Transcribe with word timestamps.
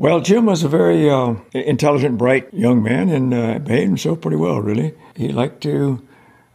Well, 0.00 0.20
Jim 0.20 0.46
was 0.46 0.62
a 0.62 0.68
very 0.68 1.10
uh, 1.10 1.34
intelligent, 1.52 2.18
bright 2.18 2.54
young 2.54 2.84
man 2.84 3.08
and 3.08 3.34
uh, 3.34 3.58
behaved 3.58 3.88
himself 3.88 4.20
pretty 4.20 4.36
well, 4.36 4.60
really. 4.60 4.94
He 5.16 5.30
liked 5.30 5.60
to 5.64 6.06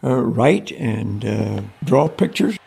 uh, 0.01 0.15
write 0.15 0.71
and 0.71 1.25
uh, 1.25 1.61
draw 1.83 2.07
pictures. 2.07 2.57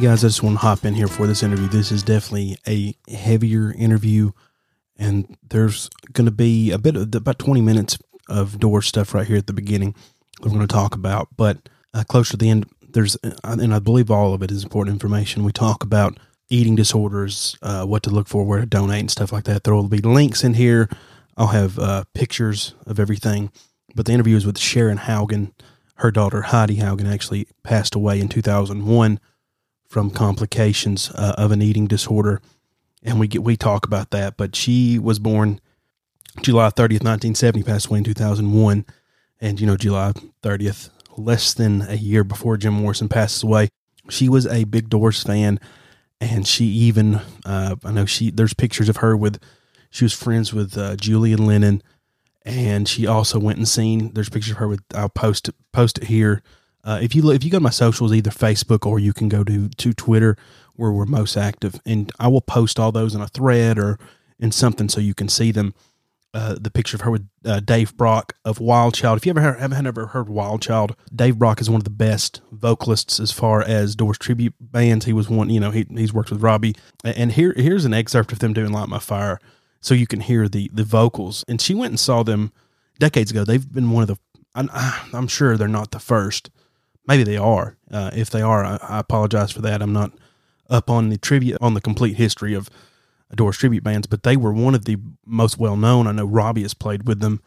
Guys, 0.00 0.24
I 0.24 0.28
just 0.28 0.42
want 0.42 0.54
to 0.54 0.60
hop 0.60 0.86
in 0.86 0.94
here 0.94 1.08
for 1.08 1.26
this 1.26 1.42
interview. 1.42 1.68
This 1.68 1.92
is 1.92 2.02
definitely 2.02 2.56
a 2.66 2.94
heavier 3.14 3.74
interview, 3.76 4.30
and 4.96 5.36
there's 5.46 5.90
going 6.14 6.24
to 6.24 6.30
be 6.30 6.70
a 6.70 6.78
bit 6.78 6.96
of 6.96 7.14
about 7.14 7.38
20 7.38 7.60
minutes 7.60 7.98
of 8.26 8.58
door 8.58 8.80
stuff 8.80 9.12
right 9.12 9.26
here 9.26 9.36
at 9.36 9.46
the 9.46 9.52
beginning 9.52 9.94
that 10.40 10.46
we're 10.46 10.54
going 10.54 10.66
to 10.66 10.72
talk 10.72 10.94
about. 10.94 11.28
But 11.36 11.68
uh, 11.92 12.04
closer 12.08 12.30
to 12.30 12.36
the 12.38 12.48
end, 12.48 12.66
there's, 12.80 13.16
uh, 13.22 13.32
and 13.44 13.74
I 13.74 13.78
believe 13.78 14.10
all 14.10 14.32
of 14.32 14.42
it 14.42 14.50
is 14.50 14.64
important 14.64 14.94
information. 14.94 15.44
We 15.44 15.52
talk 15.52 15.84
about 15.84 16.18
eating 16.48 16.76
disorders, 16.76 17.58
uh, 17.60 17.84
what 17.84 18.02
to 18.04 18.10
look 18.10 18.26
for, 18.26 18.44
where 18.44 18.60
to 18.60 18.66
donate, 18.66 19.00
and 19.00 19.10
stuff 19.10 19.32
like 19.32 19.44
that. 19.44 19.64
There 19.64 19.74
will 19.74 19.88
be 19.88 19.98
links 19.98 20.42
in 20.42 20.54
here. 20.54 20.88
I'll 21.36 21.48
have 21.48 21.78
uh, 21.78 22.04
pictures 22.14 22.74
of 22.86 22.98
everything. 22.98 23.52
But 23.94 24.06
the 24.06 24.12
interview 24.12 24.36
is 24.36 24.46
with 24.46 24.58
Sharon 24.58 24.98
Haugen. 24.98 25.52
Her 25.96 26.10
daughter, 26.10 26.40
Heidi 26.40 26.78
Haugen, 26.78 27.12
actually 27.12 27.48
passed 27.64 27.94
away 27.94 28.18
in 28.18 28.30
2001 28.30 29.20
from 29.90 30.08
complications 30.08 31.10
uh, 31.16 31.34
of 31.36 31.50
an 31.50 31.60
eating 31.60 31.88
disorder, 31.88 32.40
and 33.02 33.18
we 33.18 33.26
get 33.26 33.42
we 33.42 33.56
talk 33.56 33.84
about 33.84 34.10
that. 34.12 34.36
But 34.36 34.54
she 34.54 35.00
was 35.00 35.18
born 35.18 35.60
July 36.42 36.70
thirtieth, 36.70 37.02
nineteen 37.02 37.34
seventy, 37.34 37.64
passed 37.64 37.88
away 37.88 37.98
in 37.98 38.04
two 38.04 38.14
thousand 38.14 38.52
one, 38.52 38.86
and 39.40 39.60
you 39.60 39.66
know 39.66 39.76
July 39.76 40.12
thirtieth, 40.42 40.90
less 41.16 41.52
than 41.52 41.82
a 41.82 41.96
year 41.96 42.22
before 42.22 42.56
Jim 42.56 42.74
Morrison 42.74 43.08
passes 43.08 43.42
away. 43.42 43.68
She 44.08 44.28
was 44.28 44.46
a 44.46 44.62
big 44.62 44.88
Doors 44.88 45.24
fan, 45.24 45.58
and 46.20 46.46
she 46.46 46.66
even 46.66 47.20
uh, 47.44 47.74
I 47.84 47.90
know 47.90 48.06
she 48.06 48.30
there's 48.30 48.54
pictures 48.54 48.88
of 48.88 48.98
her 48.98 49.16
with 49.16 49.42
she 49.90 50.04
was 50.04 50.14
friends 50.14 50.54
with 50.54 50.78
uh, 50.78 50.94
Julian 50.94 51.46
Lennon, 51.46 51.82
and 52.44 52.86
she 52.86 53.08
also 53.08 53.40
went 53.40 53.58
and 53.58 53.68
seen. 53.68 54.14
There's 54.14 54.28
pictures 54.28 54.52
of 54.52 54.58
her 54.58 54.68
with 54.68 54.82
I'll 54.94 55.08
post 55.08 55.50
post 55.72 55.98
it 55.98 56.04
here 56.04 56.44
uh, 56.84 56.98
if 57.02 57.14
you 57.14 57.22
look, 57.22 57.36
if 57.36 57.44
you 57.44 57.50
go 57.50 57.58
to 57.58 57.62
my 57.62 57.70
socials, 57.70 58.12
either 58.12 58.30
Facebook 58.30 58.86
or 58.86 58.98
you 58.98 59.12
can 59.12 59.28
go 59.28 59.44
to 59.44 59.68
to 59.68 59.92
Twitter 59.92 60.36
where 60.74 60.92
we're 60.92 61.06
most 61.06 61.36
active, 61.36 61.80
and 61.84 62.10
I 62.18 62.28
will 62.28 62.40
post 62.40 62.78
all 62.78 62.92
those 62.92 63.14
in 63.14 63.20
a 63.20 63.28
thread 63.28 63.78
or 63.78 63.98
in 64.38 64.50
something 64.50 64.88
so 64.88 65.00
you 65.00 65.14
can 65.14 65.28
see 65.28 65.52
them. 65.52 65.74
Uh, 66.32 66.54
the 66.60 66.70
picture 66.70 66.96
of 66.96 67.00
her 67.00 67.10
with 67.10 67.28
uh, 67.44 67.58
Dave 67.58 67.96
Brock 67.96 68.36
of 68.44 68.60
Wild 68.60 68.94
Child. 68.94 69.16
If 69.16 69.26
you 69.26 69.30
ever 69.30 69.54
haven't 69.54 69.84
ever 69.84 70.06
heard 70.06 70.28
Wild 70.28 70.62
Child, 70.62 70.94
Dave 71.12 71.40
Brock 71.40 71.60
is 71.60 71.68
one 71.68 71.80
of 71.80 71.84
the 71.84 71.90
best 71.90 72.40
vocalists 72.52 73.18
as 73.18 73.32
far 73.32 73.62
as 73.62 73.96
Doors 73.96 74.16
tribute 74.16 74.54
bands. 74.60 75.06
He 75.06 75.12
was 75.12 75.28
one, 75.28 75.50
you 75.50 75.58
know, 75.58 75.72
he, 75.72 75.88
he's 75.90 76.12
worked 76.12 76.30
with 76.30 76.40
Robbie. 76.40 76.76
And 77.02 77.32
here 77.32 77.52
here's 77.56 77.84
an 77.84 77.92
excerpt 77.92 78.30
of 78.30 78.38
them 78.38 78.52
doing 78.52 78.70
Light 78.70 78.88
My 78.88 79.00
Fire, 79.00 79.40
so 79.80 79.92
you 79.92 80.06
can 80.06 80.20
hear 80.20 80.48
the 80.48 80.70
the 80.72 80.84
vocals. 80.84 81.44
And 81.48 81.60
she 81.60 81.74
went 81.74 81.90
and 81.90 81.98
saw 81.98 82.22
them 82.22 82.52
decades 83.00 83.32
ago. 83.32 83.42
They've 83.42 83.68
been 83.68 83.90
one 83.90 84.02
of 84.02 84.08
the. 84.08 84.16
I'm, 84.54 84.70
I'm 85.12 85.26
sure 85.26 85.56
they're 85.56 85.66
not 85.66 85.90
the 85.90 85.98
first, 85.98 86.48
Maybe 87.10 87.24
they 87.24 87.36
are. 87.36 87.76
Uh, 87.90 88.12
if 88.14 88.30
they 88.30 88.40
are, 88.40 88.64
I, 88.64 88.78
I, 88.80 88.98
apologize 89.00 89.50
for 89.50 89.60
that. 89.62 89.82
I'm 89.82 89.92
not 89.92 90.12
up 90.68 90.88
on 90.88 91.08
the 91.08 91.18
tribute 91.18 91.58
on 91.60 91.74
the 91.74 91.80
complete 91.80 92.16
history 92.16 92.54
of 92.54 92.70
Doors 93.34 93.58
tribute 93.58 93.82
bands, 93.82 94.06
but 94.06 94.22
they 94.22 94.36
were 94.36 94.52
one 94.52 94.76
of 94.76 94.84
the 94.84 94.96
most 95.26 95.58
well 95.58 95.76
known. 95.76 96.06
I 96.06 96.12
know 96.12 96.24
Robbie 96.24 96.62
has 96.62 96.74
played 96.74 97.08
with 97.08 97.20
them. 97.20 97.42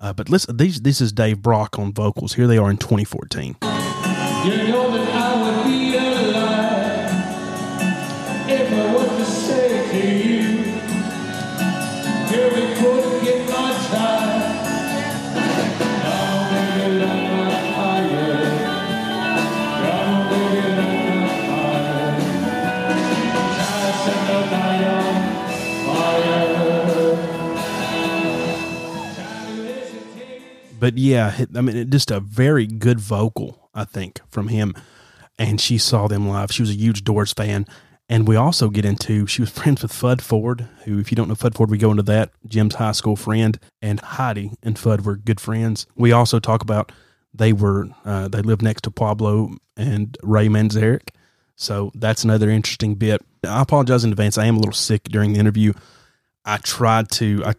Uh, 0.00 0.12
but 0.12 0.28
listen, 0.28 0.56
these 0.56 0.82
this 0.82 1.00
is 1.00 1.12
Dave 1.12 1.42
Brock 1.42 1.78
on 1.80 1.92
vocals. 1.92 2.34
Here 2.34 2.46
they 2.46 2.58
are 2.58 2.70
in 2.70 2.76
2014. 2.76 3.56
But 30.78 30.96
yeah, 30.96 31.44
I 31.54 31.60
mean, 31.60 31.90
just 31.90 32.10
a 32.10 32.20
very 32.20 32.66
good 32.66 33.00
vocal, 33.00 33.70
I 33.74 33.84
think, 33.84 34.20
from 34.30 34.48
him. 34.48 34.74
And 35.38 35.60
she 35.60 35.78
saw 35.78 36.08
them 36.08 36.28
live. 36.28 36.50
She 36.52 36.62
was 36.62 36.70
a 36.70 36.74
huge 36.74 37.04
Doors 37.04 37.32
fan. 37.32 37.66
And 38.08 38.26
we 38.26 38.36
also 38.36 38.70
get 38.70 38.84
into, 38.84 39.26
she 39.26 39.42
was 39.42 39.50
friends 39.58 39.82
with 39.82 39.92
Fud 39.92 40.20
Ford, 40.20 40.68
who, 40.84 40.98
if 40.98 41.10
you 41.12 41.16
don't 41.16 41.28
know 41.28 41.34
Fud 41.34 41.54
Ford, 41.54 41.70
we 41.70 41.78
go 41.78 41.90
into 41.90 42.02
that. 42.04 42.30
Jim's 42.46 42.76
high 42.76 42.92
school 42.92 43.16
friend. 43.16 43.58
And 43.82 44.00
Heidi 44.00 44.52
and 44.62 44.76
Fud 44.76 45.02
were 45.02 45.16
good 45.16 45.40
friends. 45.40 45.86
We 45.96 46.12
also 46.12 46.38
talk 46.38 46.62
about 46.62 46.92
they 47.34 47.52
were, 47.52 47.88
uh, 48.04 48.28
they 48.28 48.40
lived 48.42 48.62
next 48.62 48.82
to 48.82 48.90
Pablo 48.90 49.50
and 49.76 50.16
Ray 50.22 50.48
Manzarek. 50.48 51.10
So 51.56 51.90
that's 51.94 52.24
another 52.24 52.50
interesting 52.50 52.94
bit. 52.94 53.20
I 53.46 53.62
apologize 53.62 54.04
in 54.04 54.10
advance. 54.10 54.38
I 54.38 54.46
am 54.46 54.56
a 54.56 54.60
little 54.60 54.72
sick 54.72 55.04
during 55.04 55.32
the 55.32 55.40
interview. 55.40 55.72
I 56.44 56.56
tried 56.58 57.10
to, 57.12 57.42
I, 57.44 57.54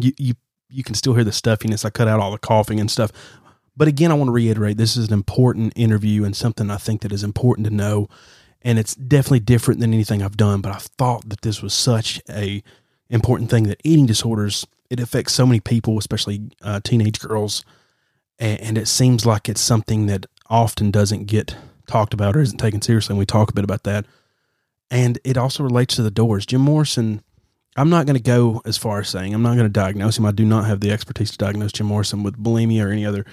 you, 0.00 0.12
you 0.18 0.34
you 0.70 0.82
can 0.82 0.94
still 0.94 1.14
hear 1.14 1.24
the 1.24 1.32
stuffiness. 1.32 1.84
I 1.84 1.90
cut 1.90 2.08
out 2.08 2.20
all 2.20 2.30
the 2.30 2.38
coughing 2.38 2.80
and 2.80 2.90
stuff. 2.90 3.10
But 3.76 3.88
again, 3.88 4.10
I 4.10 4.14
want 4.14 4.28
to 4.28 4.32
reiterate 4.32 4.76
this 4.76 4.96
is 4.96 5.08
an 5.08 5.14
important 5.14 5.72
interview 5.76 6.24
and 6.24 6.36
something 6.36 6.70
I 6.70 6.76
think 6.76 7.02
that 7.02 7.12
is 7.12 7.22
important 7.22 7.66
to 7.66 7.72
know. 7.72 8.08
And 8.62 8.78
it's 8.78 8.94
definitely 8.94 9.40
different 9.40 9.80
than 9.80 9.94
anything 9.94 10.22
I've 10.22 10.36
done. 10.36 10.60
But 10.60 10.72
I 10.72 10.78
thought 10.78 11.28
that 11.28 11.42
this 11.42 11.62
was 11.62 11.72
such 11.72 12.20
a 12.28 12.62
important 13.08 13.50
thing 13.50 13.64
that 13.64 13.80
eating 13.84 14.06
disorders 14.06 14.66
it 14.90 15.00
affects 15.00 15.34
so 15.34 15.44
many 15.44 15.60
people, 15.60 15.98
especially 15.98 16.50
uh, 16.62 16.80
teenage 16.82 17.20
girls, 17.20 17.64
and, 18.38 18.60
and 18.60 18.78
it 18.78 18.88
seems 18.88 19.26
like 19.26 19.48
it's 19.48 19.60
something 19.60 20.06
that 20.06 20.26
often 20.48 20.90
doesn't 20.90 21.26
get 21.26 21.56
talked 21.86 22.14
about 22.14 22.36
or 22.36 22.40
isn't 22.40 22.58
taken 22.58 22.80
seriously. 22.80 23.12
And 23.12 23.18
we 23.18 23.26
talk 23.26 23.50
a 23.50 23.54
bit 23.54 23.64
about 23.64 23.84
that. 23.84 24.06
And 24.90 25.18
it 25.24 25.36
also 25.36 25.62
relates 25.62 25.96
to 25.96 26.02
the 26.02 26.10
doors. 26.10 26.46
Jim 26.46 26.62
Morrison 26.62 27.22
I'm 27.78 27.90
not 27.90 28.06
going 28.06 28.16
to 28.16 28.22
go 28.22 28.60
as 28.64 28.76
far 28.76 28.98
as 28.98 29.08
saying 29.08 29.32
I'm 29.32 29.42
not 29.42 29.54
going 29.54 29.66
to 29.66 29.68
diagnose 29.68 30.18
him. 30.18 30.26
I 30.26 30.32
do 30.32 30.44
not 30.44 30.66
have 30.66 30.80
the 30.80 30.90
expertise 30.90 31.30
to 31.30 31.38
diagnose 31.38 31.70
Jim 31.70 31.86
Morrison 31.86 32.24
with 32.24 32.36
bulimia 32.36 32.84
or 32.84 32.90
any 32.90 33.06
other 33.06 33.24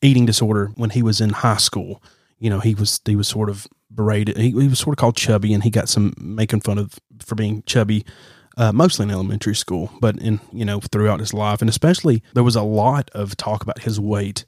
eating 0.00 0.24
disorder. 0.24 0.70
When 0.76 0.90
he 0.90 1.02
was 1.02 1.20
in 1.20 1.30
high 1.30 1.56
school, 1.56 2.00
you 2.38 2.48
know, 2.48 2.60
he 2.60 2.76
was 2.76 3.00
he 3.04 3.16
was 3.16 3.26
sort 3.26 3.50
of 3.50 3.66
berated. 3.90 4.36
He, 4.36 4.50
he 4.50 4.68
was 4.68 4.78
sort 4.78 4.94
of 4.94 5.00
called 5.00 5.16
chubby, 5.16 5.52
and 5.52 5.64
he 5.64 5.70
got 5.70 5.88
some 5.88 6.14
making 6.16 6.60
fun 6.60 6.78
of 6.78 6.94
for 7.20 7.34
being 7.34 7.62
chubby. 7.66 8.04
Uh, 8.56 8.72
mostly 8.72 9.04
in 9.04 9.10
elementary 9.12 9.54
school, 9.54 9.88
but 10.00 10.16
in 10.18 10.40
you 10.52 10.64
know 10.64 10.80
throughout 10.80 11.20
his 11.20 11.34
life, 11.34 11.60
and 11.60 11.68
especially 11.68 12.22
there 12.34 12.42
was 12.42 12.56
a 12.56 12.62
lot 12.62 13.10
of 13.14 13.36
talk 13.36 13.62
about 13.62 13.80
his 13.80 14.00
weight. 14.00 14.44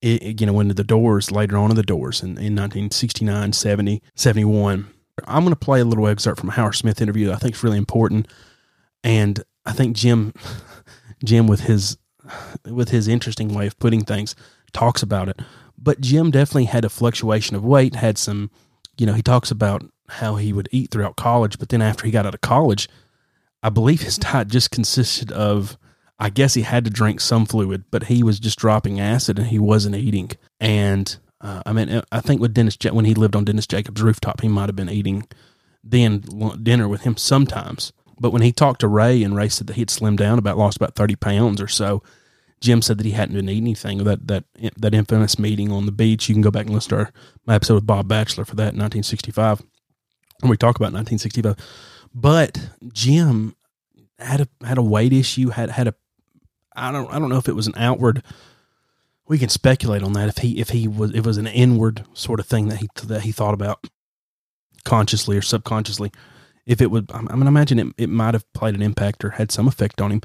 It, 0.00 0.40
you 0.40 0.46
know, 0.46 0.60
into 0.60 0.74
the 0.74 0.84
doors 0.84 1.32
later 1.32 1.56
on 1.56 1.70
in 1.70 1.76
the 1.76 1.82
doors 1.82 2.22
in, 2.22 2.28
in 2.38 2.54
1969, 2.54 3.52
70, 3.52 4.00
71. 4.14 4.88
I'm 5.26 5.42
going 5.42 5.50
to 5.52 5.56
play 5.56 5.80
a 5.80 5.84
little 5.84 6.06
excerpt 6.06 6.38
from 6.38 6.50
a 6.50 6.52
Howard 6.52 6.76
Smith 6.76 7.02
interview 7.02 7.26
that 7.26 7.34
I 7.34 7.38
think 7.38 7.56
is 7.56 7.64
really 7.64 7.78
important 7.78 8.28
and 9.02 9.42
I 9.64 9.72
think 9.72 9.96
Jim, 9.96 10.32
Jim 11.24 11.46
with 11.46 11.60
his 11.60 11.98
with 12.64 12.90
his 12.90 13.08
interesting 13.08 13.54
way 13.54 13.66
of 13.66 13.78
putting 13.78 14.04
things, 14.04 14.34
talks 14.72 15.02
about 15.02 15.28
it. 15.28 15.40
But 15.76 16.00
Jim 16.00 16.30
definitely 16.30 16.64
had 16.64 16.84
a 16.84 16.90
fluctuation 16.90 17.56
of 17.56 17.64
weight. 17.64 17.94
Had 17.94 18.18
some, 18.18 18.50
you 18.96 19.06
know, 19.06 19.14
he 19.14 19.22
talks 19.22 19.50
about 19.50 19.84
how 20.08 20.36
he 20.36 20.52
would 20.52 20.68
eat 20.72 20.90
throughout 20.90 21.16
college, 21.16 21.58
but 21.58 21.68
then 21.68 21.82
after 21.82 22.06
he 22.06 22.12
got 22.12 22.26
out 22.26 22.34
of 22.34 22.40
college, 22.40 22.88
I 23.62 23.68
believe 23.68 24.02
his 24.02 24.18
diet 24.18 24.48
just 24.48 24.70
consisted 24.70 25.32
of. 25.32 25.78
I 26.20 26.30
guess 26.30 26.54
he 26.54 26.62
had 26.62 26.84
to 26.84 26.90
drink 26.90 27.20
some 27.20 27.46
fluid, 27.46 27.84
but 27.92 28.06
he 28.06 28.24
was 28.24 28.40
just 28.40 28.58
dropping 28.58 28.98
acid 28.98 29.38
and 29.38 29.46
he 29.46 29.60
wasn't 29.60 29.94
eating. 29.94 30.32
And 30.58 31.16
uh, 31.40 31.62
I 31.64 31.72
mean, 31.72 32.02
I 32.10 32.18
think 32.18 32.40
with 32.40 32.54
Dennis 32.54 32.76
when 32.90 33.04
he 33.04 33.14
lived 33.14 33.36
on 33.36 33.44
Dennis 33.44 33.68
Jakob's 33.68 34.02
rooftop, 34.02 34.40
he 34.40 34.48
might 34.48 34.68
have 34.68 34.74
been 34.74 34.90
eating 34.90 35.28
then 35.84 36.24
dinner 36.62 36.88
with 36.88 37.02
him 37.02 37.16
sometimes 37.16 37.92
But 38.20 38.32
when 38.32 38.42
he 38.42 38.52
talked 38.52 38.80
to 38.80 38.88
Ray 38.88 39.22
and 39.22 39.36
Ray 39.36 39.48
said 39.48 39.66
that 39.68 39.74
he 39.74 39.82
had 39.82 39.88
slimmed 39.88 40.16
down 40.16 40.38
about 40.38 40.58
lost 40.58 40.76
about 40.76 40.94
thirty 40.94 41.16
pounds 41.16 41.60
or 41.60 41.68
so, 41.68 42.02
Jim 42.60 42.82
said 42.82 42.98
that 42.98 43.06
he 43.06 43.12
hadn't 43.12 43.36
been 43.36 43.48
eating 43.48 43.64
anything. 43.64 44.04
That 44.04 44.26
that 44.26 44.44
that 44.76 44.94
infamous 44.94 45.38
meeting 45.38 45.70
on 45.70 45.86
the 45.86 45.92
beach. 45.92 46.28
You 46.28 46.34
can 46.34 46.42
go 46.42 46.50
back 46.50 46.66
and 46.66 46.74
listen 46.74 46.90
to 46.90 46.96
our, 46.96 47.12
my 47.46 47.54
episode 47.54 47.74
with 47.74 47.86
Bob 47.86 48.08
Batchelor 48.08 48.44
for 48.44 48.56
that 48.56 48.74
in 48.74 48.80
1965, 48.80 49.62
when 50.40 50.50
we 50.50 50.56
talk 50.56 50.76
about 50.76 50.92
1965. 50.92 51.56
But 52.14 52.70
Jim 52.92 53.54
had 54.18 54.40
a 54.40 54.48
had 54.66 54.78
a 54.78 54.82
weight 54.82 55.12
issue. 55.12 55.50
Had 55.50 55.70
had 55.70 55.88
a 55.88 55.94
I 56.74 56.90
don't 56.90 57.12
I 57.12 57.18
don't 57.18 57.28
know 57.28 57.38
if 57.38 57.48
it 57.48 57.56
was 57.56 57.66
an 57.66 57.74
outward. 57.76 58.22
We 59.28 59.38
can 59.38 59.50
speculate 59.50 60.02
on 60.02 60.14
that 60.14 60.28
if 60.28 60.38
he 60.38 60.60
if 60.60 60.70
he 60.70 60.88
was 60.88 61.12
it 61.12 61.24
was 61.24 61.36
an 61.36 61.46
inward 61.46 62.04
sort 62.14 62.40
of 62.40 62.46
thing 62.46 62.68
that 62.68 62.78
he 62.78 62.88
that 63.04 63.22
he 63.22 63.32
thought 63.32 63.54
about 63.54 63.86
consciously 64.84 65.36
or 65.36 65.42
subconsciously. 65.42 66.10
If 66.68 66.82
it 66.82 66.90
would, 66.90 67.10
I 67.12 67.22
mean, 67.22 67.44
I 67.44 67.48
imagine 67.48 67.78
it, 67.78 67.86
it 67.96 68.10
might 68.10 68.34
have 68.34 68.50
played 68.52 68.74
an 68.74 68.82
impact 68.82 69.24
or 69.24 69.30
had 69.30 69.50
some 69.50 69.66
effect 69.66 70.02
on 70.02 70.12
him. 70.12 70.20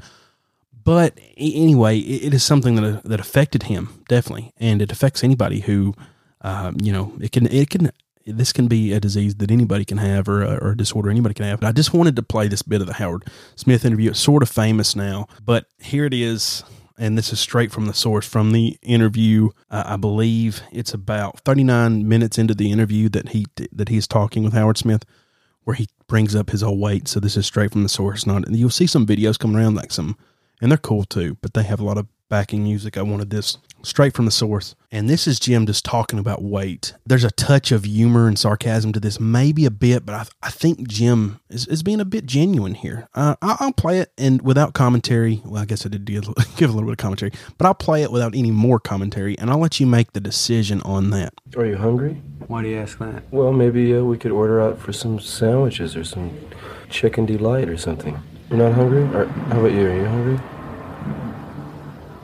But 0.84 1.18
anyway, 1.38 1.98
it 1.98 2.34
is 2.34 2.44
something 2.44 2.76
that 2.76 3.02
that 3.04 3.18
affected 3.18 3.64
him 3.64 4.04
definitely, 4.06 4.52
and 4.58 4.82
it 4.82 4.92
affects 4.92 5.24
anybody 5.24 5.60
who, 5.60 5.94
um, 6.42 6.76
you 6.82 6.92
know, 6.92 7.14
it 7.18 7.32
can 7.32 7.46
it 7.46 7.70
can 7.70 7.90
this 8.26 8.52
can 8.52 8.68
be 8.68 8.92
a 8.92 9.00
disease 9.00 9.36
that 9.36 9.50
anybody 9.50 9.86
can 9.86 9.96
have 9.96 10.28
or 10.28 10.44
or 10.44 10.72
a 10.72 10.76
disorder 10.76 11.08
anybody 11.08 11.34
can 11.34 11.46
have. 11.46 11.60
But 11.60 11.68
I 11.68 11.72
just 11.72 11.94
wanted 11.94 12.16
to 12.16 12.22
play 12.22 12.48
this 12.48 12.60
bit 12.60 12.82
of 12.82 12.86
the 12.86 12.94
Howard 12.94 13.24
Smith 13.56 13.86
interview. 13.86 14.10
It's 14.10 14.20
sort 14.20 14.42
of 14.42 14.50
famous 14.50 14.94
now, 14.94 15.26
but 15.42 15.66
here 15.78 16.04
it 16.04 16.14
is. 16.14 16.62
And 16.96 17.18
this 17.18 17.32
is 17.32 17.40
straight 17.40 17.72
from 17.72 17.86
the 17.86 17.94
source 17.94 18.24
from 18.24 18.52
the 18.52 18.78
interview. 18.80 19.48
Uh, 19.68 19.82
I 19.84 19.96
believe 19.96 20.62
it's 20.70 20.94
about 20.94 21.40
39 21.40 22.06
minutes 22.06 22.38
into 22.38 22.54
the 22.54 22.70
interview 22.70 23.08
that 23.08 23.30
he 23.30 23.46
that 23.72 23.88
he's 23.88 24.06
talking 24.06 24.44
with 24.44 24.52
Howard 24.52 24.78
Smith, 24.78 25.04
where 25.64 25.74
he 25.74 25.88
brings 26.06 26.34
up 26.34 26.50
his 26.50 26.62
old 26.62 26.78
weight. 26.78 27.08
So 27.08 27.20
this 27.20 27.36
is 27.36 27.46
straight 27.46 27.72
from 27.72 27.82
the 27.82 27.88
source. 27.88 28.26
Not 28.26 28.46
and 28.46 28.56
you'll 28.56 28.70
see 28.70 28.86
some 28.86 29.06
videos 29.06 29.38
coming 29.38 29.56
around 29.56 29.74
like 29.74 29.92
some 29.92 30.16
and 30.60 30.70
they're 30.70 30.78
cool 30.78 31.04
too, 31.04 31.36
but 31.40 31.54
they 31.54 31.62
have 31.62 31.80
a 31.80 31.84
lot 31.84 31.98
of 31.98 32.06
backing 32.28 32.64
music. 32.64 32.96
I 32.96 33.02
wanted 33.02 33.30
this 33.30 33.58
straight 33.84 34.14
from 34.14 34.24
the 34.24 34.30
source. 34.30 34.74
And 34.90 35.08
this 35.08 35.26
is 35.26 35.38
Jim 35.38 35.66
just 35.66 35.84
talking 35.84 36.18
about 36.18 36.42
weight. 36.42 36.94
There's 37.04 37.24
a 37.24 37.30
touch 37.30 37.72
of 37.72 37.84
humor 37.84 38.26
and 38.28 38.38
sarcasm 38.38 38.92
to 38.92 39.00
this, 39.00 39.20
maybe 39.20 39.64
a 39.64 39.70
bit, 39.70 40.06
but 40.06 40.14
I, 40.14 40.26
I 40.46 40.50
think 40.50 40.88
Jim 40.88 41.40
is, 41.48 41.66
is 41.66 41.82
being 41.82 42.00
a 42.00 42.04
bit 42.04 42.26
genuine 42.26 42.74
here. 42.74 43.08
Uh, 43.14 43.36
I'll 43.42 43.72
play 43.72 43.98
it 43.98 44.12
and 44.16 44.42
without 44.42 44.74
commentary. 44.74 45.42
Well, 45.44 45.62
I 45.62 45.64
guess 45.64 45.84
I 45.84 45.88
did 45.88 46.04
give 46.06 46.26
a 46.26 46.72
little 46.72 46.82
bit 46.82 46.92
of 46.92 46.96
commentary, 46.96 47.32
but 47.58 47.66
I'll 47.66 47.74
play 47.74 48.02
it 48.02 48.12
without 48.12 48.34
any 48.34 48.50
more 48.50 48.78
commentary 48.80 49.38
and 49.38 49.50
I'll 49.50 49.58
let 49.58 49.80
you 49.80 49.86
make 49.86 50.12
the 50.12 50.20
decision 50.20 50.80
on 50.82 51.10
that. 51.10 51.34
Are 51.56 51.66
you 51.66 51.76
hungry? 51.76 52.22
Why 52.46 52.62
do 52.62 52.68
you 52.68 52.78
ask 52.78 52.98
that? 52.98 53.24
Well, 53.30 53.52
maybe 53.52 53.94
uh, 53.96 54.02
we 54.02 54.18
could 54.18 54.32
order 54.32 54.60
out 54.60 54.78
for 54.78 54.92
some 54.92 55.20
sandwiches 55.20 55.96
or 55.96 56.04
some 56.04 56.36
chicken 56.90 57.26
delight 57.26 57.68
or 57.68 57.76
something. 57.76 58.18
You're 58.50 58.58
not 58.58 58.72
hungry? 58.72 59.02
Or, 59.16 59.26
how 59.26 59.60
about 59.60 59.72
you? 59.72 59.86
Are 59.86 59.96
you 59.96 60.04
hungry? 60.04 60.40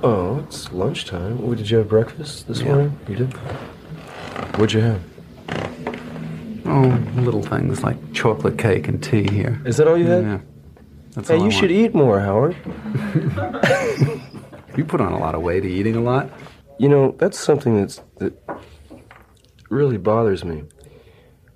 Oh, 0.02 0.38
it's 0.46 0.72
lunchtime. 0.72 1.46
What, 1.46 1.58
did 1.58 1.70
you 1.70 1.78
have 1.78 1.88
breakfast 1.88 2.48
this 2.48 2.60
Yeah. 2.60 2.66
morning? 2.68 2.98
You 3.08 3.16
did? 3.16 3.32
What'd 4.56 4.72
you 4.72 4.80
have? 4.80 5.00
Oh, 6.66 6.98
little 7.20 7.42
things 7.42 7.82
like 7.82 7.96
chocolate 8.12 8.56
cake 8.56 8.88
and 8.88 9.02
tea 9.02 9.24
here. 9.28 9.60
Is 9.64 9.76
that 9.76 9.88
all 9.88 9.98
you 9.98 10.06
had? 10.06 10.22
Yeah. 10.24 10.38
That's 11.14 11.28
Hey, 11.28 11.36
all 11.36 11.42
I 11.42 11.44
you 11.46 11.50
should 11.50 11.70
want. 11.70 11.72
eat 11.72 11.94
more, 11.94 12.20
Howard. 12.20 12.56
You 14.76 14.84
put 14.84 15.00
on 15.00 15.12
a 15.12 15.18
lot 15.18 15.34
of 15.34 15.42
weight. 15.42 15.64
Eating 15.64 15.96
a 15.96 16.00
lot? 16.00 16.30
You 16.78 16.88
know, 16.88 17.14
that's 17.18 17.36
something 17.38 17.74
that's 17.80 18.00
that 18.18 18.32
really 19.68 19.98
bothers 19.98 20.44
me. 20.44 20.62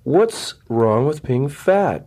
What's 0.03 0.55
wrong 0.67 1.05
with 1.07 1.23
being 1.23 1.47
fat? 1.47 2.05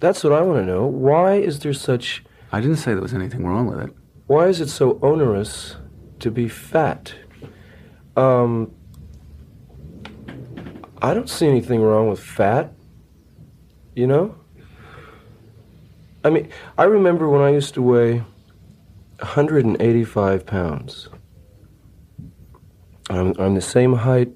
That's 0.00 0.22
what 0.22 0.34
I 0.34 0.42
want 0.42 0.58
to 0.60 0.66
know. 0.66 0.86
Why 0.86 1.36
is 1.36 1.60
there 1.60 1.72
such 1.72 2.22
I 2.52 2.60
didn't 2.60 2.76
say 2.76 2.92
there 2.92 3.00
was 3.00 3.14
anything 3.14 3.44
wrong 3.46 3.66
with 3.66 3.80
it. 3.80 3.90
Why 4.26 4.48
is 4.48 4.60
it 4.60 4.68
so 4.68 4.98
onerous 5.02 5.76
to 6.20 6.30
be 6.30 6.48
fat? 6.48 7.14
Um, 8.16 8.72
I 11.02 11.12
don't 11.12 11.28
see 11.28 11.46
anything 11.46 11.82
wrong 11.82 12.08
with 12.08 12.20
fat. 12.20 12.72
You 13.94 14.06
know? 14.06 14.36
I 16.24 16.30
mean, 16.30 16.48
I 16.78 16.84
remember 16.84 17.28
when 17.28 17.42
I 17.42 17.50
used 17.50 17.74
to 17.74 17.82
weigh 17.82 18.24
185 19.18 20.46
pounds. 20.46 21.08
I'm, 23.10 23.34
I'm 23.38 23.54
the 23.54 23.60
same 23.60 23.92
height. 23.92 24.30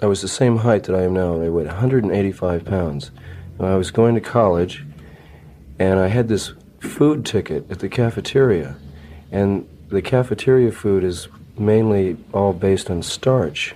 I 0.00 0.06
was 0.06 0.20
the 0.20 0.28
same 0.28 0.58
height 0.58 0.84
that 0.84 0.96
I 0.96 1.02
am 1.02 1.14
now. 1.14 1.34
and 1.34 1.44
I 1.44 1.48
weighed 1.48 1.68
185 1.68 2.64
pounds. 2.64 3.12
And 3.58 3.68
I 3.68 3.76
was 3.76 3.92
going 3.92 4.16
to 4.16 4.20
college, 4.20 4.84
and 5.78 6.00
I 6.00 6.08
had 6.08 6.26
this 6.26 6.54
food 6.80 7.24
ticket 7.24 7.70
at 7.70 7.78
the 7.78 7.88
cafeteria. 7.88 8.76
And 9.32 9.66
the 9.88 10.02
cafeteria 10.02 10.70
food 10.70 11.02
is 11.02 11.26
mainly 11.58 12.18
all 12.32 12.52
based 12.52 12.90
on 12.90 13.02
starch. 13.02 13.74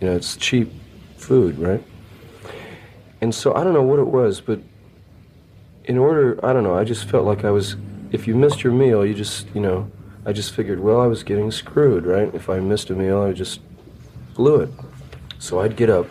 You 0.00 0.08
know, 0.08 0.16
it's 0.16 0.36
cheap 0.36 0.70
food, 1.16 1.58
right? 1.58 1.82
And 3.20 3.32
so 3.32 3.54
I 3.54 3.62
don't 3.62 3.72
know 3.72 3.82
what 3.82 4.00
it 4.00 4.08
was, 4.08 4.40
but 4.40 4.60
in 5.84 5.96
order, 5.96 6.44
I 6.44 6.52
don't 6.52 6.64
know, 6.64 6.76
I 6.76 6.82
just 6.82 7.08
felt 7.08 7.24
like 7.24 7.44
I 7.44 7.50
was, 7.50 7.76
if 8.10 8.26
you 8.26 8.34
missed 8.34 8.64
your 8.64 8.72
meal, 8.72 9.06
you 9.06 9.14
just, 9.14 9.46
you 9.54 9.60
know, 9.60 9.90
I 10.26 10.32
just 10.32 10.52
figured, 10.52 10.80
well, 10.80 11.00
I 11.00 11.06
was 11.06 11.22
getting 11.22 11.52
screwed, 11.52 12.04
right? 12.04 12.32
If 12.34 12.50
I 12.50 12.58
missed 12.58 12.90
a 12.90 12.94
meal, 12.94 13.22
I 13.22 13.32
just 13.32 13.60
blew 14.34 14.60
it. 14.60 14.70
So 15.38 15.60
I'd 15.60 15.76
get 15.76 15.88
up 15.88 16.06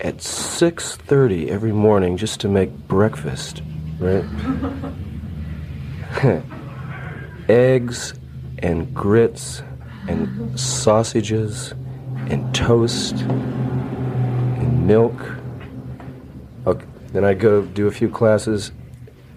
at 0.00 0.18
6:30 0.18 1.48
every 1.48 1.72
morning 1.72 2.18
just 2.18 2.40
to 2.40 2.48
make 2.48 2.70
breakfast, 2.86 3.62
right? 3.98 4.24
Eggs 7.50 8.14
and 8.58 8.94
grits 8.94 9.62
and 10.06 10.58
sausages 10.58 11.74
and 12.28 12.54
toast 12.54 13.14
and 13.22 14.86
milk. 14.86 15.20
Okay. 16.64 16.86
Then 17.12 17.24
I'd 17.24 17.40
go 17.40 17.62
do 17.62 17.88
a 17.88 17.90
few 17.90 18.08
classes 18.08 18.70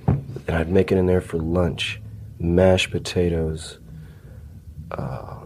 and 0.06 0.52
I'd 0.52 0.70
make 0.70 0.92
it 0.92 1.00
in 1.00 1.08
there 1.08 1.22
for 1.22 1.38
lunch. 1.38 2.00
Mashed 2.40 2.92
potatoes. 2.92 3.80
Uh, 4.92 5.40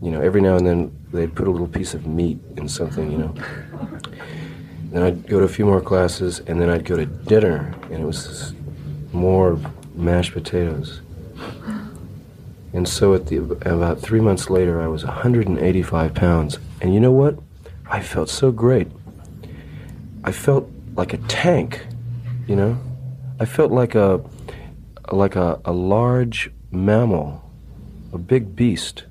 you 0.00 0.10
know, 0.10 0.22
every 0.22 0.40
now 0.40 0.56
and 0.56 0.66
then 0.66 1.06
they'd 1.12 1.34
put 1.34 1.48
a 1.48 1.50
little 1.50 1.68
piece 1.68 1.92
of 1.92 2.06
meat 2.06 2.38
in 2.56 2.66
something, 2.66 3.12
you 3.12 3.18
know. 3.18 3.34
Then 4.90 5.02
I'd 5.02 5.26
go 5.26 5.38
to 5.38 5.44
a 5.44 5.48
few 5.48 5.66
more 5.66 5.82
classes, 5.82 6.40
and 6.46 6.58
then 6.58 6.70
I'd 6.70 6.86
go 6.86 6.96
to 6.96 7.04
dinner, 7.04 7.74
and 7.90 8.02
it 8.04 8.06
was 8.06 8.54
more 9.12 9.60
mashed 9.94 10.32
potatoes. 10.32 11.02
And 12.72 12.86
so 12.86 13.14
at 13.14 13.26
the 13.26 13.38
about 13.38 14.00
three 14.00 14.20
months 14.20 14.50
later, 14.50 14.80
I 14.80 14.86
was 14.86 15.04
185 15.04 16.14
pounds, 16.14 16.58
and 16.80 16.92
you 16.92 17.00
know 17.00 17.12
what? 17.12 17.38
I 17.90 18.00
felt 18.00 18.28
so 18.28 18.52
great. 18.52 18.88
I 20.24 20.32
felt 20.32 20.68
like 20.94 21.14
a 21.14 21.18
tank, 21.28 21.86
you 22.46 22.56
know. 22.56 22.78
I 23.40 23.46
felt 23.46 23.72
like 23.72 23.94
a 23.94 24.20
like 25.10 25.36
a, 25.36 25.60
a 25.64 25.72
large 25.72 26.50
mammal, 26.70 27.50
a 28.12 28.18
big 28.18 28.54
beast. 28.54 29.04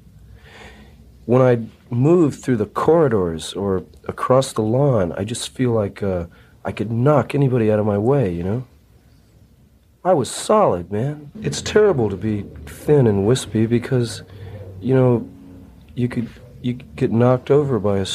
When 1.25 1.41
I 1.41 1.65
move 1.89 2.35
through 2.35 2.57
the 2.57 2.65
corridors 2.65 3.53
or 3.53 3.83
across 4.07 4.53
the 4.53 4.61
lawn, 4.61 5.11
I 5.13 5.23
just 5.23 5.49
feel 5.49 5.71
like 5.71 6.03
uh, 6.03 6.27
I 6.63 6.71
could 6.71 6.91
knock 6.91 7.33
anybody 7.33 7.71
out 7.71 7.79
of 7.79 7.85
my 7.85 7.97
way, 7.97 8.31
you 8.33 8.43
know? 8.43 8.65
I 10.07 10.13
was 10.13 10.31
solid, 10.31 10.89
man. 10.89 11.31
It's 11.41 11.61
terrible 11.61 12.09
to 12.09 12.15
be 12.15 12.45
thin 12.65 13.07
and 13.07 13.27
wispy 13.27 13.65
because, 13.65 14.23
you 14.79 14.95
know, 14.95 15.29
you 15.95 16.07
could 16.07 16.29
you 16.61 16.75
could 16.75 16.95
get 16.95 17.11
knocked 17.11 17.51
over 17.51 17.77
by 17.77 17.97
a, 17.97 18.07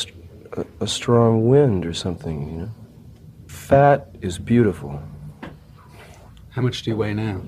a, 0.52 0.64
a 0.80 0.86
strong 0.86 1.46
wind 1.46 1.84
or 1.84 1.92
something, 1.92 2.48
you 2.48 2.56
know? 2.62 2.70
Fat 3.46 4.08
is 4.22 4.38
beautiful. 4.38 5.02
How 6.48 6.62
much 6.62 6.82
do 6.82 6.90
you 6.92 6.96
weigh 6.96 7.12
now? 7.12 7.42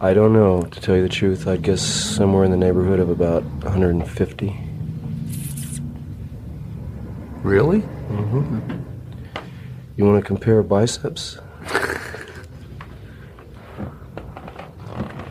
I 0.00 0.14
don't 0.14 0.32
know, 0.32 0.62
to 0.62 0.80
tell 0.80 0.94
you 0.94 1.02
the 1.02 1.08
truth. 1.08 1.48
I'd 1.48 1.62
guess 1.62 1.82
somewhere 1.82 2.44
in 2.44 2.52
the 2.52 2.56
neighborhood 2.56 3.00
of 3.00 3.08
about 3.10 3.42
150. 3.42 4.56
Really? 7.42 7.80
Mm-hmm. 7.80 8.82
You 9.96 10.04
want 10.04 10.22
to 10.22 10.24
compare 10.24 10.62
biceps? 10.62 11.38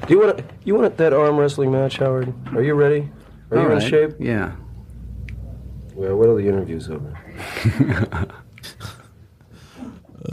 Do 0.08 0.14
you 0.14 0.20
want 0.20 0.38
to, 0.38 0.44
you 0.64 0.76
want 0.76 0.98
that 0.98 1.14
arm 1.14 1.38
wrestling 1.38 1.72
match, 1.72 1.98
Howard? 1.98 2.34
Are 2.56 2.62
you 2.62 2.76
ready? 2.76 3.10
Are 3.50 3.58
you 3.58 3.64
All 3.64 3.72
in 3.72 3.80
shape? 3.80 4.12
Yeah. 4.20 4.56
Well, 5.96 6.16
what 6.16 6.30
are 6.30 6.36
the 6.36 6.48
interviews 6.48 6.90
over? 6.90 7.18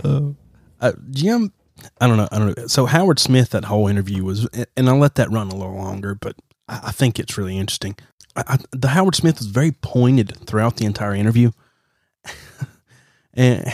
uh, 0.80 0.92
Jim, 1.10 1.52
I 2.00 2.06
don't 2.06 2.16
know. 2.18 2.28
I 2.30 2.38
don't 2.38 2.56
know. 2.56 2.66
So 2.66 2.86
Howard 2.86 3.18
Smith, 3.18 3.50
that 3.50 3.64
whole 3.64 3.88
interview 3.88 4.24
was, 4.24 4.46
and 4.76 4.88
I'll 4.88 4.98
let 4.98 5.14
that 5.14 5.30
run 5.30 5.48
a 5.48 5.54
little 5.54 5.76
longer, 5.76 6.14
but 6.14 6.36
I, 6.68 6.80
I 6.84 6.92
think 6.92 7.18
it's 7.18 7.38
really 7.38 7.56
interesting. 7.56 7.96
I, 8.36 8.44
I, 8.46 8.58
the 8.72 8.88
Howard 8.88 9.14
Smith 9.14 9.38
was 9.38 9.46
very 9.46 9.72
pointed 9.72 10.36
throughout 10.46 10.76
the 10.76 10.84
entire 10.84 11.14
interview, 11.14 11.50
and 13.34 13.64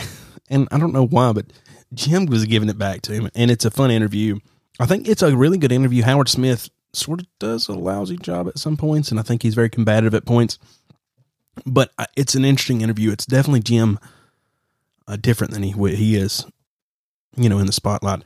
and 0.49 0.67
I 0.71 0.77
don't 0.77 0.93
know 0.93 1.05
why, 1.05 1.33
but 1.33 1.47
Jim 1.93 2.25
was 2.25 2.45
giving 2.45 2.69
it 2.69 2.77
back 2.77 3.01
to 3.03 3.13
him, 3.13 3.29
and 3.35 3.51
it's 3.51 3.65
a 3.65 3.71
fun 3.71 3.91
interview. 3.91 4.39
I 4.79 4.85
think 4.85 5.07
it's 5.07 5.21
a 5.21 5.35
really 5.35 5.57
good 5.57 5.71
interview. 5.71 6.03
Howard 6.03 6.29
Smith 6.29 6.69
sort 6.93 7.21
of 7.21 7.27
does 7.39 7.67
a 7.67 7.73
lousy 7.73 8.17
job 8.17 8.47
at 8.47 8.57
some 8.57 8.77
points, 8.77 9.11
and 9.11 9.19
I 9.19 9.23
think 9.23 9.43
he's 9.43 9.55
very 9.55 9.69
combative 9.69 10.15
at 10.15 10.25
points. 10.25 10.57
But 11.65 11.91
uh, 11.97 12.05
it's 12.15 12.35
an 12.35 12.45
interesting 12.45 12.81
interview. 12.81 13.11
It's 13.11 13.25
definitely 13.25 13.59
Jim 13.61 13.99
uh, 15.07 15.17
different 15.17 15.53
than 15.53 15.63
he 15.63 15.71
he 15.95 16.15
is, 16.15 16.45
you 17.35 17.49
know, 17.49 17.59
in 17.59 17.65
the 17.65 17.73
spotlight. 17.73 18.23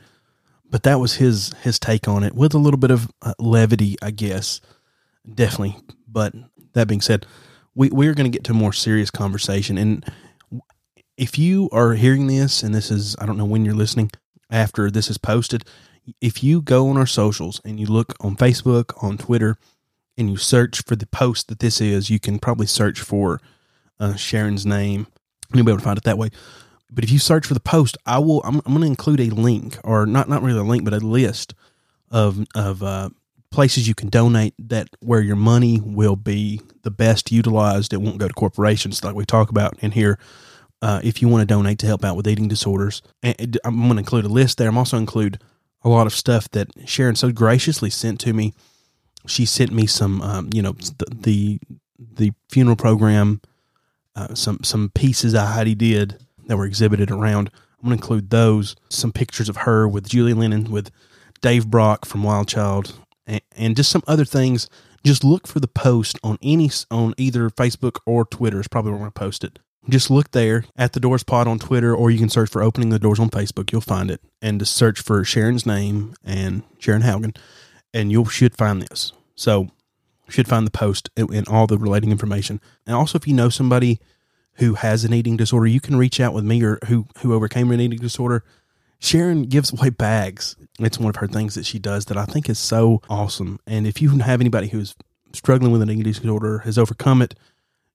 But 0.70 0.84
that 0.84 1.00
was 1.00 1.14
his 1.14 1.52
his 1.62 1.78
take 1.78 2.06
on 2.06 2.22
it 2.22 2.34
with 2.34 2.54
a 2.54 2.58
little 2.58 2.78
bit 2.78 2.90
of 2.90 3.10
uh, 3.22 3.34
levity, 3.38 3.96
I 4.00 4.12
guess. 4.12 4.60
Definitely. 5.32 5.76
But 6.06 6.34
that 6.74 6.86
being 6.86 7.00
said, 7.00 7.26
we 7.74 7.90
we're 7.90 8.14
going 8.14 8.30
to 8.30 8.36
get 8.36 8.44
to 8.44 8.52
a 8.52 8.56
more 8.56 8.72
serious 8.72 9.10
conversation. 9.10 9.76
And 9.78 10.04
if 11.16 11.38
you 11.38 11.68
are 11.72 11.94
hearing 11.94 12.28
this, 12.28 12.62
and 12.62 12.74
this 12.74 12.90
is 12.90 13.16
I 13.18 13.26
don't 13.26 13.38
know 13.38 13.44
when 13.44 13.64
you're 13.64 13.74
listening 13.74 14.10
after 14.50 14.90
this 14.90 15.10
is 15.10 15.18
posted, 15.18 15.64
if 16.20 16.42
you 16.42 16.60
go 16.60 16.88
on 16.88 16.96
our 16.96 17.06
socials 17.06 17.60
and 17.64 17.78
you 17.80 17.86
look 17.86 18.14
on 18.20 18.36
Facebook, 18.36 19.02
on 19.02 19.18
Twitter, 19.18 19.56
and 20.16 20.30
you 20.30 20.36
search 20.36 20.82
for 20.84 20.96
the 20.96 21.06
post 21.06 21.48
that 21.48 21.58
this 21.58 21.80
is, 21.80 22.10
you 22.10 22.20
can 22.20 22.38
probably 22.38 22.66
search 22.66 23.00
for 23.00 23.40
uh, 23.98 24.14
Sharon's 24.14 24.64
name. 24.64 25.06
You'll 25.52 25.64
be 25.64 25.70
able 25.70 25.78
to 25.78 25.84
find 25.84 25.98
it 25.98 26.04
that 26.04 26.18
way. 26.18 26.30
But 26.90 27.04
if 27.04 27.10
you 27.10 27.18
search 27.18 27.46
for 27.46 27.54
the 27.54 27.60
post, 27.60 27.96
I 28.06 28.18
will. 28.18 28.40
I'm, 28.44 28.56
I'm 28.64 28.72
going 28.72 28.82
to 28.82 28.86
include 28.86 29.20
a 29.20 29.30
link, 29.30 29.78
or 29.82 30.06
not 30.06 30.28
not 30.28 30.42
really 30.42 30.60
a 30.60 30.64
link, 30.64 30.84
but 30.84 30.94
a 30.94 30.98
list 30.98 31.54
of 32.10 32.44
of 32.54 32.82
uh, 32.82 33.10
places 33.50 33.88
you 33.88 33.94
can 33.94 34.08
donate 34.08 34.54
that 34.58 34.88
where 35.00 35.20
your 35.20 35.36
money 35.36 35.80
will 35.82 36.16
be 36.16 36.60
the 36.82 36.90
best 36.90 37.32
utilized. 37.32 37.92
It 37.92 38.00
won't 38.00 38.18
go 38.18 38.28
to 38.28 38.34
corporations 38.34 39.02
like 39.02 39.14
we 39.14 39.24
talk 39.24 39.50
about 39.50 39.78
in 39.80 39.92
here. 39.92 40.18
Uh, 40.82 41.00
if 41.02 41.22
you 41.22 41.28
want 41.28 41.40
to 41.40 41.46
donate 41.46 41.78
to 41.78 41.86
help 41.86 42.04
out 42.04 42.16
with 42.16 42.28
eating 42.28 42.46
disorders, 42.46 43.00
and 43.22 43.58
I'm 43.64 43.76
going 43.80 43.92
to 43.94 43.98
include 43.98 44.26
a 44.26 44.28
list 44.28 44.58
there. 44.58 44.68
I'm 44.68 44.78
also 44.78 44.98
include 44.98 45.40
a 45.84 45.88
lot 45.88 46.06
of 46.06 46.14
stuff 46.14 46.50
that 46.50 46.68
Sharon 46.86 47.14
so 47.14 47.30
graciously 47.30 47.90
sent 47.90 48.20
to 48.20 48.32
me. 48.32 48.54
She 49.26 49.46
sent 49.46 49.72
me 49.72 49.86
some, 49.86 50.20
um, 50.22 50.50
you 50.52 50.62
know, 50.62 50.72
the, 50.72 51.06
the, 51.10 51.60
the 51.98 52.32
funeral 52.50 52.76
program, 52.76 53.40
uh, 54.16 54.34
some 54.34 54.60
some 54.62 54.90
pieces 54.90 55.32
that 55.32 55.46
Heidi 55.46 55.74
did 55.74 56.18
that 56.46 56.56
were 56.56 56.66
exhibited 56.66 57.10
around. 57.10 57.50
I'm 57.82 57.88
going 57.88 57.98
to 57.98 58.02
include 58.02 58.30
those, 58.30 58.76
some 58.88 59.12
pictures 59.12 59.48
of 59.48 59.58
her 59.58 59.86
with 59.86 60.08
Julian 60.08 60.38
Lennon, 60.38 60.70
with 60.70 60.90
Dave 61.42 61.68
Brock 61.68 62.06
from 62.06 62.22
Wild 62.22 62.48
Child, 62.48 62.94
and, 63.26 63.40
and 63.56 63.76
just 63.76 63.90
some 63.90 64.02
other 64.06 64.24
things. 64.24 64.68
Just 65.04 65.22
look 65.22 65.46
for 65.46 65.60
the 65.60 65.68
post 65.68 66.18
on 66.22 66.38
any 66.42 66.70
on 66.90 67.12
either 67.18 67.50
Facebook 67.50 67.98
or 68.06 68.24
Twitter. 68.24 68.60
Is 68.60 68.68
probably 68.68 68.92
where 68.92 68.98
I'm 68.98 69.02
going 69.02 69.12
to 69.12 69.20
post 69.20 69.44
it. 69.44 69.58
Just 69.88 70.10
look 70.10 70.30
there 70.30 70.64
at 70.76 70.94
the 70.94 71.00
Doors 71.00 71.22
Pod 71.22 71.46
on 71.46 71.58
Twitter, 71.58 71.94
or 71.94 72.10
you 72.10 72.18
can 72.18 72.30
search 72.30 72.50
for 72.50 72.62
Opening 72.62 72.88
the 72.88 72.98
Doors 72.98 73.20
on 73.20 73.28
Facebook. 73.28 73.70
You'll 73.70 73.82
find 73.82 74.10
it, 74.10 74.20
and 74.40 74.58
just 74.58 74.74
search 74.74 75.00
for 75.00 75.24
Sharon's 75.24 75.66
name 75.66 76.14
and 76.24 76.62
Sharon 76.78 77.02
Haugen, 77.02 77.36
and 77.92 78.10
you 78.10 78.24
should 78.26 78.56
find 78.56 78.80
this. 78.80 79.12
So, 79.34 79.68
should 80.28 80.48
find 80.48 80.66
the 80.66 80.70
post 80.70 81.10
and 81.16 81.46
all 81.48 81.66
the 81.66 81.76
relating 81.76 82.10
information. 82.10 82.60
And 82.86 82.96
also, 82.96 83.18
if 83.18 83.28
you 83.28 83.34
know 83.34 83.50
somebody 83.50 84.00
who 84.54 84.74
has 84.74 85.04
an 85.04 85.12
eating 85.12 85.36
disorder, 85.36 85.66
you 85.66 85.80
can 85.80 85.96
reach 85.96 86.20
out 86.20 86.32
with 86.32 86.44
me 86.44 86.62
or 86.62 86.78
who 86.86 87.06
who 87.18 87.34
overcame 87.34 87.70
an 87.70 87.80
eating 87.80 87.98
disorder. 87.98 88.44
Sharon 89.00 89.42
gives 89.42 89.72
away 89.72 89.90
bags. 89.90 90.56
It's 90.78 90.98
one 90.98 91.10
of 91.10 91.16
her 91.16 91.26
things 91.26 91.54
that 91.56 91.66
she 91.66 91.78
does 91.78 92.06
that 92.06 92.16
I 92.16 92.24
think 92.24 92.48
is 92.48 92.58
so 92.58 93.02
awesome. 93.10 93.60
And 93.66 93.86
if 93.86 94.00
you 94.00 94.08
have 94.18 94.40
anybody 94.40 94.68
who's 94.68 94.94
struggling 95.34 95.72
with 95.72 95.82
an 95.82 95.90
eating 95.90 96.04
disorder, 96.04 96.60
has 96.60 96.78
overcome 96.78 97.20
it, 97.20 97.34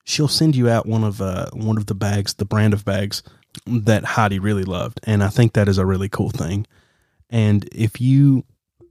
she'll 0.10 0.28
send 0.28 0.56
you 0.56 0.68
out 0.68 0.86
one 0.86 1.04
of 1.04 1.22
uh, 1.22 1.50
one 1.54 1.78
of 1.78 1.86
the 1.86 1.96
bags, 1.96 2.34
the 2.34 2.46
brand 2.46 2.74
of 2.74 2.84
bags 2.84 3.24
that 3.66 4.04
Heidi 4.04 4.40
really 4.40 4.64
loved, 4.64 5.00
and 5.04 5.24
I 5.24 5.30
think 5.30 5.54
that 5.54 5.68
is 5.68 5.78
a 5.78 5.86
really 5.86 6.10
cool 6.10 6.30
thing. 6.30 6.66
And 7.30 7.68
if 7.72 8.02
you, 8.02 8.44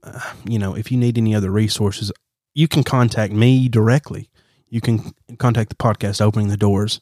uh, 0.02 0.34
you 0.48 0.58
know, 0.58 0.74
if 0.74 0.92
you 0.92 0.98
need 0.98 1.18
any 1.18 1.34
other 1.34 1.50
resources, 1.50 2.12
you 2.54 2.68
can 2.68 2.84
contact 2.84 3.32
me 3.32 3.68
directly. 3.68 4.30
You 4.68 4.80
can 4.80 5.12
contact 5.38 5.70
the 5.70 5.76
podcast, 5.76 6.20
opening 6.20 6.48
the 6.48 6.56
doors 6.56 7.00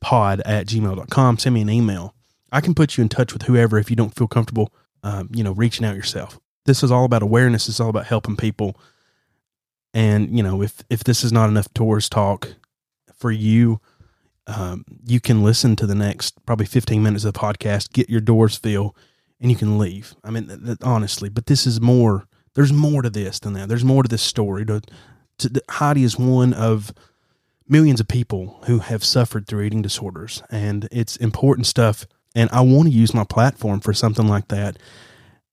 pod 0.00 0.42
at 0.44 0.66
gmail.com. 0.66 1.38
Send 1.38 1.54
me 1.54 1.62
an 1.62 1.70
email. 1.70 2.14
I 2.50 2.60
can 2.60 2.74
put 2.74 2.96
you 2.96 3.02
in 3.02 3.08
touch 3.08 3.32
with 3.32 3.42
whoever 3.42 3.78
if 3.78 3.88
you 3.88 3.96
don't 3.96 4.14
feel 4.14 4.26
comfortable, 4.26 4.72
um, 5.02 5.30
you 5.32 5.42
know, 5.42 5.52
reaching 5.52 5.86
out 5.86 5.96
yourself. 5.96 6.38
This 6.66 6.82
is 6.82 6.90
all 6.90 7.04
about 7.04 7.22
awareness. 7.22 7.68
It's 7.68 7.80
all 7.80 7.88
about 7.88 8.06
helping 8.06 8.36
people. 8.36 8.76
And, 9.94 10.36
you 10.36 10.42
know, 10.42 10.60
if, 10.62 10.82
if 10.90 11.04
this 11.04 11.24
is 11.24 11.32
not 11.32 11.48
enough 11.48 11.72
tours 11.72 12.08
talk, 12.08 12.54
for 13.22 13.30
you. 13.30 13.80
Um, 14.48 14.84
you 15.06 15.20
can 15.20 15.44
listen 15.44 15.76
to 15.76 15.86
the 15.86 15.94
next 15.94 16.44
probably 16.44 16.66
15 16.66 17.00
minutes 17.00 17.24
of 17.24 17.32
the 17.32 17.38
podcast, 17.38 17.92
get 17.92 18.10
your 18.10 18.20
doors 18.20 18.56
filled, 18.56 18.96
and 19.40 19.50
you 19.50 19.56
can 19.56 19.78
leave. 19.78 20.16
I 20.24 20.30
mean, 20.30 20.48
th- 20.48 20.64
th- 20.64 20.78
honestly, 20.82 21.28
but 21.28 21.46
this 21.46 21.66
is 21.66 21.80
more. 21.80 22.26
There's 22.54 22.72
more 22.72 23.00
to 23.00 23.08
this 23.08 23.38
than 23.38 23.54
that. 23.54 23.68
There's 23.68 23.84
more 23.84 24.02
to 24.02 24.08
this 24.08 24.20
story. 24.20 24.66
To, 24.66 24.82
to, 25.38 25.62
Heidi 25.70 26.02
is 26.02 26.18
one 26.18 26.52
of 26.52 26.92
millions 27.66 28.00
of 28.00 28.08
people 28.08 28.58
who 28.66 28.80
have 28.80 29.04
suffered 29.04 29.46
through 29.46 29.62
eating 29.62 29.80
disorders, 29.80 30.42
and 30.50 30.88
it's 30.90 31.16
important 31.16 31.66
stuff. 31.66 32.04
And 32.34 32.50
I 32.50 32.60
want 32.62 32.88
to 32.88 32.94
use 32.94 33.14
my 33.14 33.24
platform 33.24 33.80
for 33.80 33.94
something 33.94 34.26
like 34.26 34.48
that. 34.48 34.76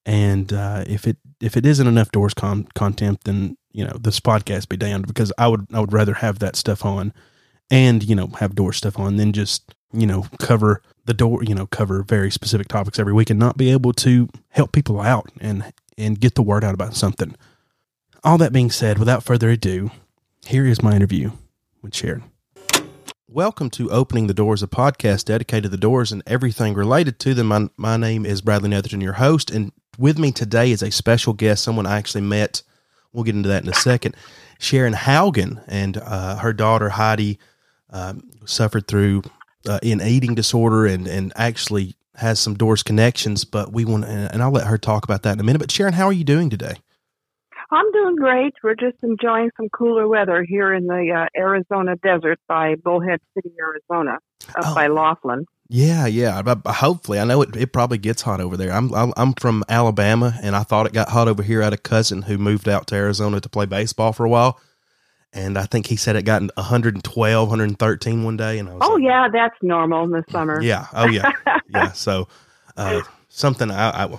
And 0.04 0.52
uh, 0.52 0.84
if 0.86 1.06
it 1.06 1.16
if 1.40 1.56
it 1.56 1.64
isn't 1.64 1.86
enough 1.86 2.10
doors 2.10 2.34
con- 2.34 2.66
content, 2.74 3.20
then 3.24 3.56
you 3.72 3.84
know 3.84 3.96
this 4.00 4.18
podcast 4.18 4.68
be 4.68 4.76
damned 4.76 5.06
because 5.06 5.32
I 5.38 5.46
would 5.46 5.68
I 5.72 5.78
would 5.78 5.92
rather 5.92 6.14
have 6.14 6.40
that 6.40 6.56
stuff 6.56 6.84
on 6.84 7.12
and 7.70 8.02
you 8.02 8.14
know 8.14 8.26
have 8.38 8.54
door 8.54 8.72
stuff 8.72 8.98
on 8.98 9.16
then 9.16 9.32
just 9.32 9.74
you 9.92 10.06
know 10.06 10.26
cover 10.38 10.82
the 11.04 11.14
door 11.14 11.42
you 11.44 11.54
know 11.54 11.66
cover 11.66 12.02
very 12.02 12.30
specific 12.30 12.68
topics 12.68 12.98
every 12.98 13.12
week 13.12 13.30
and 13.30 13.38
not 13.38 13.56
be 13.56 13.70
able 13.70 13.92
to 13.92 14.28
help 14.50 14.72
people 14.72 15.00
out 15.00 15.30
and 15.40 15.72
and 15.96 16.20
get 16.20 16.34
the 16.34 16.42
word 16.42 16.64
out 16.64 16.74
about 16.74 16.94
something. 16.94 17.36
All 18.24 18.38
that 18.38 18.52
being 18.52 18.70
said 18.70 18.98
without 18.98 19.22
further 19.22 19.50
ado 19.50 19.90
here 20.46 20.66
is 20.66 20.82
my 20.82 20.94
interview 20.94 21.32
with 21.82 21.94
sharon. 21.94 22.24
Welcome 23.28 23.70
to 23.70 23.90
opening 23.90 24.26
the 24.26 24.34
doors 24.34 24.62
a 24.62 24.66
podcast 24.66 25.26
dedicated 25.26 25.64
to 25.64 25.68
the 25.68 25.76
doors 25.76 26.10
and 26.10 26.22
everything 26.26 26.74
related 26.74 27.18
to 27.20 27.34
them. 27.34 27.46
My, 27.48 27.68
my 27.76 27.96
name 27.96 28.26
is 28.26 28.40
bradley 28.40 28.70
netherton 28.70 29.00
your 29.00 29.14
host 29.14 29.50
and 29.50 29.72
with 29.98 30.18
me 30.18 30.32
today 30.32 30.70
is 30.72 30.82
a 30.82 30.90
special 30.90 31.32
guest 31.32 31.62
someone 31.62 31.86
i 31.86 31.96
actually 31.96 32.22
met 32.22 32.62
we'll 33.12 33.24
get 33.24 33.36
into 33.36 33.48
that 33.48 33.62
in 33.62 33.68
a 33.68 33.74
second 33.74 34.16
sharon 34.58 34.94
haugen 34.94 35.62
and 35.68 35.98
uh, 35.98 36.36
her 36.36 36.52
daughter 36.52 36.88
heidi 36.88 37.38
um, 37.90 38.30
suffered 38.46 38.86
through 38.86 39.22
uh, 39.68 39.78
an 39.82 40.00
eating 40.00 40.34
disorder 40.34 40.86
and 40.86 41.06
and 41.06 41.32
actually 41.36 41.94
has 42.16 42.38
some 42.40 42.54
doors 42.54 42.82
connections. 42.82 43.44
But 43.44 43.72
we 43.72 43.84
want, 43.84 44.04
and 44.04 44.42
I'll 44.42 44.52
let 44.52 44.66
her 44.66 44.78
talk 44.78 45.04
about 45.04 45.22
that 45.22 45.34
in 45.34 45.40
a 45.40 45.44
minute. 45.44 45.58
But 45.58 45.70
Sharon, 45.70 45.94
how 45.94 46.06
are 46.06 46.12
you 46.12 46.24
doing 46.24 46.50
today? 46.50 46.74
I'm 47.72 47.90
doing 47.92 48.16
great. 48.16 48.54
We're 48.64 48.74
just 48.74 48.96
enjoying 49.02 49.50
some 49.56 49.68
cooler 49.68 50.08
weather 50.08 50.44
here 50.46 50.74
in 50.74 50.86
the 50.86 51.12
uh, 51.12 51.38
Arizona 51.38 51.94
desert 51.96 52.40
by 52.48 52.74
Bullhead 52.74 53.20
City, 53.34 53.52
Arizona, 53.60 54.18
up 54.48 54.64
oh. 54.64 54.74
by 54.74 54.88
Laughlin. 54.88 55.46
Yeah, 55.68 56.06
yeah. 56.06 56.42
Hopefully, 56.66 57.20
I 57.20 57.24
know 57.24 57.42
it. 57.42 57.54
It 57.54 57.72
probably 57.72 57.98
gets 57.98 58.22
hot 58.22 58.40
over 58.40 58.56
there. 58.56 58.72
I'm 58.72 58.92
I'm 58.92 59.34
from 59.34 59.62
Alabama, 59.68 60.36
and 60.42 60.56
I 60.56 60.64
thought 60.64 60.86
it 60.86 60.92
got 60.92 61.10
hot 61.10 61.28
over 61.28 61.44
here. 61.44 61.60
I 61.60 61.66
had 61.66 61.72
a 61.72 61.78
cousin 61.78 62.22
who 62.22 62.38
moved 62.38 62.68
out 62.68 62.88
to 62.88 62.96
Arizona 62.96 63.40
to 63.40 63.48
play 63.48 63.66
baseball 63.66 64.12
for 64.12 64.26
a 64.26 64.28
while, 64.28 64.60
and 65.32 65.56
I 65.58 65.64
think 65.64 65.86
he 65.86 65.96
said 65.96 66.16
it 66.16 66.24
got 66.24 66.42
112, 66.42 67.48
113 67.48 68.24
one 68.24 68.36
day. 68.36 68.58
And 68.58 68.68
I 68.68 68.72
was 68.74 68.82
oh 68.82 68.94
like, 68.94 69.02
yeah, 69.04 69.28
that's 69.32 69.56
normal 69.62 70.04
in 70.04 70.10
the 70.10 70.24
summer. 70.30 70.60
Yeah. 70.60 70.86
Oh 70.92 71.06
yeah. 71.06 71.30
yeah. 71.68 71.92
So 71.92 72.28
uh, 72.76 73.02
something 73.28 73.70
I, 73.70 74.04
I, 74.04 74.18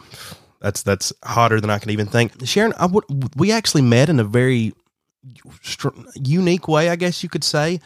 that's 0.62 0.84
that's 0.84 1.12
hotter 1.24 1.60
than 1.60 1.70
I 1.70 1.80
can 1.80 1.92
even 1.92 2.08
think. 2.08 2.46
Sharon, 2.46 2.74
I 2.78 2.86
would, 2.86 3.04
we 3.36 3.52
actually 3.52 3.82
met 3.82 4.10
in 4.10 4.20
a 4.20 4.24
very 4.24 4.74
unique 6.16 6.68
way, 6.68 6.90
I 6.90 6.96
guess 6.96 7.24
you 7.24 7.30
could 7.30 7.44
say. 7.44 7.82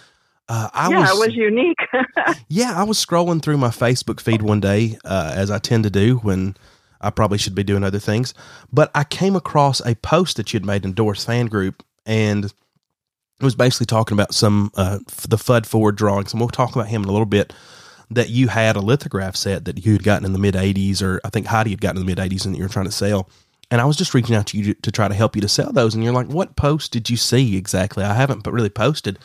Uh, 0.48 0.70
I 0.74 0.90
yeah, 0.90 1.00
was, 1.00 1.10
it 1.10 1.28
was 1.28 1.36
unique. 1.36 1.80
yeah, 2.50 2.74
I 2.76 2.84
was 2.84 3.04
scrolling 3.04 3.42
through 3.42 3.58
my 3.58 3.70
Facebook 3.70 4.20
feed 4.20 4.44
one 4.44 4.60
day, 4.60 4.98
uh, 5.04 5.34
as 5.36 5.50
I 5.50 5.58
tend 5.58 5.86
to 5.86 5.90
do 5.90 6.18
when 6.18 6.56
I 7.02 7.10
probably 7.10 7.40
should 7.40 7.56
be 7.56 7.64
doing 7.64 7.84
other 7.84 7.98
things. 7.98 8.36
But 8.72 8.92
I 8.94 9.06
came 9.06 9.36
across 9.36 9.80
a 9.84 9.96
post 9.96 10.38
that 10.38 10.54
you'd 10.54 10.66
made 10.66 10.86
in 10.86 10.94
Doors 10.94 11.26
fan 11.26 11.48
group, 11.48 11.84
and 12.06 12.54
it 13.40 13.44
was 13.44 13.56
basically 13.56 13.86
talking 13.86 14.16
about 14.16 14.34
some 14.34 14.72
uh, 14.76 15.00
the 15.28 15.38
Fud 15.38 15.66
Ford 15.66 15.96
drawings, 15.96 16.32
and 16.32 16.40
we'll 16.40 16.50
talk 16.50 16.76
about 16.76 16.88
him 16.88 17.04
in 17.04 17.10
a 17.10 17.12
little 17.12 17.26
bit. 17.26 17.54
That 18.12 18.30
you 18.30 18.50
had 18.50 18.76
a 18.76 18.82
lithograph 18.82 19.36
set 19.36 19.66
that 19.66 19.84
you 19.84 19.94
had 19.94 20.04
gotten 20.04 20.26
in 20.26 20.34
the 20.34 20.40
mid 20.40 20.54
'80s, 20.54 21.02
or 21.02 21.20
I 21.26 21.30
think 21.30 21.48
Heidi 21.48 21.72
had 21.72 21.82
gotten 21.82 22.00
in 22.00 22.06
the 22.06 22.16
mid 22.16 22.20
'80s, 22.20 22.46
and 22.46 22.54
that 22.54 22.60
you 22.60 22.64
were 22.64 22.70
trying 22.70 22.86
to 22.86 22.92
sell. 22.92 23.30
And 23.72 23.82
I 23.82 23.86
was 23.86 23.98
just 23.98 24.14
reaching 24.14 24.36
out 24.36 24.46
to 24.48 24.58
you 24.60 24.76
to, 24.76 24.82
to, 24.82 24.92
try 24.92 25.08
to 25.08 25.16
help 25.16 25.36
you 25.36 25.42
to 25.42 25.48
sell 25.48 25.74
those. 25.74 25.96
And 25.96 26.04
you're 26.04 26.14
like, 26.14 26.28
"What 26.28 26.56
post 26.56 26.92
did 26.92 27.10
you 27.10 27.18
see 27.18 27.58
exactly?" 27.58 28.04
I 28.04 28.14
haven't 28.14 28.44
but 28.44 28.54
really 28.54 28.70
posted, 28.70 29.18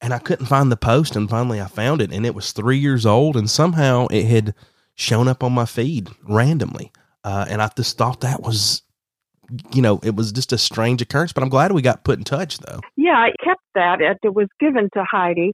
and 0.00 0.14
I 0.14 0.18
couldn't 0.18 0.46
find 0.46 0.72
the 0.72 0.76
post. 0.76 1.16
And 1.16 1.28
finally, 1.28 1.60
I 1.60 1.66
found 1.66 2.00
it, 2.00 2.12
and 2.12 2.24
it 2.24 2.34
was 2.34 2.52
three 2.52 2.78
years 2.78 3.04
old, 3.04 3.36
and 3.36 3.48
somehow 3.48 4.06
it 4.10 4.24
had 4.24 4.54
shown 4.94 5.28
up 5.28 5.44
on 5.44 5.52
my 5.52 5.66
feed 5.66 6.08
randomly. 6.26 6.90
Uh, 7.24 7.44
and 7.48 7.60
I 7.60 7.70
just 7.76 7.98
thought 7.98 8.22
that 8.22 8.42
was 8.42 8.82
you 9.72 9.82
know, 9.82 10.00
it 10.02 10.14
was 10.14 10.32
just 10.32 10.52
a 10.52 10.58
strange 10.58 11.02
occurrence, 11.02 11.32
but 11.32 11.42
I'm 11.42 11.48
glad 11.48 11.72
we 11.72 11.82
got 11.82 12.04
put 12.04 12.18
in 12.18 12.24
touch 12.24 12.58
though. 12.58 12.80
Yeah, 12.96 13.14
I 13.14 13.30
kept 13.42 13.62
that. 13.74 13.98
It 14.00 14.34
was 14.34 14.48
given 14.60 14.88
to 14.94 15.04
Heidi. 15.10 15.52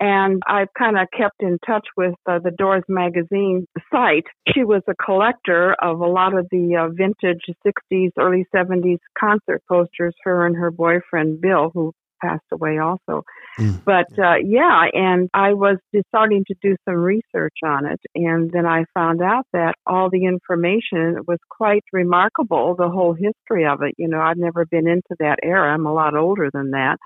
And 0.00 0.42
I've 0.48 0.72
kind 0.76 0.98
of 0.98 1.06
kept 1.16 1.40
in 1.40 1.58
touch 1.64 1.86
with 1.96 2.14
uh, 2.26 2.40
the 2.40 2.50
Doors 2.50 2.82
magazine 2.88 3.66
site. 3.92 4.26
She 4.52 4.64
was 4.64 4.82
a 4.88 4.94
collector 5.02 5.76
of 5.80 6.00
a 6.00 6.06
lot 6.06 6.36
of 6.36 6.48
the 6.50 6.76
uh, 6.76 6.88
vintage 6.92 7.42
60s, 7.64 8.10
early 8.18 8.44
70s 8.54 8.98
concert 9.18 9.62
posters, 9.68 10.14
her 10.24 10.46
and 10.46 10.56
her 10.56 10.72
boyfriend 10.72 11.40
Bill, 11.40 11.70
who 11.72 11.92
passed 12.22 12.44
away 12.52 12.78
also. 12.78 13.22
Mm. 13.58 13.84
But 13.84 14.06
uh, 14.18 14.36
yeah, 14.44 14.84
and 14.92 15.28
I 15.32 15.54
was 15.54 15.78
just 15.94 16.06
starting 16.08 16.44
to 16.48 16.54
do 16.62 16.76
some 16.84 16.96
research 16.96 17.56
on 17.64 17.86
it, 17.86 18.00
and 18.14 18.50
then 18.50 18.66
I 18.66 18.84
found 18.94 19.22
out 19.22 19.46
that 19.52 19.74
all 19.86 20.10
the 20.10 20.24
information 20.24 21.18
was 21.26 21.38
quite 21.48 21.84
remarkable. 21.92 22.74
The 22.76 22.88
whole 22.88 23.14
history 23.14 23.66
of 23.66 23.82
it, 23.82 23.94
you 23.96 24.08
know, 24.08 24.20
I've 24.20 24.36
never 24.36 24.64
been 24.66 24.88
into 24.88 25.14
that 25.20 25.38
era. 25.42 25.72
I'm 25.72 25.86
a 25.86 25.94
lot 25.94 26.16
older 26.16 26.50
than 26.52 26.72
that, 26.72 26.98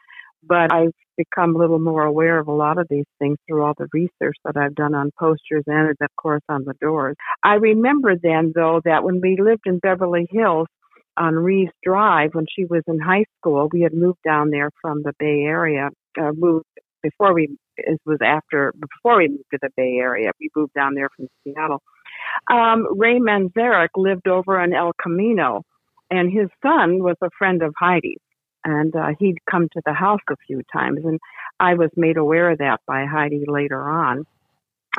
but 0.43 0.73
I've 0.73 0.93
become 1.19 1.55
a 1.55 1.59
little 1.59 1.81
more 1.81 2.05
aware 2.05 2.38
of 2.38 2.49
a 2.49 2.53
lot 2.53 2.79
of 2.79 2.87
these 2.88 3.05
things 3.19 3.37
through 3.47 3.65
all 3.65 3.75
the 3.77 3.88
research 3.93 4.37
that 4.45 4.57
I've 4.57 4.75
done 4.75 4.95
on 4.95 5.11
posters 5.19 5.65
and, 5.67 5.91
of 5.91 6.09
course, 6.17 6.43
on 6.49 6.65
the 6.65 6.75
doors. 6.81 7.17
I 7.43 7.55
remember 7.55 8.15
then, 8.17 8.53
though, 8.55 8.81
that 8.85 9.03
when 9.03 9.21
we 9.21 9.37
lived 9.38 9.67
in 9.67 9.81
Beverly 9.81 10.29
Hills, 10.31 10.69
on 11.19 11.35
Reeves 11.35 11.73
Drive 11.83 12.31
when 12.35 12.47
she 12.55 12.65
was 12.65 12.83
in 12.87 12.99
high 12.99 13.25
school. 13.39 13.69
We 13.73 13.83
had 13.83 13.93
moved 13.93 14.21
down 14.25 14.51
there 14.51 14.71
from 14.81 15.03
the 15.03 15.13
Bay 15.19 15.43
Area. 15.43 15.91
Uh, 16.21 16.33
moved 16.35 16.67
before 17.03 17.33
we 17.35 17.57
it 17.77 18.01
was 18.05 18.19
after 18.25 18.75
before 18.79 19.19
we 19.19 19.29
moved 19.29 19.45
to 19.53 19.59
the 19.63 19.71
Bay 19.77 19.97
Area. 20.01 20.31
We 20.41 20.51
moved 20.55 20.75
down 20.75 20.95
there 20.95 21.09
from 21.17 21.29
Seattle. 21.45 21.83
Um, 22.51 22.87
Ray 22.99 23.19
Manzarek 23.19 23.89
lived 23.97 24.27
over 24.29 24.63
in 24.63 24.75
El 24.75 24.93
Camino, 25.01 25.63
and 26.11 26.31
his 26.31 26.49
son 26.63 27.03
was 27.03 27.17
a 27.23 27.31
friend 27.39 27.63
of 27.63 27.75
Heidi's, 27.79 28.21
and 28.65 28.95
uh, 28.97 29.09
he'd 29.19 29.39
come 29.49 29.69
to 29.73 29.83
the 29.85 29.93
house 29.93 30.21
a 30.31 30.37
few 30.47 30.63
times, 30.73 31.01
and 31.05 31.21
I 31.61 31.75
was 31.75 31.91
made 31.97 32.17
aware 32.17 32.51
of 32.51 32.59
that 32.59 32.81
by 32.87 33.07
Heidi 33.07 33.45
later 33.47 33.89
on. 33.89 34.25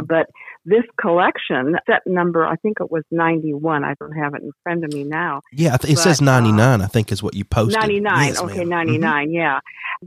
But 0.06 0.27
this 0.65 0.84
collection, 1.00 1.75
set 1.86 2.01
number, 2.06 2.46
I 2.46 2.56
think 2.58 2.77
it 2.79 2.91
was 2.91 3.03
91. 3.12 3.84
I 3.84 3.96
don't 4.00 4.12
have 4.13 4.34
it 4.36 4.41
in 4.44 4.51
front 4.63 4.84
of 4.84 4.94
me 4.94 5.03
now. 5.03 5.41
Yeah, 5.51 5.75
it 5.75 5.82
But, 5.82 5.98
says 5.98 6.22
uh, 6.22 6.25
99, 6.25 6.82
I 6.82 6.88
think 6.88 7.12
is 7.12 7.24
what 7.24 7.36
you 7.36 7.46
posted. 7.46 7.79
99. 7.79 8.27
Yes, 8.27 8.41
okay, 8.41 8.65
ma'am. 8.65 8.88
Mm-hmm. 8.88 9.01
99. 9.01 9.32
Yeah. 9.32 9.60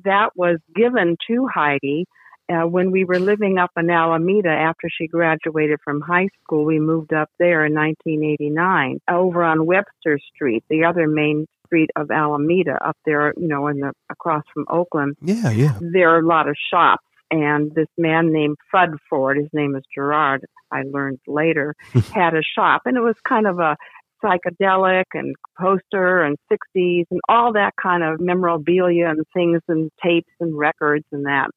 That 0.04 0.30
was 0.36 0.58
given 0.74 1.16
to 1.28 1.48
Heidi 1.52 2.06
uh, 2.52 2.66
when 2.66 2.90
we 2.90 3.04
were 3.04 3.18
living 3.18 3.58
up 3.58 3.70
in 3.76 3.90
Alameda 3.90 4.50
after 4.50 4.88
she 4.90 5.06
graduated 5.06 5.80
from 5.84 6.00
high 6.00 6.28
school. 6.42 6.64
We 6.64 6.80
moved 6.80 7.12
up 7.12 7.30
there 7.38 7.64
in 7.64 7.74
1989 7.74 8.98
over 9.10 9.42
on 9.44 9.66
Webster 9.66 10.18
Street, 10.34 10.64
the 10.68 10.84
other 10.84 11.06
main 11.06 11.46
street 11.66 11.90
of 11.96 12.10
Alameda 12.10 12.78
up 12.86 12.96
there, 13.06 13.32
you 13.36 13.48
know, 13.48 13.66
in 13.68 13.80
the 13.80 13.92
across 14.10 14.42
from 14.52 14.66
Oakland 14.68 15.16
Yeah, 15.22 15.50
yeah. 15.50 15.78
there 15.80 16.10
are 16.10 16.18
a 16.18 16.26
lot 16.26 16.48
of 16.48 16.56
shops 16.70 17.04
and 17.32 17.74
this 17.74 17.88
man 17.96 18.30
named 18.32 18.56
Fud 18.72 18.94
Ford, 19.08 19.38
his 19.38 19.48
name 19.52 19.74
is 19.74 19.82
Gerard, 19.92 20.44
I 20.70 20.82
learned 20.82 21.18
later, 21.26 21.74
had 22.14 22.34
a 22.34 22.42
shop 22.42 22.82
and 22.84 22.96
it 22.96 23.00
was 23.00 23.16
kind 23.26 23.46
of 23.46 23.58
a 23.58 23.76
psychedelic 24.22 25.06
and 25.14 25.34
poster 25.58 26.22
and 26.22 26.36
60s 26.52 27.06
and 27.10 27.20
all 27.28 27.52
that 27.54 27.72
kind 27.82 28.04
of 28.04 28.20
memorabilia 28.20 29.08
and 29.08 29.24
things 29.34 29.60
and 29.66 29.90
tapes 30.00 30.30
and 30.38 30.56
records 30.56 31.04
and 31.10 31.26
that. 31.26 31.48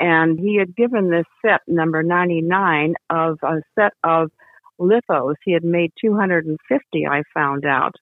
And 0.00 0.40
he 0.40 0.56
had 0.56 0.74
given 0.74 1.10
this 1.10 1.26
set 1.44 1.60
number 1.68 2.02
99 2.02 2.94
of 3.10 3.38
a 3.42 3.60
set 3.78 3.92
of 4.02 4.30
lithos. 4.80 5.34
He 5.44 5.52
had 5.52 5.62
made 5.62 5.92
250, 6.00 7.06
I 7.06 7.22
found 7.34 7.64
out, 7.66 7.94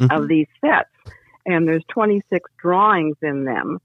Mhm. 0.00 0.16
of 0.16 0.28
these 0.28 0.46
sets. 0.64 0.90
And 1.44 1.66
there's 1.66 1.84
26 1.88 2.48
drawings 2.62 3.16
in 3.20 3.44
them 3.44 3.78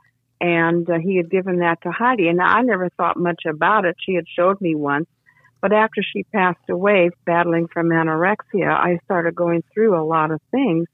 and 0.43 0.89
uh, 0.89 0.99
he 0.99 1.15
had 1.15 1.31
given 1.31 1.59
that 1.59 1.81
to 1.83 1.89
Heidi. 1.89 2.27
And 2.27 2.41
I 2.41 2.61
never 2.61 2.89
thought 2.89 3.15
much 3.15 3.43
about 3.47 3.85
it. 3.85 3.95
She 4.05 4.13
had 4.13 4.25
showed 4.27 4.59
me 4.59 4.75
once, 4.75 5.07
but 5.61 5.71
after 5.71 6.03
she 6.03 6.23
passed 6.23 6.69
away, 6.69 7.11
battling 7.25 7.69
from 7.69 7.87
anorexia, 7.89 8.69
I 8.69 8.99
started 9.05 9.35
going 9.35 9.63
through 9.73 9.97
a 9.97 10.03
lot 10.03 10.31
of 10.31 10.41
things, 10.51 10.89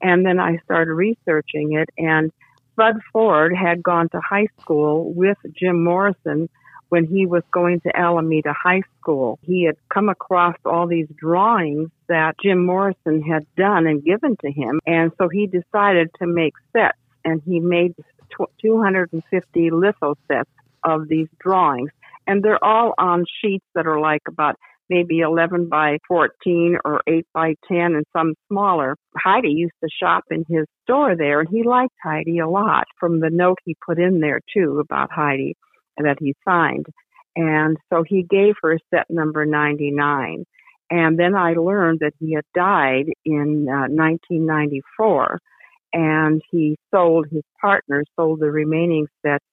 and 0.00 0.24
then 0.24 0.38
I 0.38 0.58
started 0.58 0.92
researching 0.92 1.72
it. 1.72 1.90
And 1.98 2.30
Fud 2.78 3.00
Ford 3.12 3.52
had 3.56 3.82
gone 3.82 4.08
to 4.10 4.20
high 4.20 4.46
school 4.60 5.12
with 5.12 5.38
Jim 5.58 5.82
Morrison 5.82 6.48
when 6.88 7.04
he 7.04 7.26
was 7.26 7.42
going 7.50 7.80
to 7.80 7.96
Alameda 7.98 8.52
High 8.52 8.82
School. 9.00 9.40
He 9.42 9.64
had 9.64 9.76
come 9.92 10.08
across 10.08 10.54
all 10.64 10.86
these 10.86 11.08
drawings 11.16 11.90
that 12.08 12.36
Jim 12.40 12.64
Morrison 12.64 13.22
had 13.22 13.44
done 13.56 13.88
and 13.88 14.04
given 14.04 14.36
to 14.44 14.52
him, 14.52 14.80
and 14.86 15.10
so 15.18 15.28
he 15.28 15.48
decided 15.48 16.10
to 16.20 16.28
make 16.28 16.54
sets. 16.72 16.98
And 17.26 17.40
he 17.46 17.58
made 17.58 17.94
250 18.60 19.70
litho 19.70 20.14
sets 20.28 20.50
of 20.84 21.08
these 21.08 21.28
drawings. 21.38 21.90
And 22.26 22.42
they're 22.42 22.62
all 22.62 22.94
on 22.98 23.24
sheets 23.40 23.66
that 23.74 23.86
are 23.86 24.00
like 24.00 24.22
about 24.28 24.56
maybe 24.90 25.20
11 25.20 25.68
by 25.68 25.98
14 26.08 26.78
or 26.84 27.00
8 27.06 27.26
by 27.32 27.54
10 27.68 27.78
and 27.78 28.04
some 28.12 28.34
smaller. 28.48 28.96
Heidi 29.16 29.50
used 29.50 29.74
to 29.82 29.88
shop 29.90 30.24
in 30.30 30.44
his 30.48 30.66
store 30.82 31.16
there 31.16 31.40
and 31.40 31.48
he 31.48 31.62
liked 31.62 31.94
Heidi 32.02 32.38
a 32.38 32.48
lot 32.48 32.84
from 32.98 33.20
the 33.20 33.30
note 33.30 33.58
he 33.64 33.76
put 33.84 33.98
in 33.98 34.20
there 34.20 34.40
too 34.52 34.80
about 34.80 35.10
Heidi 35.10 35.56
that 35.96 36.16
he 36.20 36.34
signed. 36.44 36.86
And 37.36 37.76
so 37.90 38.04
he 38.06 38.22
gave 38.22 38.54
her 38.62 38.78
set 38.90 39.06
number 39.08 39.44
99. 39.44 40.44
And 40.90 41.18
then 41.18 41.34
I 41.34 41.54
learned 41.54 42.00
that 42.00 42.12
he 42.20 42.34
had 42.34 42.44
died 42.54 43.06
in 43.24 43.66
uh, 43.68 43.88
1994 43.88 45.40
and 45.94 46.42
he 46.50 46.76
sold 46.94 47.26
his 47.30 47.44
partner 47.60 48.04
sold 48.16 48.40
the 48.40 48.50
remaining 48.50 49.06
sets 49.24 49.44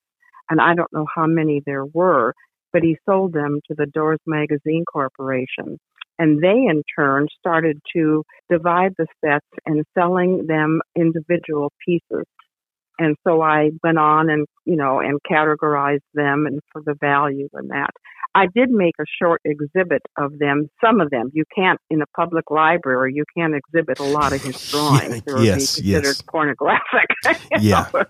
and 0.52 0.60
I 0.60 0.76
don't 0.76 0.92
know 0.92 1.08
how 1.16 1.28
many 1.28 1.62
there 1.66 1.86
were, 1.86 2.34
but 2.74 2.84
he 2.84 2.98
sold 3.06 3.34
them 3.34 3.62
to 3.68 3.76
the 3.76 3.86
Doors 3.86 4.20
Magazine 4.28 4.84
Corporation. 4.92 5.80
And 6.20 6.44
they 6.44 6.66
in 6.70 6.84
turn 6.94 7.28
started 7.40 7.80
to 7.96 8.24
divide 8.50 8.94
the 8.98 9.08
sets 9.24 9.48
and 9.66 9.86
selling 9.98 10.46
them 10.48 10.82
individual 10.96 11.72
pieces. 11.84 12.26
And 13.02 13.16
so 13.28 13.42
I 13.42 13.72
went 13.84 13.98
on 13.98 14.30
and, 14.30 14.46
you 14.66 14.76
know, 14.76 15.00
and 15.00 15.20
categorized 15.30 16.06
them 16.14 16.46
and 16.46 16.60
for 16.72 16.84
the 16.86 16.94
value 17.02 17.50
and 17.54 17.72
that. 17.72 17.90
I 18.36 18.46
did 18.56 18.70
make 18.70 18.94
a 19.00 19.06
short 19.22 19.42
exhibit 19.44 20.04
of 20.18 20.38
them, 20.40 20.70
some 20.84 21.02
of 21.02 21.10
them. 21.10 21.32
You 21.34 21.44
can't, 21.54 21.80
in 21.90 22.02
a 22.02 22.06
public 22.16 22.50
library, 22.52 23.14
you 23.16 23.26
can't 23.36 23.56
exhibit 23.56 24.00
a 24.00 24.04
lot 24.04 24.34
of 24.34 24.42
his 24.42 24.56
drawings. 24.72 25.24
Would 25.26 25.44
Yes, 25.44 25.78
be 25.78 25.82
considered 25.82 26.06
yes. 26.06 26.22
pornographic. 26.22 27.10
Yeah. 27.60 27.88
know. 27.94 28.04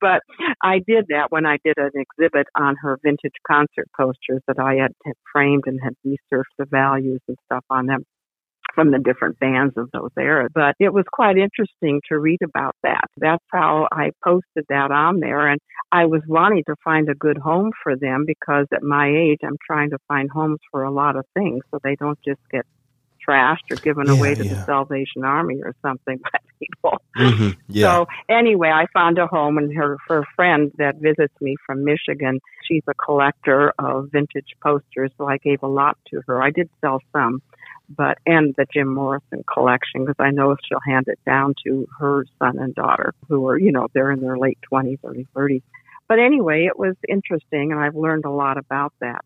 But 0.00 0.22
I 0.62 0.80
did 0.86 1.06
that 1.10 1.26
when 1.30 1.44
I 1.46 1.58
did 1.64 1.74
an 1.76 1.90
exhibit 1.94 2.46
on 2.56 2.74
her 2.82 2.98
vintage 3.04 3.36
concert 3.46 3.88
posters 3.96 4.40
that 4.48 4.58
I 4.58 4.74
had, 4.76 4.92
had 5.04 5.14
framed 5.32 5.64
and 5.66 5.78
had 5.82 5.92
researched 6.04 6.54
the 6.58 6.64
values 6.64 7.20
and 7.28 7.36
stuff 7.46 7.64
on 7.70 7.86
them 7.86 8.04
from 8.74 8.90
the 8.90 8.98
different 8.98 9.38
bands 9.38 9.74
of 9.76 9.90
those 9.92 10.10
eras. 10.18 10.50
But 10.54 10.74
it 10.78 10.92
was 10.92 11.04
quite 11.12 11.36
interesting 11.38 12.00
to 12.08 12.18
read 12.18 12.40
about 12.42 12.76
that. 12.82 13.04
That's 13.16 13.44
how 13.50 13.88
I 13.92 14.10
posted 14.24 14.64
that 14.68 14.90
on 14.90 15.20
there. 15.20 15.48
And 15.48 15.60
I 15.92 16.06
was 16.06 16.22
wanting 16.26 16.64
to 16.66 16.76
find 16.84 17.08
a 17.08 17.14
good 17.14 17.38
home 17.38 17.70
for 17.82 17.96
them 17.96 18.24
because 18.26 18.66
at 18.72 18.82
my 18.82 19.08
age, 19.08 19.40
I'm 19.44 19.58
trying 19.66 19.90
to 19.90 19.98
find 20.08 20.30
homes 20.30 20.60
for 20.70 20.84
a 20.84 20.90
lot 20.90 21.16
of 21.16 21.24
things 21.34 21.62
so 21.70 21.78
they 21.82 21.96
don't 21.96 22.18
just 22.24 22.40
get 22.50 22.64
trashed 23.28 23.70
or 23.70 23.76
given 23.76 24.08
Yeah, 24.08 24.12
away 24.12 24.34
to 24.34 24.44
yeah. 24.44 24.54
the 24.54 24.62
Salvation 24.66 25.24
Army 25.24 25.60
or 25.62 25.74
something 25.82 26.18
by 26.32 26.38
people. 26.60 26.98
hmm 27.16 27.50
Yeah. 27.68 27.98
So 27.98 28.06
anyway, 28.28 28.70
I 28.70 28.86
found 28.92 29.18
a 29.18 29.26
home, 29.26 29.58
and 29.58 29.74
her 29.76 29.96
her 30.08 30.24
friend 30.34 30.72
that 30.78 30.96
visits 30.96 31.34
me 31.40 31.56
from 31.66 31.84
Michigan, 31.84 32.40
she's 32.64 32.82
a 32.88 32.94
collector 32.94 33.72
of 33.78 34.08
vintage 34.12 34.54
posters. 34.62 35.10
So 35.18 35.26
I 35.28 35.38
gave 35.38 35.62
a 35.62 35.68
lot 35.68 35.96
to 36.10 36.22
her. 36.26 36.42
I 36.42 36.50
did 36.50 36.68
sell 36.80 37.00
some, 37.12 37.40
but 37.96 38.18
and 38.26 38.54
the 38.56 38.66
Jim 38.72 38.88
Morrison 38.92 39.44
collection 39.52 40.04
because 40.04 40.16
I 40.18 40.30
know 40.30 40.56
she'll 40.68 40.80
hand 40.86 41.06
it 41.08 41.18
down 41.26 41.54
to 41.66 41.86
her 41.98 42.24
son 42.38 42.58
and 42.58 42.74
daughter, 42.74 43.14
who 43.28 43.46
are 43.48 43.58
you 43.58 43.72
know 43.72 43.88
they're 43.94 44.10
in 44.10 44.20
their 44.20 44.38
late 44.38 44.58
twenties, 44.62 44.98
early 45.04 45.26
thirties. 45.34 45.62
But 46.08 46.18
anyway, 46.18 46.66
it 46.66 46.78
was 46.78 46.94
interesting, 47.08 47.72
and 47.72 47.80
I've 47.80 47.96
learned 47.96 48.24
a 48.24 48.30
lot 48.30 48.58
about 48.58 48.92
that. 49.00 49.24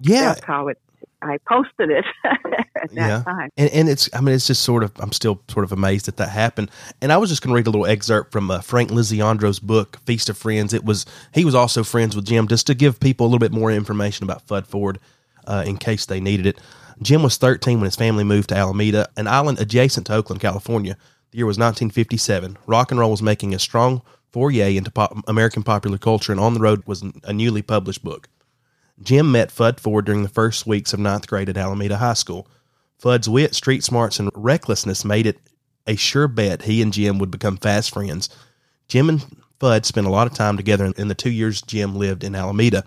yeah. 0.00 0.20
That's 0.34 0.44
how 0.44 0.68
it. 0.68 0.78
I 1.20 1.38
posted 1.48 1.90
it 1.90 2.04
at 2.24 2.38
that 2.44 2.92
Yeah. 2.92 3.22
time. 3.24 3.50
And, 3.56 3.70
and 3.70 3.88
it's, 3.88 4.08
I 4.12 4.20
mean, 4.20 4.34
it's 4.34 4.46
just 4.46 4.62
sort 4.62 4.84
of, 4.84 4.92
I'm 5.00 5.10
still 5.12 5.40
sort 5.48 5.64
of 5.64 5.72
amazed 5.72 6.06
that 6.06 6.16
that 6.18 6.28
happened. 6.28 6.70
And 7.02 7.12
I 7.12 7.16
was 7.16 7.28
just 7.28 7.42
going 7.42 7.50
to 7.50 7.56
read 7.56 7.66
a 7.66 7.70
little 7.70 7.86
excerpt 7.86 8.30
from 8.32 8.50
uh, 8.50 8.60
Frank 8.60 8.90
Lisciandro's 8.90 9.58
book, 9.58 9.98
Feast 10.06 10.28
of 10.28 10.38
Friends. 10.38 10.72
It 10.72 10.84
was, 10.84 11.06
he 11.34 11.44
was 11.44 11.54
also 11.56 11.82
friends 11.82 12.14
with 12.14 12.24
Jim, 12.24 12.46
just 12.46 12.66
to 12.68 12.74
give 12.74 13.00
people 13.00 13.26
a 13.26 13.28
little 13.28 13.40
bit 13.40 13.52
more 13.52 13.70
information 13.72 14.24
about 14.24 14.46
Fud 14.46 14.66
Ford 14.66 14.98
uh, 15.46 15.64
in 15.66 15.76
case 15.76 16.06
they 16.06 16.20
needed 16.20 16.46
it. 16.46 16.58
Jim 17.00 17.22
was 17.22 17.36
13 17.36 17.78
when 17.78 17.84
his 17.84 17.96
family 17.96 18.24
moved 18.24 18.48
to 18.48 18.56
Alameda, 18.56 19.08
an 19.16 19.26
island 19.26 19.60
adjacent 19.60 20.06
to 20.06 20.14
Oakland, 20.14 20.40
California. 20.40 20.96
The 21.30 21.38
year 21.38 21.46
was 21.46 21.58
1957. 21.58 22.58
Rock 22.66 22.90
and 22.90 22.98
roll 22.98 23.10
was 23.10 23.22
making 23.22 23.54
a 23.54 23.58
strong 23.58 24.02
foray 24.32 24.76
into 24.76 24.90
pop, 24.90 25.16
American 25.28 25.62
popular 25.62 25.98
culture, 25.98 26.32
and 26.32 26.40
On 26.40 26.54
the 26.54 26.60
Road 26.60 26.82
was 26.86 27.04
a 27.24 27.32
newly 27.32 27.62
published 27.62 28.02
book. 28.02 28.28
Jim 29.00 29.30
met 29.30 29.50
Fud 29.50 29.78
Ford 29.78 30.06
during 30.06 30.22
the 30.22 30.28
first 30.28 30.66
weeks 30.66 30.92
of 30.92 30.98
ninth 30.98 31.28
grade 31.28 31.48
at 31.48 31.56
Alameda 31.56 31.98
High 31.98 32.14
School. 32.14 32.48
Fud's 33.00 33.28
wit, 33.28 33.54
street 33.54 33.84
smarts, 33.84 34.18
and 34.18 34.30
recklessness 34.34 35.04
made 35.04 35.26
it 35.26 35.38
a 35.86 35.94
sure 35.96 36.28
bet 36.28 36.62
he 36.62 36.82
and 36.82 36.92
Jim 36.92 37.18
would 37.18 37.30
become 37.30 37.56
fast 37.56 37.92
friends. 37.92 38.28
Jim 38.88 39.08
and 39.08 39.24
Fud 39.60 39.84
spent 39.84 40.06
a 40.06 40.10
lot 40.10 40.26
of 40.26 40.34
time 40.34 40.56
together 40.56 40.92
in 40.96 41.08
the 41.08 41.14
two 41.14 41.30
years 41.30 41.62
Jim 41.62 41.96
lived 41.96 42.24
in 42.24 42.34
Alameda. 42.34 42.84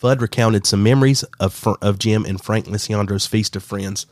Fud 0.00 0.20
recounted 0.20 0.66
some 0.66 0.82
memories 0.82 1.24
of 1.38 1.66
of 1.82 1.98
Jim 1.98 2.24
and 2.24 2.42
Frank 2.42 2.66
Lisciandro's 2.66 3.26
feast 3.26 3.54
of 3.56 3.62
friends. 3.62 4.06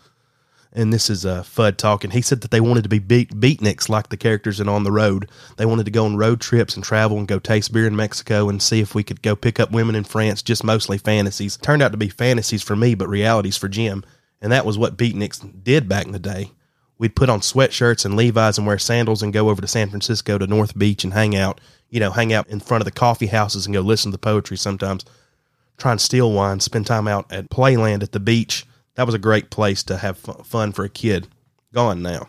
And 0.70 0.92
this 0.92 1.08
is 1.08 1.24
uh, 1.24 1.42
Fud 1.42 1.78
talking. 1.78 2.10
He 2.10 2.20
said 2.20 2.42
that 2.42 2.50
they 2.50 2.60
wanted 2.60 2.82
to 2.82 2.90
be 2.90 2.98
beat- 2.98 3.40
beatniks 3.40 3.88
like 3.88 4.10
the 4.10 4.18
characters 4.18 4.60
in 4.60 4.68
On 4.68 4.84
the 4.84 4.92
Road. 4.92 5.30
They 5.56 5.64
wanted 5.64 5.86
to 5.86 5.90
go 5.90 6.04
on 6.04 6.18
road 6.18 6.42
trips 6.42 6.76
and 6.76 6.84
travel 6.84 7.16
and 7.16 7.26
go 7.26 7.38
taste 7.38 7.72
beer 7.72 7.86
in 7.86 7.96
Mexico 7.96 8.50
and 8.50 8.62
see 8.62 8.80
if 8.80 8.94
we 8.94 9.02
could 9.02 9.22
go 9.22 9.34
pick 9.34 9.58
up 9.58 9.70
women 9.70 9.94
in 9.94 10.04
France, 10.04 10.42
just 10.42 10.62
mostly 10.62 10.98
fantasies. 10.98 11.56
Turned 11.56 11.82
out 11.82 11.92
to 11.92 11.98
be 11.98 12.10
fantasies 12.10 12.62
for 12.62 12.76
me, 12.76 12.94
but 12.94 13.08
realities 13.08 13.56
for 13.56 13.68
Jim. 13.68 14.04
And 14.42 14.52
that 14.52 14.66
was 14.66 14.76
what 14.76 14.98
beatniks 14.98 15.64
did 15.64 15.88
back 15.88 16.04
in 16.04 16.12
the 16.12 16.18
day. 16.18 16.52
We'd 16.98 17.16
put 17.16 17.30
on 17.30 17.40
sweatshirts 17.40 18.04
and 18.04 18.14
Levi's 18.14 18.58
and 18.58 18.66
wear 18.66 18.78
sandals 18.78 19.22
and 19.22 19.32
go 19.32 19.48
over 19.48 19.62
to 19.62 19.68
San 19.68 19.88
Francisco 19.88 20.36
to 20.36 20.46
North 20.46 20.76
Beach 20.76 21.02
and 21.02 21.14
hang 21.14 21.34
out, 21.34 21.62
you 21.88 21.98
know, 21.98 22.10
hang 22.10 22.32
out 22.32 22.46
in 22.48 22.60
front 22.60 22.82
of 22.82 22.84
the 22.84 22.90
coffee 22.90 23.28
houses 23.28 23.66
and 23.66 23.74
go 23.74 23.80
listen 23.80 24.10
to 24.10 24.16
the 24.16 24.18
poetry 24.18 24.58
sometimes. 24.58 25.04
Try 25.78 25.92
and 25.92 26.00
steal 26.00 26.32
wine, 26.32 26.60
spend 26.60 26.86
time 26.86 27.08
out 27.08 27.32
at 27.32 27.50
Playland 27.50 28.02
at 28.02 28.12
the 28.12 28.20
beach. 28.20 28.66
That 28.96 29.06
was 29.06 29.14
a 29.14 29.18
great 29.18 29.48
place 29.48 29.82
to 29.84 29.96
have 29.96 30.18
fun 30.18 30.72
for 30.72 30.84
a 30.84 30.88
kid. 30.88 31.28
Gone 31.72 32.02
now. 32.02 32.28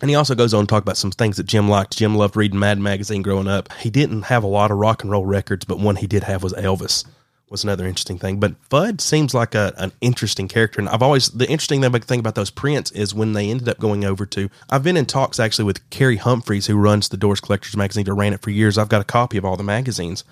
And 0.00 0.08
he 0.08 0.16
also 0.16 0.34
goes 0.34 0.54
on 0.54 0.66
to 0.66 0.70
talk 0.70 0.82
about 0.82 0.96
some 0.96 1.10
things 1.10 1.36
that 1.36 1.46
Jim 1.46 1.68
liked. 1.68 1.98
Jim 1.98 2.14
loved 2.14 2.36
reading 2.36 2.58
Mad 2.58 2.78
Magazine 2.78 3.22
growing 3.22 3.48
up. 3.48 3.72
He 3.74 3.90
didn't 3.90 4.22
have 4.22 4.44
a 4.44 4.48
lot 4.48 4.70
of 4.70 4.78
rock 4.78 5.02
and 5.02 5.10
roll 5.10 5.26
records, 5.26 5.64
but 5.64 5.78
one 5.78 5.96
he 5.96 6.06
did 6.06 6.22
have 6.22 6.42
was 6.42 6.54
Elvis. 6.54 7.04
Was 7.50 7.64
another 7.64 7.84
interesting 7.84 8.16
thing. 8.16 8.38
But 8.38 8.54
Fud 8.68 9.00
seems 9.00 9.34
like 9.34 9.56
a, 9.56 9.74
an 9.76 9.90
interesting 10.00 10.46
character. 10.46 10.78
And 10.78 10.88
I've 10.88 11.02
always, 11.02 11.30
the 11.30 11.50
interesting 11.50 11.82
thing 11.82 12.20
about 12.20 12.36
those 12.36 12.50
prints 12.50 12.92
is 12.92 13.12
when 13.12 13.32
they 13.32 13.50
ended 13.50 13.68
up 13.68 13.80
going 13.80 14.04
over 14.04 14.24
to, 14.26 14.48
I've 14.70 14.84
been 14.84 14.96
in 14.96 15.04
talks 15.04 15.40
actually 15.40 15.64
with 15.64 15.90
Carrie 15.90 16.18
Humphreys, 16.18 16.68
who 16.68 16.76
runs 16.76 17.08
the 17.08 17.16
Doors 17.16 17.40
Collectors 17.40 17.76
magazine, 17.76 18.08
or 18.08 18.14
ran 18.14 18.34
it 18.34 18.40
for 18.40 18.50
years. 18.50 18.78
I've 18.78 18.88
got 18.88 19.00
a 19.00 19.04
copy 19.04 19.36
of 19.36 19.44
all 19.44 19.56
the 19.56 19.64
magazines. 19.64 20.22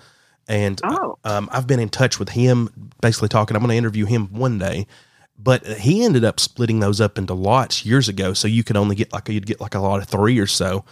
And 0.49 0.81
Oh. 0.83 1.17
um, 1.23 1.47
I've 1.53 1.67
been 1.67 1.79
in 1.79 1.87
touch 1.89 2.19
with 2.19 2.29
him, 2.29 2.69
basically 3.01 3.29
talking. 3.29 3.55
I'm 3.55 3.61
going 3.61 3.69
to 3.71 3.77
interview 3.77 4.05
him 4.05 4.27
one 4.33 4.57
day, 4.57 4.87
but 5.37 5.65
he 5.65 6.03
ended 6.03 6.25
up 6.25 6.39
splitting 6.39 6.79
those 6.81 6.99
up 6.99 7.17
into 7.17 7.33
lots 7.35 7.85
years 7.85 8.09
ago. 8.09 8.33
So 8.33 8.47
you 8.47 8.63
could 8.63 8.75
only 8.75 8.95
get 8.95 9.13
like 9.13 9.29
you'd 9.29 9.45
get 9.45 9.61
like 9.61 9.75
a 9.75 9.79
lot 9.79 10.01
of 10.01 10.07
three 10.09 10.39
or 10.39 10.47
so. 10.47 10.83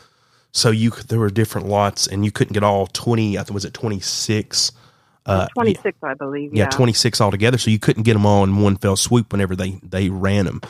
So 0.54 0.70
you 0.72 0.92
there 0.92 1.20
were 1.20 1.30
different 1.30 1.68
lots, 1.68 2.08
and 2.08 2.24
you 2.24 2.32
couldn't 2.32 2.54
get 2.54 2.64
all 2.64 2.88
twenty. 2.88 3.38
I 3.38 3.44
think 3.44 3.54
was 3.56 3.66
it 3.66 3.74
twenty 3.74 4.00
six. 4.00 4.72
Uh, 5.26 5.46
26, 5.56 5.98
I 6.04 6.14
believe. 6.14 6.54
yeah, 6.56 6.64
Yeah. 6.64 6.70
26 6.70 7.20
altogether. 7.20 7.58
So 7.58 7.70
you 7.70 7.80
couldn't 7.80 8.04
get 8.04 8.14
them 8.14 8.26
all 8.26 8.46
in 8.46 8.62
one 8.62 8.78
fell 8.78 8.96
swoop 8.96 9.34
whenever 9.34 9.58
they, 9.58 9.78
they 9.84 10.08
ran 10.08 10.46
them. 10.46 10.62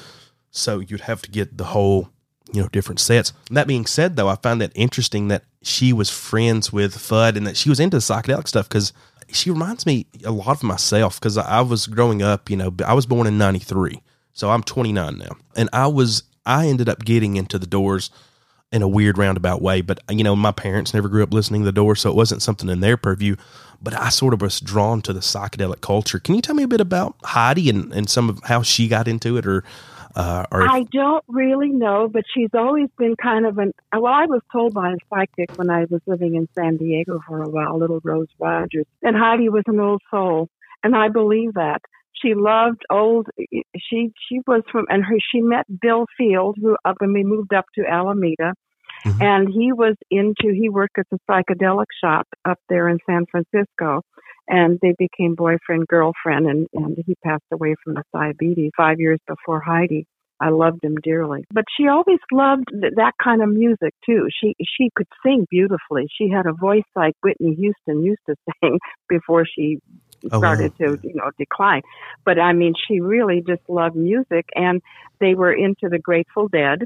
So 0.50 0.80
you'd 0.80 1.02
have 1.02 1.22
to 1.22 1.30
get 1.30 1.60
the 1.60 1.66
whole, 1.66 2.10
you 2.52 2.64
know, 2.64 2.68
different 2.70 3.00
sets. 3.00 3.34
That 3.52 3.68
being 3.68 3.86
said, 3.86 4.16
though, 4.16 4.28
I 4.28 4.36
find 4.36 4.60
that 4.62 4.72
interesting 4.74 5.28
that 5.28 5.44
she 5.62 5.94
was 5.94 6.10
friends 6.10 6.72
with 6.72 6.96
Fud 6.96 7.36
and 7.36 7.46
that 7.48 7.58
she 7.58 7.70
was 7.70 7.80
into 7.80 7.98
psychedelic 7.98 8.48
stuff 8.48 8.70
because 8.70 8.94
she 9.30 9.52
reminds 9.52 9.86
me 9.86 10.06
a 10.24 10.32
lot 10.32 10.58
of 10.58 10.64
myself 10.64 11.20
because 11.20 11.38
I, 11.38 11.62
was 11.62 11.88
growing 11.88 12.22
up, 12.22 12.50
you 12.50 12.56
know, 12.56 12.74
I 12.86 12.94
was 12.94 13.06
born 13.06 13.28
in 13.28 13.38
93. 13.38 14.02
So 14.34 14.52
I'm 14.52 14.64
29 14.64 15.18
now. 15.18 15.36
And 15.56 15.70
I 15.74 15.88
was, 15.88 16.24
I 16.46 16.68
ended 16.68 16.88
up 16.88 17.04
getting 17.04 17.36
into 17.36 17.60
the 17.60 17.68
doors 17.68 18.10
in 18.72 18.82
a 18.82 18.88
weird 18.88 19.18
roundabout 19.18 19.62
way. 19.62 19.82
But 19.82 20.00
you 20.10 20.24
know, 20.24 20.36
my 20.36 20.52
parents 20.52 20.94
never 20.94 21.10
grew 21.10 21.24
up 21.24 21.34
listening 21.34 21.62
to 21.62 21.66
the 21.66 21.72
Doors, 21.72 22.02
so 22.02 22.10
it 22.10 22.16
wasn't 22.16 22.42
something 22.42 22.70
in 22.70 22.80
their 22.80 22.98
purview. 22.98 23.36
But 23.82 23.94
I 23.94 24.10
sort 24.10 24.34
of 24.34 24.42
was 24.42 24.60
drawn 24.60 25.02
to 25.04 25.14
the 25.14 25.20
psychedelic 25.20 25.82
culture. 25.82 26.20
Can 26.20 26.36
you 26.36 26.42
tell 26.42 26.56
me 26.56 26.64
a 26.64 26.68
bit 26.68 26.82
about 26.82 27.16
Heidi 27.24 27.70
and, 27.70 27.94
and 27.94 28.10
some 28.10 28.30
of 28.30 28.40
how 28.44 28.64
she 28.64 28.88
got 28.88 29.08
into 29.08 29.38
it, 29.38 29.46
or 29.46 29.64
uh, 30.18 30.46
or 30.52 30.64
I 30.64 30.84
don't 30.92 31.24
really 31.28 31.70
know, 31.70 32.10
but 32.12 32.24
she's 32.34 32.50
always 32.56 32.90
been 32.98 33.16
kind 33.16 33.46
of 33.46 33.60
an. 33.60 33.72
Well, 33.94 34.12
I 34.12 34.26
was 34.26 34.42
told 34.52 34.74
by 34.74 34.92
a 34.92 34.98
psychic 35.10 35.56
when 35.58 35.70
I 35.70 35.86
was 35.90 36.02
living 36.08 36.36
in 36.36 36.50
San 36.58 36.78
Diego 36.78 37.20
for 37.28 37.44
a 37.44 37.50
while, 37.50 37.78
little 37.78 38.00
Rose 38.04 38.28
Rogers, 38.40 38.86
and 39.04 39.16
Heidi 39.16 39.50
was 39.50 39.64
an 39.68 39.80
old 39.80 40.02
soul, 40.10 40.50
and 40.84 40.96
I 40.96 41.10
believe 41.10 41.54
that 41.54 41.82
she 42.14 42.34
loved 42.34 42.82
old. 42.90 43.28
She 43.78 44.12
she 44.28 44.40
was 44.48 44.64
from, 44.72 44.88
and 44.90 45.06
her 45.06 45.18
she 45.32 45.42
met 45.42 45.66
Bill 45.80 46.08
Field, 46.18 46.58
who 46.60 46.76
up 46.84 46.96
when 46.98 47.14
we 47.14 47.24
moved 47.24 47.54
up 47.54 47.66
to 47.76 47.86
Alameda, 47.86 48.54
Mhm. 49.06 49.22
and 49.22 49.50
he 49.50 49.72
was 49.72 49.96
into. 50.10 50.52
He 50.52 50.70
worked 50.70 50.98
at 50.98 51.06
the 51.12 51.20
psychedelic 51.30 51.86
shop 52.04 52.28
up 52.44 52.58
there 52.70 52.90
in 52.90 52.98
San 53.08 53.28
Francisco, 53.30 54.02
and 54.48 54.80
they 54.82 54.94
became 54.98 55.36
boyfriend 55.36 55.88
girlfriend, 55.88 56.48
and 56.48 56.68
and 56.74 56.98
he 57.06 57.16
passed 57.24 57.44
away 57.52 57.76
from 57.84 57.96
the 57.96 58.04
diabetes 58.14 58.72
five 58.76 59.00
years 59.00 59.20
before 59.28 59.62
Heidi. 59.62 60.06
I 60.40 60.50
loved 60.50 60.84
him 60.84 60.96
dearly. 61.02 61.46
But 61.52 61.66
she 61.76 61.88
always 61.88 62.20
loved 62.32 62.66
th- 62.70 62.94
that 62.96 63.14
kind 63.22 63.42
of 63.42 63.50
music 63.50 63.94
too. 64.06 64.28
She 64.40 64.54
she 64.62 64.90
could 64.96 65.08
sing 65.26 65.48
beautifully. 65.50 66.08
She 66.16 66.30
had 66.30 66.46
a 66.46 66.54
voice 66.54 66.84
like 66.96 67.16
Whitney 67.24 67.56
Houston 67.56 68.04
used 68.04 68.22
to 68.28 68.36
sing 68.62 68.80
before 69.10 69.46
she 69.46 69.80
Oh, 70.32 70.40
wow. 70.40 70.40
started 70.40 70.72
to 70.82 70.98
you 71.04 71.14
know 71.14 71.30
decline. 71.38 71.82
But 72.26 72.40
I 72.40 72.54
mean, 72.54 72.74
she 72.88 73.00
really 73.00 73.44
just 73.48 73.62
loved 73.70 73.96
music, 73.96 74.46
and 74.56 74.82
they 75.20 75.36
were 75.36 75.54
into 75.54 75.90
the 75.90 76.00
Grateful 76.00 76.48
Dead. 76.48 76.80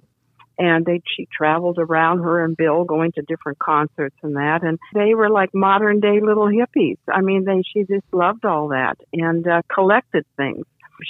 And 0.62 0.86
they 0.86 1.02
she 1.18 1.28
traveled 1.36 1.80
around 1.80 2.20
her 2.20 2.46
and 2.46 2.56
Bill 2.56 2.84
going 2.84 3.12
to 3.14 3.24
different 3.24 3.58
concerts 3.58 4.16
and 4.22 4.36
that, 4.36 4.62
and 4.62 4.78
they 4.94 5.16
were 5.16 5.32
like 5.32 5.50
modern 5.56 6.00
day 6.00 6.20
little 6.22 6.46
hippies. 6.46 6.98
I 7.12 7.22
mean, 7.22 7.46
they 7.46 7.64
she 7.74 7.84
just 7.84 8.06
loved 8.14 8.46
all 8.46 8.68
that 8.68 8.98
and 9.12 9.48
uh, 9.48 9.64
collected 9.74 10.24
things. 10.38 10.64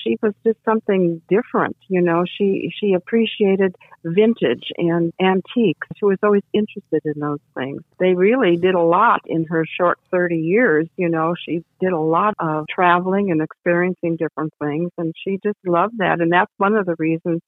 She 0.06 0.18
was 0.22 0.34
just 0.46 0.58
something 0.64 1.22
different 1.28 1.76
you 1.90 2.00
know. 2.00 2.24
She 2.38 2.72
she 2.80 2.94
appreciated 2.94 3.76
vintage 4.06 4.72
and 4.78 5.12
antiques. 5.20 5.86
She 5.98 6.06
was 6.06 6.18
always 6.24 6.44
interested 6.54 7.02
in 7.04 7.20
those 7.20 7.42
things. 7.54 7.82
They 8.00 8.14
really 8.14 8.56
did 8.56 8.76
a 8.76 8.82
lot 8.82 9.20
in 9.26 9.44
her 9.50 9.66
short 9.78 10.00
30 10.12 10.38
years 10.38 10.88
you 10.96 11.10
know. 11.10 11.36
She 11.46 11.66
did 11.82 11.92
a 11.92 12.00
lot 12.00 12.36
of 12.40 12.68
traveling 12.74 13.32
and 13.32 13.42
experiencing 13.42 14.16
different 14.16 14.54
things 14.62 14.92
and 14.98 15.14
she 15.26 15.40
just 15.44 15.58
loved 15.66 15.98
that 15.98 16.22
and 16.22 16.32
that's 16.32 16.54
one 16.56 16.76
of 16.76 16.86
the 16.86 16.96
reasons 16.98 17.42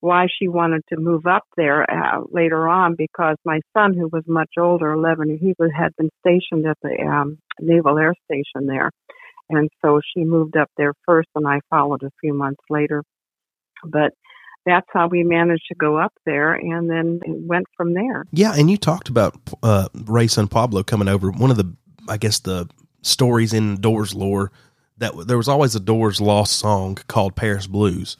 why 0.00 0.26
she 0.38 0.46
wanted 0.46 0.82
to 0.88 0.96
move 0.98 1.26
up 1.26 1.44
there 1.56 1.82
uh, 1.90 2.20
later 2.30 2.68
on 2.68 2.94
because 2.96 3.36
my 3.44 3.60
son 3.76 3.94
who 3.94 4.08
was 4.12 4.22
much 4.26 4.50
older 4.58 4.92
11 4.92 5.38
he 5.40 5.54
was 5.58 5.70
had 5.76 5.94
been 5.96 6.10
stationed 6.20 6.66
at 6.66 6.76
the 6.82 7.02
um, 7.02 7.38
naval 7.60 7.98
air 7.98 8.14
station 8.28 8.66
there 8.66 8.90
and 9.48 9.70
so 9.82 10.00
she 10.12 10.24
moved 10.24 10.56
up 10.56 10.70
there 10.76 10.92
first, 11.04 11.28
and 11.34 11.46
I 11.46 11.60
followed 11.70 12.02
a 12.02 12.10
few 12.20 12.34
months 12.34 12.62
later. 12.68 13.02
But 13.84 14.12
that's 14.64 14.86
how 14.92 15.08
we 15.08 15.22
managed 15.22 15.66
to 15.68 15.74
go 15.76 15.96
up 15.96 16.12
there, 16.24 16.54
and 16.54 16.90
then 16.90 17.20
went 17.46 17.66
from 17.76 17.94
there. 17.94 18.24
Yeah, 18.32 18.54
and 18.56 18.70
you 18.70 18.76
talked 18.76 19.08
about 19.08 19.36
uh, 19.62 19.88
Ray 19.94 20.26
Son 20.26 20.48
Pablo 20.48 20.82
coming 20.82 21.08
over. 21.08 21.30
One 21.30 21.50
of 21.50 21.56
the, 21.56 21.72
I 22.08 22.16
guess, 22.16 22.40
the 22.40 22.68
stories 23.02 23.52
in 23.52 23.80
Doors 23.80 24.14
lore 24.14 24.50
that 24.98 25.12
there 25.26 25.36
was 25.36 25.48
always 25.48 25.74
a 25.76 25.80
Doors 25.80 26.20
lost 26.20 26.54
song 26.54 26.96
called 27.06 27.36
Paris 27.36 27.66
Blues, 27.66 28.16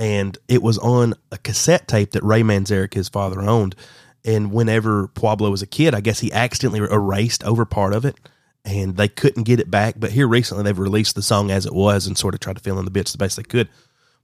and 0.00 0.36
it 0.48 0.62
was 0.62 0.78
on 0.78 1.14
a 1.30 1.38
cassette 1.38 1.86
tape 1.86 2.10
that 2.12 2.24
Ray 2.24 2.42
Manzarek, 2.42 2.94
his 2.94 3.08
father, 3.08 3.40
owned. 3.42 3.76
And 4.24 4.52
whenever 4.52 5.08
Pablo 5.08 5.50
was 5.50 5.62
a 5.62 5.66
kid, 5.66 5.94
I 5.94 6.00
guess 6.00 6.20
he 6.20 6.32
accidentally 6.32 6.80
erased 6.80 7.44
over 7.44 7.64
part 7.64 7.92
of 7.92 8.04
it, 8.04 8.16
and 8.64 8.96
they 8.96 9.08
couldn't 9.08 9.44
get 9.44 9.60
it 9.60 9.70
back. 9.70 9.94
But 9.98 10.12
here 10.12 10.26
recently, 10.26 10.64
they've 10.64 10.78
released 10.78 11.14
the 11.14 11.22
song 11.22 11.50
as 11.50 11.66
it 11.66 11.74
was 11.74 12.06
and 12.06 12.18
sort 12.18 12.34
of 12.34 12.40
tried 12.40 12.56
to 12.56 12.62
fill 12.62 12.78
in 12.78 12.84
the 12.84 12.90
bits 12.90 13.12
the 13.12 13.18
best 13.18 13.36
they 13.36 13.44
could 13.44 13.68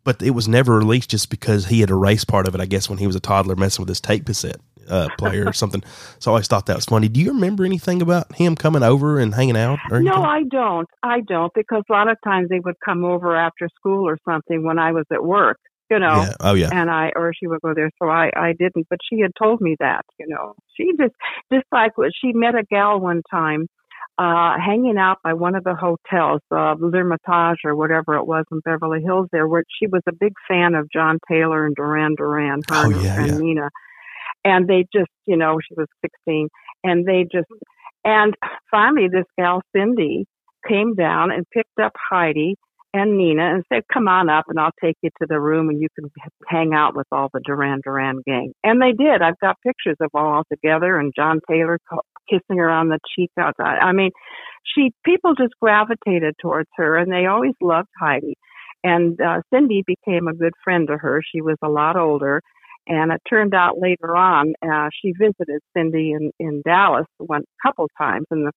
but 0.04 0.22
it 0.22 0.30
was 0.30 0.46
never 0.46 0.78
released 0.78 1.10
just 1.10 1.30
because 1.30 1.66
he 1.66 1.80
had 1.80 1.90
erased 1.90 2.28
part 2.28 2.46
of 2.46 2.54
it. 2.54 2.60
I 2.60 2.66
guess 2.66 2.88
when 2.88 2.98
he 2.98 3.08
was 3.08 3.16
a 3.16 3.20
toddler 3.20 3.56
messing 3.56 3.82
with 3.82 3.88
his 3.88 4.00
tape 4.00 4.24
cassette 4.24 4.60
uh, 4.88 5.08
player 5.18 5.44
or 5.46 5.52
something. 5.52 5.82
So 6.18 6.30
I 6.30 6.32
always 6.32 6.46
thought 6.48 6.66
that 6.66 6.76
was 6.76 6.84
funny. 6.86 7.08
Do 7.08 7.20
you 7.20 7.32
remember 7.32 7.64
anything 7.64 8.02
about 8.02 8.34
him 8.34 8.56
coming 8.56 8.82
over 8.82 9.18
and 9.18 9.34
hanging 9.34 9.56
out? 9.56 9.78
Or 9.90 10.00
No. 10.00 10.22
I 10.22 10.42
don't. 10.50 10.88
I 11.02 11.20
don't 11.20 11.52
because 11.54 11.82
a 11.88 11.92
lot 11.92 12.08
of 12.10 12.16
times 12.24 12.48
they 12.48 12.60
would 12.60 12.76
come 12.84 13.04
over 13.04 13.34
after 13.36 13.68
school 13.78 14.08
or 14.08 14.18
something 14.28 14.64
when 14.64 14.78
I 14.78 14.92
was 14.92 15.04
at 15.12 15.22
work, 15.24 15.58
you 15.90 15.98
know. 15.98 16.22
Yeah. 16.22 16.34
Oh 16.40 16.54
yeah. 16.54 16.70
and 16.72 16.90
I 16.90 17.12
or 17.16 17.32
she 17.38 17.46
would 17.46 17.60
go 17.62 17.74
there. 17.74 17.90
So 18.02 18.08
I 18.08 18.30
I 18.36 18.52
didn't, 18.58 18.86
but 18.90 18.98
she 19.08 19.20
had 19.20 19.32
told 19.38 19.60
me 19.60 19.76
that, 19.80 20.04
you 20.18 20.26
know. 20.28 20.54
She 20.76 20.92
just 20.98 21.14
just 21.52 21.66
like 21.72 21.96
what 21.96 22.10
she 22.20 22.32
met 22.32 22.54
a 22.54 22.64
gal 22.64 23.00
one 23.00 23.22
time, 23.30 23.66
uh, 24.18 24.54
hanging 24.58 24.98
out 24.98 25.18
by 25.22 25.34
one 25.34 25.54
of 25.54 25.64
the 25.64 25.74
hotels, 25.74 26.40
uh, 26.50 26.74
L'Ermitage 26.78 27.58
or 27.64 27.76
whatever 27.76 28.16
it 28.16 28.26
was 28.26 28.44
in 28.50 28.60
Beverly 28.64 29.02
Hills. 29.02 29.28
There, 29.32 29.46
where 29.46 29.64
she 29.78 29.86
was 29.86 30.02
a 30.08 30.12
big 30.12 30.32
fan 30.48 30.74
of 30.74 30.90
John 30.90 31.18
Taylor 31.30 31.66
and 31.66 31.74
Duran 31.74 32.14
Duran, 32.16 32.62
her 32.68 32.86
Oh, 32.86 32.88
yeah, 32.90 33.20
and 33.20 33.32
yeah. 33.32 33.38
Nina, 33.38 33.70
and 34.46 34.68
they 34.68 34.84
just, 34.94 35.10
you 35.26 35.36
know, 35.36 35.58
she 35.66 35.74
was 35.76 35.88
sixteen, 36.00 36.48
and 36.84 37.04
they 37.04 37.24
just, 37.24 37.48
and 38.04 38.34
finally 38.70 39.08
this 39.08 39.26
gal 39.36 39.60
Cindy 39.74 40.24
came 40.68 40.94
down 40.94 41.32
and 41.32 41.44
picked 41.52 41.78
up 41.82 41.92
Heidi 42.10 42.54
and 42.94 43.18
Nina 43.18 43.54
and 43.54 43.64
said, 43.72 43.82
"Come 43.92 44.06
on 44.08 44.30
up, 44.30 44.44
and 44.48 44.58
I'll 44.58 44.78
take 44.82 44.96
you 45.02 45.10
to 45.20 45.26
the 45.28 45.40
room, 45.40 45.68
and 45.68 45.80
you 45.82 45.88
can 45.98 46.10
hang 46.48 46.72
out 46.74 46.94
with 46.94 47.06
all 47.10 47.28
the 47.34 47.40
Duran 47.44 47.80
Duran 47.84 48.20
gang." 48.24 48.52
And 48.62 48.80
they 48.80 48.92
did. 48.92 49.20
I've 49.20 49.38
got 49.40 49.56
pictures 49.62 49.96
of 50.00 50.10
all 50.14 50.44
together, 50.50 50.98
and 50.98 51.12
John 51.14 51.40
Taylor 51.50 51.78
kissing 52.30 52.58
her 52.58 52.70
on 52.70 52.88
the 52.88 52.98
cheek 53.14 53.30
outside. 53.38 53.78
I 53.82 53.92
mean, 53.92 54.10
she 54.64 54.92
people 55.04 55.34
just 55.34 55.54
gravitated 55.60 56.34
towards 56.40 56.70
her, 56.76 56.96
and 56.96 57.12
they 57.12 57.26
always 57.26 57.54
loved 57.60 57.88
Heidi. 58.00 58.34
And 58.84 59.20
uh, 59.20 59.40
Cindy 59.52 59.82
became 59.86 60.28
a 60.28 60.34
good 60.34 60.52
friend 60.62 60.86
to 60.88 60.96
her. 60.96 61.20
She 61.34 61.40
was 61.40 61.56
a 61.62 61.68
lot 61.68 61.96
older, 61.96 62.40
and 62.86 63.12
it 63.12 63.20
turned 63.28 63.54
out 63.54 63.78
later 63.78 64.16
on 64.16 64.54
uh, 64.62 64.88
she 65.02 65.12
visited 65.12 65.60
Cindy 65.76 66.12
in 66.12 66.30
in 66.38 66.62
Dallas 66.64 67.06
one 67.18 67.42
couple 67.64 67.88
times, 67.98 68.26
and 68.30 68.46
the, 68.46 68.52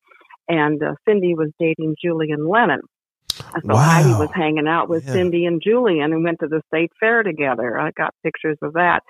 and 0.48 0.82
uh, 0.82 0.94
Cindy 1.08 1.36
was 1.36 1.50
dating 1.60 1.96
Julian 2.04 2.48
Lennon. 2.48 2.82
So 3.65 3.76
Heidi 3.76 4.10
was 4.10 4.30
hanging 4.34 4.68
out 4.68 4.89
with 4.89 5.06
Yeah. 5.06 5.13
Cindy 5.13 5.46
and 5.46 5.62
Julian 5.63 6.12
and 6.12 6.24
went 6.24 6.39
to 6.42 6.48
the 6.48 6.62
state 6.68 6.92
fair 7.00 7.24
together. 7.24 7.80
I 7.80 7.92
got 7.92 8.13
pictures 8.24 8.58
of 8.62 8.74
that. 8.74 9.02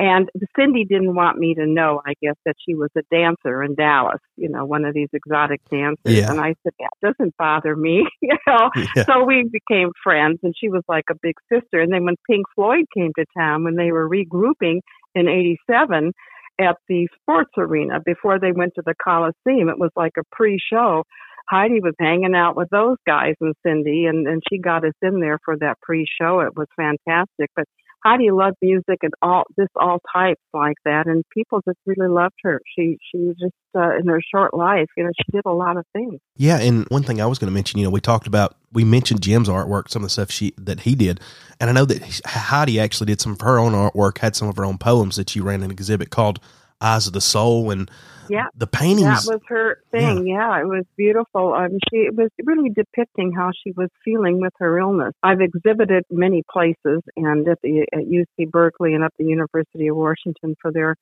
And 0.00 0.30
Cindy 0.58 0.86
didn't 0.86 1.14
want 1.14 1.36
me 1.36 1.54
to 1.56 1.66
know, 1.66 2.00
I 2.06 2.14
guess, 2.22 2.36
that 2.46 2.56
she 2.66 2.74
was 2.74 2.88
a 2.96 3.02
dancer 3.10 3.62
in 3.62 3.74
Dallas, 3.74 4.20
you 4.34 4.48
know, 4.48 4.64
one 4.64 4.86
of 4.86 4.94
these 4.94 5.10
exotic 5.12 5.60
dancers. 5.70 5.98
Yeah. 6.06 6.30
And 6.30 6.40
I 6.40 6.54
said, 6.62 6.72
that 6.80 7.12
doesn't 7.18 7.36
bother 7.36 7.76
me, 7.76 8.06
you 8.22 8.36
know. 8.46 8.70
Yeah. 8.96 9.04
So 9.04 9.24
we 9.24 9.48
became 9.52 9.90
friends, 10.02 10.38
and 10.42 10.54
she 10.58 10.68
was 10.70 10.82
like 10.88 11.04
a 11.10 11.14
big 11.22 11.34
sister. 11.52 11.80
And 11.80 11.92
then 11.92 12.04
when 12.04 12.16
Pink 12.28 12.46
Floyd 12.54 12.86
came 12.96 13.12
to 13.18 13.26
town, 13.36 13.62
when 13.62 13.76
they 13.76 13.92
were 13.92 14.08
regrouping 14.08 14.80
in 15.14 15.28
'87 15.28 16.12
at 16.58 16.76
the 16.88 17.06
sports 17.20 17.52
arena 17.58 18.00
before 18.04 18.40
they 18.40 18.52
went 18.52 18.72
to 18.76 18.82
the 18.84 18.94
Coliseum, 19.04 19.68
it 19.68 19.78
was 19.78 19.90
like 19.96 20.12
a 20.18 20.22
pre-show. 20.32 21.04
Heidi 21.48 21.80
was 21.80 21.94
hanging 22.00 22.34
out 22.34 22.56
with 22.56 22.68
those 22.70 22.96
guys 23.06 23.34
and 23.40 23.54
Cindy, 23.64 24.06
and 24.06 24.26
and 24.26 24.42
she 24.48 24.58
got 24.58 24.84
us 24.84 24.94
in 25.02 25.20
there 25.20 25.38
for 25.44 25.56
that 25.58 25.78
pre-show. 25.82 26.40
It 26.40 26.56
was 26.56 26.68
fantastic, 26.74 27.50
but. 27.54 27.66
Heidi 28.04 28.30
loved 28.30 28.56
music 28.62 28.98
and 29.02 29.12
all 29.20 29.44
this 29.56 29.68
all 29.76 29.98
types 30.12 30.40
like 30.54 30.76
that, 30.84 31.06
and 31.06 31.24
people 31.32 31.60
just 31.66 31.78
really 31.86 32.08
loved 32.08 32.34
her. 32.42 32.60
She 32.76 32.98
she 33.10 33.18
was 33.18 33.36
just 33.40 33.54
uh, 33.74 33.96
in 33.98 34.06
her 34.08 34.20
short 34.34 34.54
life, 34.54 34.86
you 34.96 35.04
know, 35.04 35.10
she 35.16 35.32
did 35.32 35.42
a 35.44 35.52
lot 35.52 35.76
of 35.76 35.84
things. 35.92 36.18
Yeah, 36.36 36.58
and 36.58 36.86
one 36.88 37.02
thing 37.02 37.20
I 37.20 37.26
was 37.26 37.38
going 37.38 37.50
to 37.50 37.54
mention, 37.54 37.78
you 37.78 37.84
know, 37.84 37.90
we 37.90 38.00
talked 38.00 38.26
about 38.26 38.56
we 38.72 38.84
mentioned 38.84 39.22
Jim's 39.22 39.48
artwork, 39.48 39.88
some 39.88 40.02
of 40.02 40.06
the 40.06 40.10
stuff 40.10 40.30
she 40.30 40.54
that 40.58 40.80
he 40.80 40.94
did, 40.94 41.20
and 41.60 41.68
I 41.68 41.72
know 41.72 41.84
that 41.84 42.22
Heidi 42.24 42.80
actually 42.80 43.06
did 43.06 43.20
some 43.20 43.32
of 43.32 43.40
her 43.42 43.58
own 43.58 43.72
artwork, 43.72 44.18
had 44.18 44.34
some 44.34 44.48
of 44.48 44.56
her 44.56 44.64
own 44.64 44.78
poems 44.78 45.16
that 45.16 45.30
she 45.30 45.40
ran 45.40 45.62
an 45.62 45.70
exhibit 45.70 46.10
called 46.10 46.40
Eyes 46.80 47.06
of 47.06 47.12
the 47.12 47.20
Soul, 47.20 47.70
and 47.70 47.90
Yeah. 48.28 48.46
the 48.56 48.66
paintings. 48.66 49.26
That 49.26 49.32
was 49.32 49.40
her 49.48 49.78
thing. 49.90 50.26
Yeah, 50.26 50.60
it 50.60 50.66
was 50.66 50.84
beautiful. 50.96 51.52
Um, 51.54 51.78
she 51.90 51.98
it 52.06 52.14
was 52.14 52.30
really 52.44 52.70
depicting 52.70 53.32
how 53.32 53.50
she 53.64 53.72
was 53.76 53.88
feeling 54.04 54.40
with 54.40 54.52
her 54.58 54.78
illness. 54.78 55.12
I've 55.22 55.40
exhibited 55.40 56.04
many 56.10 56.42
places, 56.50 57.02
and 57.16 57.46
at 57.48 57.58
the 57.62 57.86
at 57.92 58.06
UC 58.06 58.50
Berkeley 58.50 58.94
and 58.94 59.02
at 59.04 59.12
the 59.18 59.24
University 59.24 59.88
of 59.88 59.96
Washington 59.96 60.54
for 60.62 60.70
their 60.72 60.94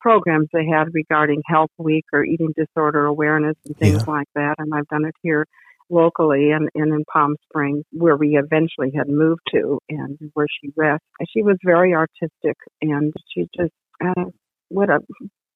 programs 0.00 0.48
they 0.52 0.64
had 0.66 0.88
regarding 0.94 1.42
Health 1.46 1.70
Week 1.76 2.06
or 2.12 2.24
eating 2.24 2.52
disorder 2.56 3.04
awareness 3.04 3.56
and 3.66 3.76
things 3.76 4.08
like 4.08 4.28
that. 4.34 4.54
And 4.58 4.72
I've 4.74 4.88
done 4.88 5.04
it 5.04 5.14
here 5.22 5.46
locally 5.90 6.52
and, 6.52 6.70
and 6.74 6.94
in 6.94 7.04
Palm 7.12 7.36
Springs, 7.42 7.84
where 7.92 8.16
we 8.16 8.38
eventually 8.38 8.92
had 8.96 9.08
moved 9.08 9.42
to 9.52 9.78
and 9.90 10.18
where 10.34 10.46
she 10.60 10.70
rests. 10.76 11.04
She 11.28 11.42
was 11.42 11.56
very 11.64 11.92
artistic, 11.94 12.56
and 12.80 13.12
she 13.34 13.46
just 13.54 13.72
uh, 14.02 14.24
what 14.70 14.88
a 14.88 15.00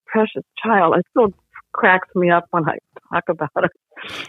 precious 0.07 0.45
child. 0.63 0.97
It 0.97 1.07
still 1.11 1.33
cracks 1.73 2.09
me 2.15 2.31
up 2.31 2.45
when 2.51 2.69
I 2.69 2.79
talk 3.13 3.25
about 3.29 3.51
her 3.57 3.69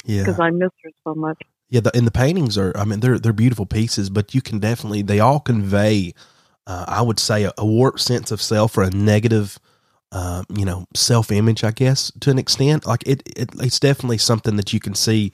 yeah, 0.05 0.23
because 0.23 0.39
I 0.39 0.49
miss 0.49 0.71
her 0.83 0.91
so 1.03 1.13
much. 1.15 1.41
yeah, 1.69 1.81
the, 1.81 1.95
and 1.95 2.07
the 2.07 2.11
paintings 2.11 2.57
are. 2.57 2.75
I 2.77 2.85
mean, 2.85 3.01
they're 3.01 3.19
they're 3.19 3.33
beautiful 3.33 3.65
pieces, 3.65 4.09
but 4.09 4.33
you 4.33 4.41
can 4.41 4.59
definitely 4.59 5.01
they 5.01 5.19
all 5.19 5.39
convey. 5.39 6.13
Uh, 6.67 6.85
I 6.87 7.01
would 7.01 7.19
say 7.19 7.43
a, 7.43 7.53
a 7.57 7.65
warped 7.65 7.99
sense 7.99 8.31
of 8.31 8.41
self 8.41 8.77
or 8.77 8.83
a 8.83 8.89
negative. 8.89 9.59
Uh, 10.11 10.43
you 10.55 10.63
know, 10.63 10.85
self 10.95 11.29
image, 11.29 11.63
I 11.63 11.71
guess, 11.71 12.11
to 12.21 12.29
an 12.29 12.39
extent. 12.39 12.85
Like 12.85 13.03
it, 13.05 13.21
it, 13.35 13.49
it's 13.59 13.79
definitely 13.79 14.19
something 14.19 14.55
that 14.55 14.71
you 14.71 14.79
can 14.79 14.95
see 14.95 15.33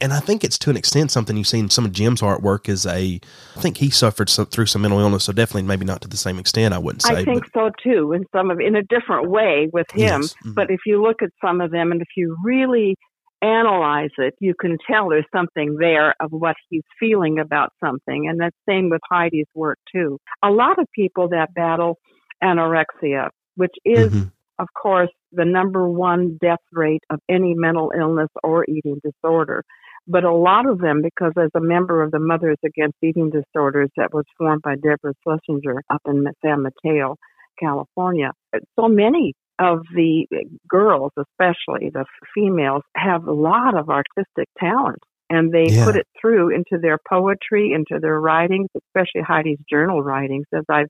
and 0.00 0.12
I 0.12 0.20
think 0.20 0.44
it's 0.44 0.58
to 0.58 0.70
an 0.70 0.76
extent 0.76 1.10
something 1.10 1.36
you 1.36 1.44
see 1.44 1.58
in 1.58 1.70
some 1.70 1.84
of 1.84 1.92
Jim's 1.92 2.20
artwork 2.20 2.68
is 2.68 2.86
a. 2.86 3.20
I 3.56 3.60
think 3.60 3.78
he 3.78 3.90
suffered 3.90 4.28
some, 4.28 4.46
through 4.46 4.66
some 4.66 4.82
mental 4.82 5.00
illness, 5.00 5.24
so 5.24 5.32
definitely 5.32 5.62
maybe 5.62 5.84
not 5.84 6.00
to 6.02 6.08
the 6.08 6.16
same 6.16 6.38
extent. 6.38 6.74
I 6.74 6.78
wouldn't 6.78 7.02
say. 7.02 7.14
I 7.16 7.24
think 7.24 7.44
but, 7.52 7.60
so 7.60 7.70
too, 7.82 8.12
in 8.12 8.24
some 8.32 8.50
of 8.50 8.60
in 8.60 8.76
a 8.76 8.82
different 8.82 9.30
way 9.30 9.68
with 9.72 9.86
him. 9.92 10.22
Yes. 10.22 10.34
Mhm. 10.44 10.54
But 10.54 10.70
if 10.70 10.80
you 10.86 11.02
look 11.02 11.22
at 11.22 11.30
some 11.44 11.60
of 11.60 11.70
them, 11.70 11.92
and 11.92 12.00
if 12.00 12.08
you 12.16 12.36
really 12.44 12.96
analyze 13.40 14.10
it, 14.18 14.34
you 14.40 14.52
can 14.60 14.76
tell 14.90 15.08
there's 15.08 15.24
something 15.32 15.76
there 15.78 16.14
of 16.20 16.30
what 16.32 16.56
he's 16.70 16.82
feeling 16.98 17.38
about 17.38 17.72
something, 17.82 18.28
and 18.28 18.40
that's 18.40 18.56
same 18.68 18.90
with 18.90 19.00
Heidi's 19.10 19.46
work 19.54 19.78
too. 19.92 20.18
A 20.42 20.50
lot 20.50 20.78
of 20.78 20.86
people 20.94 21.28
that 21.28 21.54
battle 21.54 21.98
anorexia, 22.42 23.28
which 23.56 23.74
is 23.84 24.12
Mhm. 24.12 24.32
of 24.58 24.68
course, 24.74 25.10
the 25.30 25.44
number 25.44 25.88
one 25.88 26.36
death 26.40 26.58
rate 26.72 27.02
of 27.10 27.20
any 27.28 27.54
mental 27.54 27.92
illness 27.96 28.30
or 28.42 28.64
eating 28.68 29.00
disorder. 29.04 29.62
But 30.08 30.24
a 30.24 30.32
lot 30.34 30.66
of 30.66 30.78
them, 30.78 31.02
because 31.02 31.32
as 31.38 31.50
a 31.54 31.60
member 31.60 32.02
of 32.02 32.10
the 32.10 32.18
Mothers 32.18 32.56
Against 32.64 32.96
Eating 33.02 33.30
Disorders 33.30 33.90
that 33.96 34.12
was 34.14 34.24
formed 34.38 34.62
by 34.62 34.74
Deborah 34.76 35.12
Schlesinger 35.22 35.82
up 35.90 36.00
in 36.08 36.24
San 36.42 36.62
Mateo, 36.62 37.16
California, 37.60 38.32
so 38.78 38.88
many 38.88 39.34
of 39.58 39.80
the 39.94 40.26
girls, 40.68 41.12
especially 41.18 41.90
the 41.90 42.06
females, 42.34 42.82
have 42.96 43.26
a 43.26 43.32
lot 43.32 43.76
of 43.76 43.90
artistic 43.90 44.48
talent. 44.58 44.98
And 45.30 45.52
they 45.52 45.72
Yeah. 45.72 45.84
put 45.84 45.96
it 45.96 46.06
through 46.18 46.50
into 46.54 46.78
their 46.80 46.98
poetry, 47.06 47.72
into 47.74 47.98
their 48.00 48.18
writings, 48.18 48.68
especially 48.74 49.20
Heidi's 49.20 49.58
journal 49.68 50.02
writings, 50.02 50.46
as 50.54 50.64
I've 50.70 50.88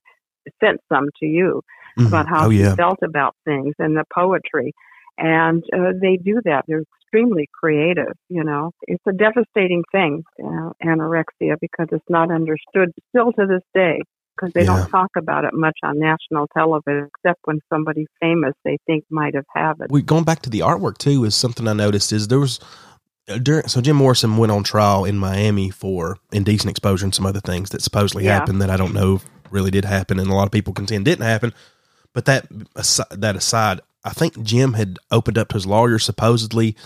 sent 0.62 0.80
some 0.92 1.08
to 1.18 1.26
you 1.26 1.60
Mhm. 1.98 2.06
about 2.06 2.28
how 2.28 2.46
oh 2.46 2.50
she 2.50 2.58
yeah, 2.58 2.74
felt 2.76 2.98
about 3.02 3.34
things 3.44 3.74
and 3.80 3.96
the 3.96 4.04
poetry. 4.14 4.72
And 5.18 5.64
uh, 5.74 5.92
they 6.00 6.16
do 6.16 6.40
that. 6.44 6.64
They're 6.68 6.84
extremely 7.02 7.48
creative, 7.52 8.12
you 8.28 8.44
know. 8.44 8.70
It's 8.82 9.02
a 9.08 9.12
devastating 9.12 9.82
thing, 9.90 10.22
uh, 10.42 10.70
anorexia, 10.84 11.56
because 11.60 11.88
it's 11.90 12.04
not 12.08 12.30
understood 12.30 12.92
still 13.08 13.32
to 13.32 13.46
this 13.46 13.62
day, 13.74 14.00
because 14.36 14.52
they 14.54 14.60
Yeah. 14.62 14.66
don't 14.76 14.88
talk 14.90 15.10
about 15.16 15.44
it 15.44 15.54
much 15.54 15.76
on 15.82 15.98
national 15.98 16.46
television, 16.56 17.10
except 17.16 17.40
when 17.44 17.58
somebody 17.72 18.06
famous 18.20 18.54
they 18.64 18.78
think 18.86 19.04
might 19.10 19.34
have 19.34 19.46
had 19.54 19.72
it. 19.80 19.90
we 19.90 20.02
going 20.02 20.24
back 20.24 20.40
to 20.42 20.50
the 20.50 20.60
artwork 20.60 20.98
too 20.98 21.24
is 21.24 21.34
something 21.34 21.66
I 21.66 21.72
noticed 21.72 22.12
is 22.12 22.28
there 22.28 22.38
was 22.38 22.60
uh, 23.28 23.38
during 23.38 23.66
so 23.66 23.80
Jim 23.80 23.96
Morrison 23.96 24.36
went 24.36 24.52
on 24.52 24.62
trial 24.62 25.04
in 25.04 25.18
Miami 25.18 25.70
for 25.70 26.18
indecent 26.32 26.70
exposure 26.70 27.04
and 27.04 27.14
some 27.14 27.26
other 27.26 27.40
things 27.40 27.70
that 27.70 27.82
supposedly 27.82 28.24
Yeah. 28.24 28.34
happened 28.38 28.62
that 28.62 28.70
I 28.70 28.76
don't 28.76 28.94
know 28.94 29.16
if 29.16 29.26
really 29.50 29.70
did 29.72 29.84
happen 29.84 30.20
and 30.20 30.30
a 30.30 30.34
lot 30.34 30.46
of 30.46 30.52
people 30.52 30.72
contend 30.72 31.04
didn't 31.06 31.24
happen. 31.24 31.52
But 32.14 32.24
that 32.26 32.46
asi- 32.76 33.02
that 33.10 33.36
aside, 33.36 33.80
I 34.08 34.12
think 34.12 34.42
Jim 34.42 34.72
had 34.72 34.98
opened 35.10 35.36
up 35.36 35.48
to 35.48 35.54
his 35.54 35.66
lawyer 35.66 35.98
supposedly. 35.98 36.76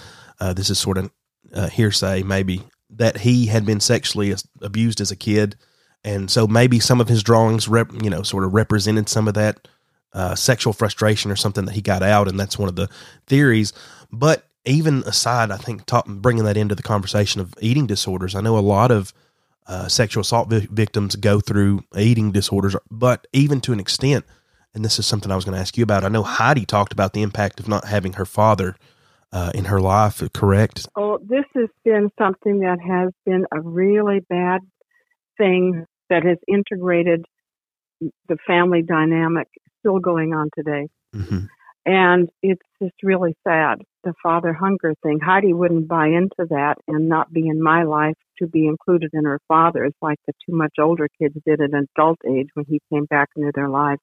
Uh, 0.40 0.52
this 0.52 0.70
is 0.70 0.78
sort 0.78 0.98
of 0.98 1.11
uh, 1.54 1.68
hearsay, 1.68 2.24
maybe 2.24 2.62
that 2.90 3.18
he 3.18 3.46
had 3.46 3.64
been 3.64 3.78
sexually 3.78 4.35
abused 4.61 5.00
as 5.00 5.12
a 5.12 5.16
kid, 5.16 5.56
and 6.04 6.30
so 6.30 6.48
maybe 6.48 6.80
some 6.80 7.00
of 7.00 7.08
his 7.08 7.22
drawings, 7.22 7.68
rep, 7.68 7.90
you 8.02 8.11
know, 8.11 8.22
sort 8.22 8.44
of 8.44 8.52
represented 8.52 9.08
some 9.08 9.28
of 9.28 9.35
that 9.35 9.68
uh, 10.12 10.35
sexual 10.35 10.72
frustration 10.72 11.30
or 11.30 11.37
something 11.37 11.64
that 11.64 11.74
he 11.74 11.80
got 11.80 12.02
out, 12.02 12.26
and 12.26 12.38
that's 12.38 12.58
one 12.58 12.68
of 12.68 12.74
the 12.74 12.88
theories. 13.28 13.72
But 14.11 14.44
even 14.64 15.04
aside, 15.06 15.52
I 15.52 15.56
think 15.58 15.87
talk, 15.87 16.06
bringing 16.06 16.44
that 16.44 16.56
into 16.56 16.74
the 16.74 16.82
conversation 16.82 17.40
of 17.40 17.54
eating 17.61 17.87
disorders, 17.87 18.35
I 18.35 18.40
know 18.40 18.58
a 18.58 18.61
lot 18.61 18.90
of 18.90 19.12
uh, 19.68 19.87
sexual 19.88 20.22
assault 20.22 20.50
vi- 20.50 20.66
victims 20.70 21.14
go 21.14 21.38
through 21.38 21.85
eating 21.96 22.32
disorders, 22.32 22.74
but 22.90 23.26
even 23.32 23.61
to 23.62 23.72
an 23.72 23.80
extent, 23.80 24.24
and 24.74 24.85
this 24.85 24.98
is 24.98 25.06
something 25.06 25.30
I 25.30 25.37
was 25.37 25.44
going 25.44 25.54
to 25.54 25.61
ask 25.61 25.76
you 25.76 25.85
about. 25.85 26.04
I 26.04 26.08
know 26.08 26.22
Heidi 26.22 26.64
talked 26.64 26.92
about 26.92 27.12
the 27.12 27.22
impact 27.22 27.61
of 27.61 27.68
not 27.68 27.85
having 27.85 28.14
her 28.14 28.24
father 28.24 28.76
uh, 29.32 29.50
in 29.54 29.66
her 29.66 29.80
life. 29.80 30.22
Correct? 30.32 30.88
Oh, 30.96 31.18
this 31.18 31.44
has 31.54 31.68
been 31.85 32.11
something 32.18 32.61
that 32.61 32.78
has 32.80 33.11
been 33.24 33.44
a 33.52 33.61
really 33.61 34.20
bad 34.28 34.61
thing 35.38 35.85
that 36.11 36.24
has 36.24 36.38
integrated 36.46 37.24
the 38.28 38.37
family 38.46 38.82
dynamic 38.82 39.48
still 39.80 39.98
going 39.98 40.35
on 40.35 40.50
today. 40.56 40.88
hmm 41.14 41.46
And 41.85 42.28
it's 42.42 42.62
just 42.82 42.94
really 43.02 43.35
sad, 43.46 43.82
the 44.04 44.14
father 44.22 44.52
hunger 44.52 44.94
thing. 45.02 45.18
Heidi 45.20 45.52
wouldn't 45.52 45.88
buy 45.88 46.08
into 46.08 46.46
that 46.50 46.76
and 46.88 47.08
not 47.08 47.32
be 47.32 47.46
in 47.48 47.62
my 47.62 47.85
life 47.85 48.16
to 48.38 48.46
be 48.46 48.66
included 48.66 49.11
in 49.12 49.24
her 49.24 49.40
father's 49.48 49.94
like 50.00 50.18
the 50.26 50.32
two 50.44 50.54
much 50.56 50.74
older 50.78 51.08
kids 51.20 51.37
did 51.46 51.61
at 51.61 51.70
adult 51.74 52.18
age 52.28 52.48
when 52.54 52.66
he 52.68 52.80
came 52.92 53.04
back 53.06 53.28
into 53.37 53.52
their 53.54 53.68
lives. 53.68 54.00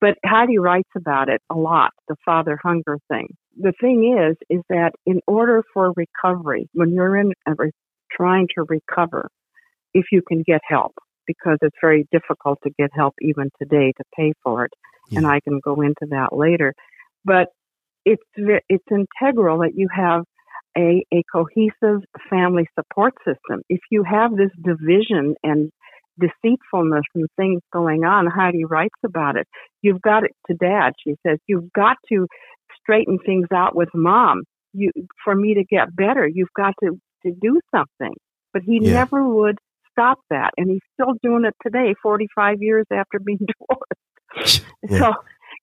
But 0.00 0.18
Heidi 0.24 0.58
writes 0.58 0.90
about 0.96 1.28
it 1.28 1.40
a 1.50 1.54
lot, 1.54 1.90
the 2.08 2.16
father 2.24 2.58
hunger 2.62 2.98
thing. 3.08 3.28
The 3.58 3.72
thing 3.80 4.16
is, 4.18 4.36
is 4.50 4.62
that 4.68 4.92
in 5.06 5.20
order 5.26 5.62
for 5.72 5.92
recovery, 5.96 6.68
when 6.74 6.90
you're 6.90 7.16
in 7.16 7.32
re- 7.46 7.70
trying 8.12 8.48
to 8.56 8.64
recover, 8.68 9.30
if 9.94 10.06
you 10.12 10.20
can 10.26 10.42
get 10.42 10.60
help, 10.68 10.92
because 11.26 11.58
it's 11.62 11.76
very 11.80 12.06
difficult 12.12 12.58
to 12.64 12.70
get 12.78 12.90
help 12.94 13.14
even 13.22 13.50
today 13.60 13.92
to 13.96 14.04
pay 14.14 14.34
for 14.44 14.66
it, 14.66 14.72
and 15.12 15.26
I 15.26 15.40
can 15.40 15.60
go 15.60 15.80
into 15.80 16.06
that 16.10 16.36
later. 16.36 16.74
But 17.24 17.48
it's 18.04 18.22
it's 18.68 18.84
integral 18.90 19.58
that 19.60 19.72
you 19.74 19.88
have 19.94 20.24
a, 20.76 21.04
a 21.12 21.22
cohesive 21.32 22.02
family 22.30 22.68
support 22.78 23.14
system. 23.24 23.62
If 23.68 23.80
you 23.90 24.04
have 24.04 24.36
this 24.36 24.50
division 24.62 25.34
and 25.42 25.72
deceitfulness 26.20 27.04
and 27.14 27.26
things 27.36 27.60
going 27.72 28.04
on, 28.04 28.26
Heidi 28.26 28.64
writes 28.64 28.98
about 29.04 29.36
it. 29.36 29.46
You've 29.82 30.02
got 30.02 30.24
it 30.24 30.32
to 30.48 30.54
dad. 30.54 30.92
She 31.04 31.14
says 31.26 31.38
you've 31.46 31.72
got 31.72 31.96
to 32.10 32.26
straighten 32.80 33.18
things 33.24 33.48
out 33.54 33.74
with 33.76 33.88
mom. 33.94 34.42
You 34.72 34.90
for 35.24 35.34
me 35.34 35.54
to 35.54 35.64
get 35.64 35.94
better, 35.94 36.28
you've 36.28 36.52
got 36.56 36.74
to 36.82 36.98
to 37.24 37.32
do 37.40 37.60
something. 37.74 38.14
But 38.52 38.62
he 38.64 38.78
Yeah. 38.78 38.80
never 38.80 39.26
would 39.28 39.58
stop 39.92 40.18
that, 40.30 40.50
and 40.56 40.70
he's 40.70 40.80
still 40.94 41.14
doing 41.22 41.44
it 41.44 41.54
today, 41.62 41.94
45 42.02 42.58
years 42.60 42.86
after 42.92 43.18
being 43.18 43.38
divorced. 43.46 43.92
Yeah. 44.88 45.02
So 45.02 45.12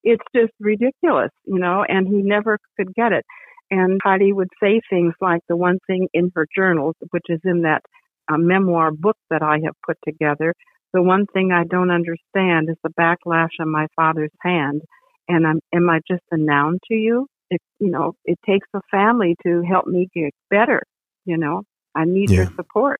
it's 0.03 0.23
just 0.35 0.51
ridiculous, 0.59 1.31
you 1.45 1.59
know, 1.59 1.85
and 1.87 2.07
he 2.07 2.21
never 2.21 2.57
could 2.77 2.93
get 2.93 3.11
it. 3.11 3.25
And 3.71 3.99
Heidi 4.03 4.31
would 4.33 4.49
say 4.61 4.81
things 4.89 5.13
like 5.21 5.41
the 5.47 5.55
one 5.55 5.79
thing 5.87 6.07
in 6.13 6.31
her 6.35 6.45
journals, 6.55 6.95
which 7.11 7.25
is 7.29 7.39
in 7.43 7.61
that 7.63 7.81
a 8.29 8.37
memoir 8.37 8.91
book 8.91 9.17
that 9.29 9.41
I 9.41 9.59
have 9.65 9.75
put 9.85 9.97
together. 10.05 10.53
The 10.93 11.01
one 11.01 11.25
thing 11.33 11.51
I 11.51 11.63
don't 11.65 11.91
understand 11.91 12.69
is 12.69 12.77
the 12.83 12.89
backlash 12.99 13.49
on 13.59 13.71
my 13.71 13.87
father's 13.95 14.31
hand. 14.41 14.81
And 15.27 15.47
I'm, 15.47 15.59
am 15.73 15.89
I 15.89 15.99
just 16.09 16.23
a 16.31 16.37
noun 16.37 16.79
to 16.89 16.95
you? 16.95 17.27
It, 17.49 17.61
you 17.79 17.89
know, 17.91 18.13
it 18.25 18.39
takes 18.45 18.67
a 18.73 18.81
family 18.91 19.35
to 19.45 19.61
help 19.67 19.87
me 19.87 20.07
get 20.13 20.33
better. 20.49 20.83
You 21.25 21.37
know, 21.37 21.63
I 21.95 22.05
need 22.05 22.29
Yeah. 22.29 22.37
your 22.37 22.47
support. 22.55 22.99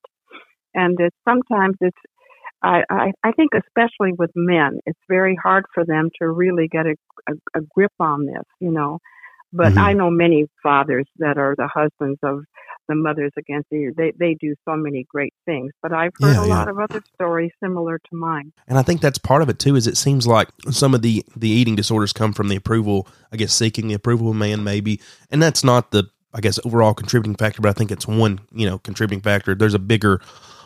And 0.74 0.98
it's 1.00 1.16
sometimes 1.28 1.76
it's, 1.80 1.96
I, 2.62 2.82
I, 2.90 3.12
I 3.22 3.32
think 3.32 3.50
especially 3.54 4.12
with 4.18 4.30
men, 4.34 4.80
it's 4.86 4.98
very 5.08 5.36
hard 5.42 5.64
for 5.74 5.84
them 5.84 6.10
to 6.20 6.28
really 6.28 6.68
get 6.68 6.86
a, 6.86 6.94
a, 7.28 7.34
a 7.58 7.60
grip 7.74 7.92
on 8.00 8.26
this, 8.26 8.44
you 8.60 8.70
know. 8.70 8.98
But 9.52 9.72
Mhm. 9.72 9.78
I 9.78 9.92
know 9.92 10.10
many 10.10 10.46
fathers 10.62 11.06
that 11.18 11.38
are 11.38 11.54
the 11.56 11.68
husbands 11.68 12.18
of 12.22 12.44
the 12.88 12.94
mothers 12.94 13.32
against 13.38 13.68
the 13.70 13.92
they 13.96 14.12
they 14.18 14.34
do 14.34 14.54
so 14.64 14.76
many 14.76 15.04
great 15.08 15.34
things. 15.44 15.72
But 15.82 15.92
I've 15.92 16.12
heard 16.20 16.34
Yeah, 16.34 16.44
a 16.44 16.48
yeah. 16.48 16.54
lot 16.58 16.68
of 16.68 16.78
other 16.78 17.02
stories 17.14 17.50
similar 17.62 17.98
to 17.98 18.16
mine. 18.16 18.52
And 18.68 18.78
I 18.78 18.82
think 18.82 19.00
that's 19.00 19.18
part 19.18 19.42
of 19.42 19.48
it 19.48 19.58
too. 19.58 19.76
Is 19.76 19.86
it 19.86 19.96
seems 19.96 20.26
like 20.26 20.48
some 20.70 20.94
of 20.94 21.02
the 21.02 21.24
the 21.36 21.48
eating 21.48 21.76
disorders 21.76 22.12
come 22.12 22.32
from 22.32 22.48
the 22.48 22.56
approval, 22.56 23.08
I 23.32 23.36
guess, 23.36 23.52
seeking 23.52 23.88
the 23.88 23.94
approval 23.94 24.30
of 24.30 24.36
man, 24.36 24.64
maybe, 24.64 25.00
and 25.30 25.42
that's 25.42 25.64
not 25.64 25.90
the, 25.90 26.04
I 26.32 26.40
guess, 26.40 26.58
overall 26.64 26.94
contributing 26.94 27.36
factor. 27.36 27.60
But 27.62 27.70
I 27.70 27.72
think 27.72 27.90
it's 27.90 28.06
one, 28.06 28.40
you 28.52 28.66
know, 28.68 28.78
contributing 28.78 29.22
factor. 29.22 29.54
There's 29.54 29.74
a 29.74 29.78
bigger 29.78 30.20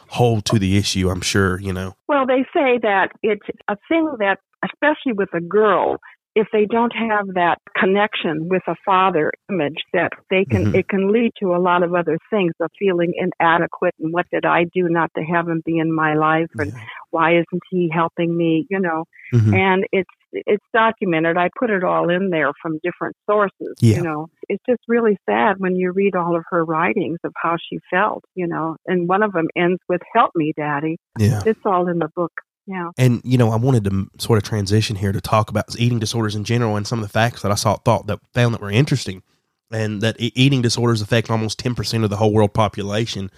hole 0.09 0.41
to 0.41 0.59
the 0.59 0.77
issue. 0.79 1.11
I'm 1.11 1.21
sure, 1.21 1.61
you 1.61 1.73
know. 1.73 1.95
Well, 2.09 2.27
they 2.27 2.43
say 2.55 2.79
that 2.83 3.09
it's 3.23 3.47
a 3.69 3.77
thing 3.89 4.11
that, 4.21 4.39
especially 4.65 5.13
with 5.13 5.29
a 5.35 5.41
girl, 5.41 5.99
if 6.41 6.47
they 6.53 6.67
don't 6.67 6.95
have 6.95 7.27
that 7.35 7.59
connection 7.77 8.49
with 8.49 8.63
a 8.69 8.77
father 8.85 9.33
image, 9.51 9.81
that 9.93 10.13
they 10.31 10.45
can, 10.45 10.67
Mhm. 10.67 10.75
it 10.79 10.87
can 10.89 11.11
lead 11.13 11.33
to 11.41 11.47
a 11.55 11.61
lot 11.69 11.83
of 11.83 11.95
other 11.95 12.17
things 12.31 12.53
of 12.61 12.71
feeling 12.79 13.13
inadequate 13.17 13.95
and 14.01 14.13
what 14.13 14.27
did 14.31 14.45
I 14.45 14.65
do 14.79 14.89
not 14.89 15.11
to 15.17 15.23
have 15.25 15.49
him 15.49 15.63
be 15.65 15.79
in 15.79 15.91
my 15.93 16.15
life 16.15 16.51
and 16.63 16.73
why 17.11 17.33
isn't 17.33 17.63
he 17.71 17.91
helping 17.93 18.37
me, 18.37 18.67
you 18.71 18.79
know? 18.79 19.05
Mhm. 19.35 19.53
And 19.55 19.85
it's, 19.93 20.11
it's 20.33 20.65
documented. 20.75 21.37
I 21.39 21.49
put 21.59 21.71
it 21.71 21.83
all 21.83 22.09
in 22.11 22.31
there 22.31 22.53
from 22.63 22.79
different 22.85 23.17
sources, 23.29 23.75
Yeah. 23.81 23.97
you 23.97 24.03
know. 24.03 24.27
It's 24.49 24.63
just 24.69 24.83
really 24.87 25.17
sad 25.29 25.57
when 25.59 25.75
you 25.75 25.91
read 25.91 26.15
all 26.15 26.37
of 26.37 26.45
her 26.51 26.65
writings 26.65 27.19
of 27.25 27.33
how 27.43 27.57
she 27.57 27.79
felt, 27.91 28.23
you 28.35 28.47
know. 28.47 28.77
And 28.87 29.09
one 29.09 29.23
of 29.23 29.33
them 29.33 29.49
ends 29.57 29.81
with 29.89 30.03
"Help 30.15 30.33
me, 30.37 30.53
Daddy." 30.57 30.99
Yeah. 31.19 31.41
It's 31.47 31.65
all 31.65 31.89
in 31.89 31.99
the 31.99 32.11
book. 32.15 32.33
Yeah. 32.69 32.91
And 32.99 33.23
you 33.25 33.39
know, 33.39 33.51
I 33.51 33.57
wanted 33.57 33.85
to 33.85 34.11
sort 34.19 34.37
of 34.37 34.43
transition 34.43 34.95
here 34.95 35.11
to 35.11 35.23
talk 35.23 35.49
about 35.49 35.75
eating 35.79 35.99
disorders 35.99 36.35
in 36.37 36.45
general 36.45 36.77
and 36.77 36.87
some 36.87 36.99
of 36.99 37.03
the 37.03 37.13
facts 37.13 37.41
that 37.41 37.51
I 37.51 37.55
saw 37.55 37.77
thought 37.77 38.07
that 38.09 38.21
found 38.35 38.53
that 38.55 38.61
were 38.61 38.71
interesting, 38.71 39.23
and 39.71 40.03
that 40.03 40.17
eating 40.19 40.61
disorders 40.61 41.01
affect 41.01 41.31
almost 41.31 41.59
ten 41.59 41.75
percent 41.75 42.05
of 42.05 42.11
the 42.11 42.17
whole 42.17 42.33
world 42.33 42.53
population, 42.53 43.31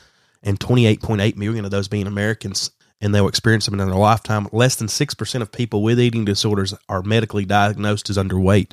and 0.42 0.58
twenty 0.58 0.84
eight 0.84 1.00
point 1.00 1.20
eight 1.20 1.38
million 1.38 1.64
of 1.64 1.70
those 1.70 1.86
being 1.86 2.08
Americans, 2.08 2.72
and 3.00 3.14
they'll 3.14 3.28
experience 3.28 3.66
them 3.66 3.78
in 3.78 3.86
their 3.86 3.96
lifetime. 3.96 4.48
Less 4.50 4.74
than 4.74 4.88
six 4.88 5.14
percent 5.14 5.42
of 5.42 5.52
people 5.52 5.84
with 5.84 6.00
eating 6.00 6.24
disorders 6.24 6.74
are 6.88 7.02
medically 7.02 7.44
diagnosed 7.44 8.10
as 8.10 8.18
underweight. 8.18 8.72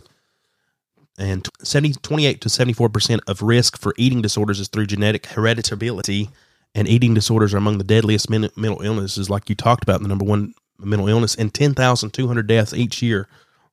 And 1.20 1.48
70, 1.64 1.94
28 2.04 2.42
to 2.42 2.50
74% 2.50 3.20
of 3.28 3.42
risk 3.42 3.80
for 3.80 3.96
eating 3.98 4.22
disorders 4.22 4.60
is 4.60 4.68
through 4.68 4.86
genetic 4.86 5.24
hereditability 5.24 6.30
and 6.76 6.88
eating 6.88 7.14
disorders 7.14 7.54
are 7.54 7.58
among 7.58 7.78
the 7.78 7.84
deadliest 7.84 8.30
men- 8.30 8.50
mental 8.56 8.82
illnesses, 8.82 9.30
like 9.30 9.50
you 9.50 9.56
talked 9.56 9.84
about, 9.84 10.02
the 10.02 10.08
number 10.08 10.26
one 10.26 10.54
mental 10.80 11.08
illness, 11.08 11.36
and 11.36 11.54
10,200 11.54 12.48
deaths 12.48 12.74
each 12.74 13.02
year 13.02 13.28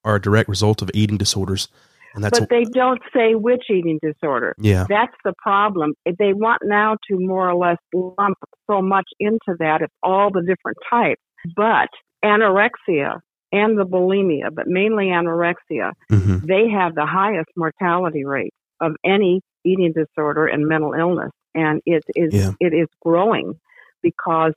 are 0.05 0.17
a 0.17 0.21
direct 0.21 0.49
result 0.49 0.83
of 0.83 0.91
eating 0.95 1.17
disorders. 1.17 1.69
And 2.15 2.23
that's 2.23 2.39
but 2.39 2.49
they 2.49 2.65
don't 2.65 3.01
say 3.15 3.35
which 3.35 3.65
eating 3.69 3.99
disorder. 4.01 4.55
Yeah. 4.59 4.87
That's 4.89 5.15
the 5.25 5.35
problem. 5.43 5.95
They 6.07 6.33
want 6.33 6.63
now 6.65 6.97
to 7.11 7.19
more 7.19 7.51
or 7.51 7.57
less 7.57 7.79
lump 7.93 8.39
so 8.71 8.81
much 8.81 9.09
into 9.19 9.57
that. 9.59 9.83
It's 9.83 9.93
all 10.03 10.31
the 10.31 10.43
different 10.43 10.79
types. 10.89 11.21
But 11.57 11.89
anorexia 12.25 13.19
and 13.53 13.79
the 13.79 13.85
bulimia, 13.85 14.55
but 14.55 14.67
mainly 14.67 15.07
anorexia, 15.07 15.93
hmm 16.11 16.39
they 16.47 16.69
have 16.69 16.95
the 16.95 17.07
highest 17.07 17.49
mortality 17.57 18.25
rate 18.25 18.53
of 18.81 18.93
any 19.05 19.41
eating 19.65 19.93
disorder 19.93 20.47
and 20.47 20.67
mental 20.67 20.93
illness. 20.93 21.31
And 21.55 21.81
it 21.87 22.05
is, 22.15 22.35
Yeah. 22.35 22.53
it 22.61 22.75
is 22.75 22.89
growing 23.01 23.55
because 24.03 24.53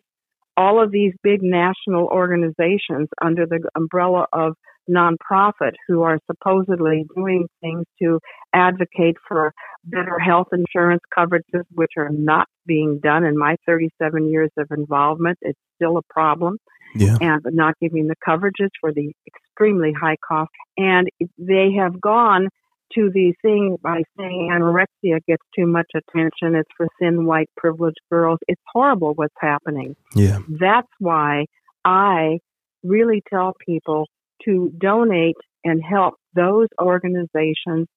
all 0.55 0.81
of 0.81 0.91
these 0.91 1.13
big 1.21 1.41
national 1.43 2.05
organizations 2.07 3.07
under 3.21 3.45
the 3.45 3.59
umbrella 3.75 4.25
of 4.33 4.55
nonprofit 4.89 5.73
who 5.87 6.01
are 6.01 6.17
supposedly 6.25 7.05
doing 7.15 7.47
things 7.61 7.85
to 8.01 8.19
advocate 8.53 9.17
for 9.27 9.53
better 9.83 10.17
health 10.17 10.47
insurance 10.51 11.01
coverages, 11.15 11.63
which 11.73 11.91
are 11.97 12.09
not 12.09 12.47
being 12.65 12.99
done 12.99 13.23
in 13.23 13.37
my 13.37 13.55
37 13.65 14.29
years 14.29 14.49
of 14.57 14.67
involvement. 14.71 15.37
It's 15.41 15.59
still 15.75 15.97
a 15.97 16.01
problem 16.09 16.57
Yeah. 16.95 17.17
and 17.21 17.41
not 17.51 17.75
giving 17.81 18.07
the 18.07 18.15
coverages 18.25 18.69
for 18.79 18.91
the 18.93 19.13
extremely 19.27 19.93
high 19.93 20.17
cost. 20.27 20.49
And 20.77 21.09
they 21.37 21.73
have 21.73 21.99
gone 21.99 22.47
to 22.95 23.09
the 23.13 23.33
thing 23.41 23.77
by 23.81 24.03
saying 24.17 24.49
anorexia 24.51 25.19
gets 25.27 25.43
too 25.55 25.65
much 25.65 25.87
attention. 25.95 26.55
It's 26.55 26.69
for 26.77 26.87
thin, 26.99 27.25
white, 27.25 27.49
privileged 27.57 27.99
girls. 28.11 28.39
It's 28.47 28.61
horrible 28.73 29.13
what's 29.15 29.35
happening. 29.39 29.95
Yeah. 30.15 30.39
That's 30.47 30.87
why 30.99 31.45
I 31.85 32.39
really 32.83 33.21
tell 33.29 33.53
people 33.65 34.07
to 34.45 34.71
donate 34.77 35.35
and 35.63 35.81
help 35.83 36.15
those 36.35 36.67
organizations, 36.81 37.87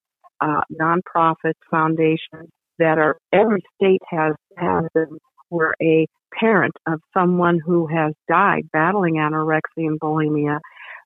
uh, 0.41 0.61
nonprofits, 0.71 1.53
foundations 1.69 2.49
that 2.79 2.97
are 2.97 3.17
every 3.31 3.61
state 3.75 4.01
has 4.09 4.33
has 4.57 4.85
them 4.95 5.17
where 5.49 5.75
a 5.81 6.07
parent 6.39 6.73
of 6.87 6.99
someone 7.13 7.59
who 7.63 7.87
has 7.87 8.13
died 8.27 8.63
battling 8.71 9.15
anorexia 9.15 9.61
and 9.77 9.99
bulimia 9.99 10.59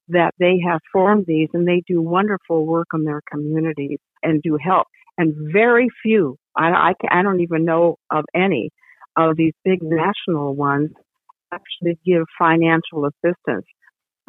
that 0.09 0.33
they 0.39 0.59
have 0.67 0.81
formed 0.91 1.25
these 1.27 1.49
and 1.53 1.67
they 1.67 1.81
do 1.87 2.01
wonderful 2.01 2.65
work 2.65 2.87
in 2.93 3.03
their 3.03 3.21
communities 3.31 3.99
and 4.23 4.41
do 4.41 4.57
help. 4.63 4.87
And 5.17 5.33
very 5.51 5.87
few, 6.03 6.37
I, 6.55 6.69
I, 6.69 6.93
I 7.09 7.23
don't 7.23 7.41
even 7.41 7.65
know 7.65 7.97
of 8.11 8.25
any 8.35 8.69
of 9.17 9.37
these 9.37 9.53
big 9.63 9.79
national 9.81 10.55
ones 10.55 10.91
actually 11.53 11.97
give 12.05 12.23
financial 12.37 13.05
assistance, 13.05 13.65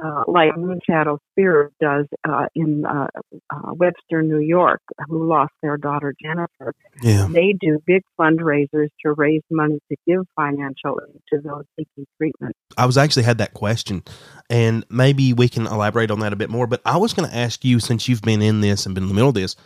uh, 0.03 0.25
like 0.27 0.53
Moonshadow 0.53 1.19
Spirit 1.33 1.73
does 1.81 2.07
uh, 2.29 2.47
in 2.55 2.85
uh, 2.85 3.07
uh, 3.51 3.73
Webster, 3.73 4.23
New 4.23 4.41
York, 4.41 4.83
who 5.09 5.27
lost 5.27 5.53
their 5.63 5.77
daughter 5.77 6.15
Jennifer. 6.23 6.75
Yeah. 7.03 7.27
They 7.31 7.55
do 7.59 7.79
big 7.87 8.03
fundraisers 8.21 8.89
to 9.05 9.13
raise 9.17 9.43
money 9.51 9.79
to 9.91 9.97
give 10.07 10.25
financial 10.37 11.01
aid 11.09 11.21
to 11.33 11.41
those 11.41 11.65
seeking 11.79 12.07
treatment. 12.19 12.55
I 12.77 12.87
was 12.87 12.99
actually 12.99 13.23
had 13.23 13.39
that 13.39 13.55
question, 13.55 14.03
and 14.51 14.85
maybe 14.91 15.33
we 15.33 15.49
can 15.49 15.67
elaborate 15.67 16.11
on 16.11 16.21
that 16.21 16.33
a 16.33 16.37
bit 16.37 16.51
more. 16.51 16.67
But 16.67 16.83
I 16.85 16.99
was 16.99 17.15
going 17.15 17.29
to 17.29 17.37
ask 17.37 17.65
you, 17.65 17.81
since 17.81 18.09
you've 18.09 18.23
been 18.23 18.43
in 18.43 18.61
this 18.61 18.85
and 18.85 18.95
been 18.95 19.05
in 19.05 19.09
the 19.09 19.15
middle 19.15 19.31
of 19.31 19.35
this, 19.35 19.57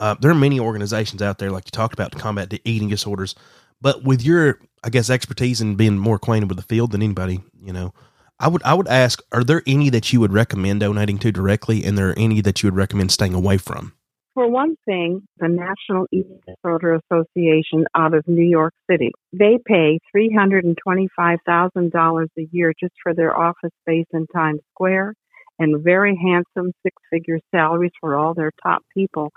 uh, 0.00 0.14
there 0.20 0.30
are 0.30 0.34
many 0.34 0.58
organizations 0.58 1.20
out 1.20 1.38
there, 1.38 1.50
like 1.50 1.66
you 1.66 1.70
talked 1.70 1.94
about, 1.94 2.12
to 2.12 2.18
combat 2.18 2.50
the 2.50 2.60
eating 2.64 2.88
disorders. 2.88 3.34
But 3.80 4.04
with 4.04 4.22
your, 4.22 4.58
I 4.82 4.88
guess, 4.88 5.10
expertise 5.10 5.60
and 5.60 5.76
being 5.76 5.98
more 5.98 6.16
acquainted 6.16 6.48
with 6.48 6.56
the 6.56 6.64
field 6.64 6.92
than 6.92 7.02
anybody, 7.02 7.42
you 7.62 7.72
know, 7.74 7.92
I 8.38 8.48
would 8.48 8.62
I 8.64 8.74
would 8.74 8.88
ask: 8.88 9.22
Are 9.32 9.44
there 9.44 9.62
any 9.66 9.88
that 9.90 10.12
you 10.12 10.20
would 10.20 10.32
recommend 10.32 10.80
donating 10.80 11.18
to 11.18 11.30
directly, 11.32 11.84
and 11.84 11.96
there 11.96 12.10
are 12.10 12.18
any 12.18 12.40
that 12.42 12.62
you 12.62 12.66
would 12.68 12.76
recommend 12.76 13.12
staying 13.12 13.34
away 13.34 13.58
from? 13.58 13.94
For 14.34 14.46
one 14.46 14.76
thing, 14.84 15.26
the 15.38 15.48
National 15.48 16.06
Eating 16.12 16.40
Disorder 16.46 17.00
Association 17.10 17.86
out 17.94 18.12
of 18.12 18.28
New 18.28 18.44
York 18.44 18.74
City, 18.90 19.12
they 19.32 19.58
pay 19.66 19.98
$325,000 20.14 22.26
a 22.38 22.48
year 22.52 22.74
just 22.78 22.92
for 23.02 23.14
their 23.14 23.34
office 23.34 23.72
space 23.80 24.04
in 24.12 24.26
Times 24.26 24.60
Square 24.74 25.14
and 25.58 25.82
very 25.82 26.14
handsome 26.22 26.70
six 26.82 26.94
figure 27.10 27.38
salaries 27.50 27.92
for 27.98 28.14
all 28.14 28.34
their 28.34 28.52
top 28.62 28.82
people. 28.92 29.32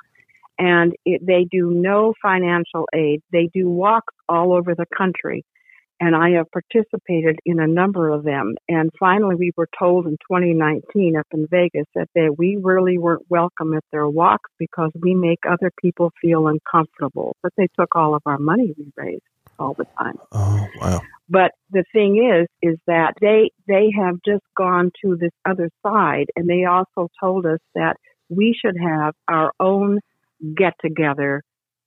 And 0.58 0.94
it, 1.06 1.26
they 1.26 1.46
do 1.50 1.72
no 1.72 2.14
financial 2.22 2.86
aid. 2.94 3.22
They 3.32 3.50
do 3.54 3.70
walks 3.70 4.14
all 4.28 4.52
over 4.52 4.76
the 4.76 4.88
country. 4.98 5.46
And 6.00 6.16
I 6.16 6.32
have 6.32 6.50
participated 6.52 7.40
in 7.46 7.60
a 7.60 7.68
number 7.68 8.10
of 8.10 8.24
them. 8.24 8.56
And 8.70 8.90
finally, 9.00 9.36
we 9.36 9.52
were 9.58 9.70
told 9.78 10.06
in 10.06 10.18
2019 10.30 11.18
up 11.18 11.28
in 11.34 11.48
Vegas 11.52 11.86
that 11.94 12.08
they, 12.16 12.30
we 12.30 12.58
really 12.62 12.98
weren't 12.98 13.26
welcome 13.30 13.74
at 13.74 13.84
their 13.92 14.08
walks 14.08 14.50
because 14.58 14.92
we 15.02 15.14
make 15.14 15.40
other 15.48 15.72
people 15.82 16.12
feel 16.22 16.48
uncomfortable. 16.48 17.36
But 17.44 17.52
they 17.58 17.68
took 17.78 17.96
all 17.96 18.16
of 18.16 18.22
our 18.26 18.38
money 18.38 18.74
we 18.78 18.92
raised 18.96 19.24
all 19.60 19.74
the 19.74 19.86
time. 20.00 20.18
Oh 20.32 20.68
wow! 20.80 21.02
But 21.30 21.52
the 21.70 21.84
thing 21.94 22.18
is, 22.18 22.48
is 22.62 22.80
that 22.88 23.14
they 23.22 23.52
they 23.68 23.92
have 23.96 24.16
just 24.26 24.44
gone 24.58 24.92
to 25.04 25.18
this 25.18 25.34
other 25.48 25.70
side, 25.86 26.28
and 26.36 26.48
they 26.48 26.66
also 26.66 27.10
told 27.20 27.46
us 27.46 27.60
that 27.76 27.98
we 28.30 28.58
should 28.60 28.78
have 28.82 29.14
our 29.28 29.52
own 29.60 30.00
get 30.56 30.74
together 30.82 31.44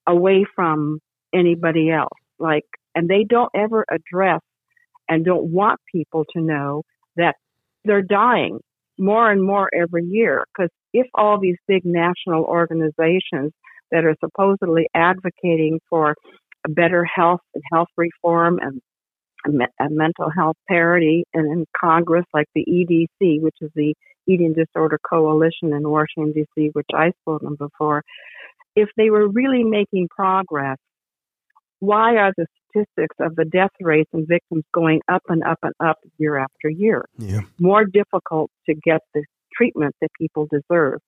away 0.07 0.45
from 0.55 1.01
anybody 1.34 1.91
else. 1.91 2.18
Like, 2.43 2.66
and 2.95 3.09
they 3.09 3.24
don't 3.24 3.51
ever 3.55 3.86
address 3.90 4.40
and 5.09 5.24
don't 5.24 5.53
want 5.53 5.80
people 5.90 6.24
to 6.34 6.40
know 6.43 6.82
that 7.16 7.36
they're 7.84 8.03
dying 8.03 8.59
more 8.99 9.30
and 9.30 9.43
more 9.43 9.70
every 9.74 10.05
year. 10.05 10.45
Because 10.53 10.70
if 10.93 11.07
all 11.14 11.38
these 11.40 11.57
big 11.68 11.84
national 11.84 12.45
organizations 12.45 13.53
that 13.90 14.05
are 14.05 14.16
supposedly 14.20 14.88
advocating 14.95 15.80
for 15.88 16.14
better 16.68 17.05
health 17.05 17.40
and 17.55 17.62
health 17.72 17.88
reform 17.97 18.59
and 18.61 18.80
mental 19.90 20.30
health 20.30 20.57
parity 20.68 21.24
and 21.34 21.51
in 21.51 21.66
Congress, 21.78 22.24
like 22.34 22.47
the 22.55 22.64
EDC, 22.64 23.40
which 23.40 23.57
is 23.61 23.70
the 23.74 23.95
Eating 24.28 24.55
Disorder 24.55 24.99
Coalition 25.09 25.72
in 25.72 25.88
Washington, 25.88 26.32
D.C., 26.32 26.70
which 26.72 26.86
I 26.95 27.11
spoke 27.20 27.43
on 27.43 27.57
before, 27.57 28.03
if 28.76 28.88
they 28.97 29.11
were 29.11 29.28
really 29.28 29.64
making 29.64 30.09
progress, 30.09 30.78
why 31.83 32.14
are 32.14 32.33
the 32.37 32.47
statistics 32.70 33.16
of 33.18 33.35
the 33.35 33.45
death 33.45 33.72
rates 33.80 34.09
and 34.12 34.24
victims 34.28 34.62
going 34.72 35.01
up 35.11 35.22
and 35.28 35.43
up 35.43 35.59
and 35.64 35.74
up 35.80 35.97
year 36.16 36.37
after 36.37 36.70
year? 36.70 37.05
Yeah. 37.18 37.41
More 37.59 37.85
difficult 37.85 38.53
to 38.66 38.74
get 38.74 39.01
the 39.14 39.24
treatment 39.53 39.97
that 40.01 40.11
people 40.16 40.47
deserve. 40.49 41.01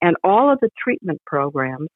And 0.00 0.14
all 0.22 0.52
of 0.52 0.60
the 0.60 0.70
treatment 0.80 1.20
programs 1.26 1.88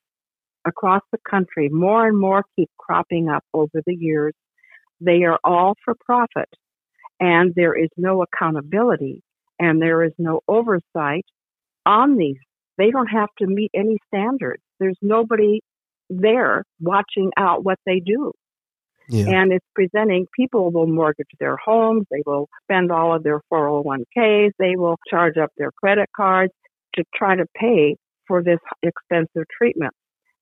across 0.66 1.02
the 1.12 1.18
country, 1.30 1.68
more 1.68 2.08
and 2.08 2.18
more 2.18 2.42
keep 2.56 2.68
cropping 2.76 3.28
up 3.28 3.44
over 3.54 3.80
the 3.86 3.94
years. 3.94 4.34
They 5.00 5.22
are 5.22 5.38
all 5.44 5.76
for 5.84 5.94
profit 6.04 6.48
and 7.20 7.52
there 7.54 7.80
is 7.80 7.90
no 7.96 8.24
accountability 8.24 9.22
and 9.60 9.80
there 9.80 10.02
is 10.02 10.12
no 10.18 10.40
oversight 10.48 11.24
on 11.86 12.16
these. 12.16 12.38
They 12.78 12.90
don't 12.90 13.06
have 13.06 13.28
to 13.38 13.46
meet 13.46 13.70
any 13.76 13.98
standards. 14.08 14.62
There's 14.80 14.98
nobody 15.00 15.60
there 16.10 16.64
watching 16.80 17.30
out 17.36 17.64
what 17.64 17.78
they 17.86 18.00
do. 18.00 18.32
Yeah. 19.08 19.26
And 19.28 19.52
it's 19.52 19.66
presenting 19.74 20.26
people 20.34 20.70
will 20.70 20.86
mortgage 20.86 21.28
their 21.38 21.58
homes, 21.62 22.06
they 22.10 22.22
will 22.24 22.48
spend 22.62 22.90
all 22.90 23.14
of 23.14 23.22
their 23.22 23.42
401ks, 23.52 24.52
they 24.58 24.76
will 24.76 24.96
charge 25.10 25.36
up 25.36 25.50
their 25.58 25.70
credit 25.72 26.08
cards 26.16 26.52
to 26.94 27.04
try 27.14 27.36
to 27.36 27.44
pay 27.54 27.96
for 28.26 28.42
this 28.42 28.60
expensive 28.82 29.44
treatment. 29.56 29.92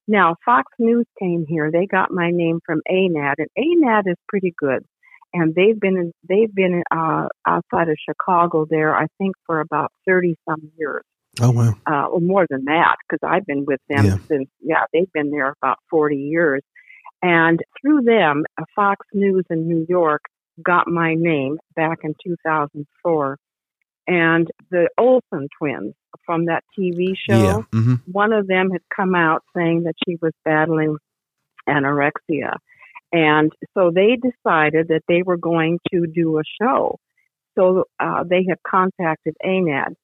Now, 0.06 0.36
Fox 0.44 0.70
News 0.78 1.06
came 1.18 1.44
here. 1.48 1.70
They 1.72 1.86
got 1.86 2.10
my 2.10 2.30
name 2.30 2.60
from 2.64 2.82
ANAD, 2.88 3.36
and 3.38 3.48
ANAD 3.56 4.04
is 4.06 4.16
pretty 4.28 4.54
good. 4.56 4.84
And 5.32 5.54
they've 5.54 5.78
been 5.78 5.96
in, 5.96 6.12
they've 6.28 6.54
been 6.54 6.74
in, 6.74 6.82
uh, 6.96 7.28
outside 7.46 7.88
of 7.88 7.96
Chicago 8.08 8.66
there, 8.68 8.94
I 8.94 9.06
think, 9.18 9.34
for 9.46 9.60
about 9.60 9.90
thirty 10.06 10.36
some 10.46 10.70
years 10.76 11.02
Oh 11.40 11.50
wow. 11.50 11.74
uh, 11.90 12.06
or 12.08 12.20
more 12.20 12.46
than 12.50 12.64
that, 12.66 12.96
because 13.08 13.26
I've 13.26 13.46
been 13.46 13.64
with 13.64 13.80
them 13.88 14.04
Yeah. 14.04 14.16
since, 14.28 14.48
yeah, 14.60 14.84
they've 14.92 15.10
been 15.12 15.30
there 15.30 15.54
about 15.62 15.78
40 15.90 16.16
years. 16.16 16.62
And 17.22 17.60
through 17.80 18.02
them, 18.02 18.44
uh, 18.60 18.64
Fox 18.74 19.06
News 19.14 19.44
in 19.48 19.66
New 19.66 19.86
York 19.88 20.22
got 20.62 20.86
my 20.88 21.14
name 21.14 21.58
back 21.74 22.00
in 22.02 22.14
2004. 22.22 23.38
And 24.08 24.50
the 24.70 24.88
Olsen 24.98 25.48
twins 25.58 25.94
from 26.26 26.46
that 26.46 26.64
TV 26.78 27.14
show, 27.16 27.42
Yeah. 27.42 27.62
hmm 27.72 27.94
one 28.10 28.32
of 28.32 28.46
them 28.48 28.70
had 28.70 28.82
come 28.94 29.14
out 29.14 29.42
saying 29.56 29.84
that 29.84 29.94
she 30.06 30.18
was 30.20 30.32
battling 30.44 30.96
anorexia. 31.68 32.56
And 33.12 33.52
so 33.74 33.90
they 33.94 34.16
decided 34.16 34.88
that 34.88 35.02
they 35.08 35.22
were 35.22 35.36
going 35.36 35.78
to 35.92 36.06
do 36.06 36.38
a 36.38 36.42
show. 36.60 36.98
So 37.56 37.84
uh, 38.00 38.24
they 38.24 38.44
had 38.48 38.58
contacted 38.66 39.36
ANAD 39.44 39.94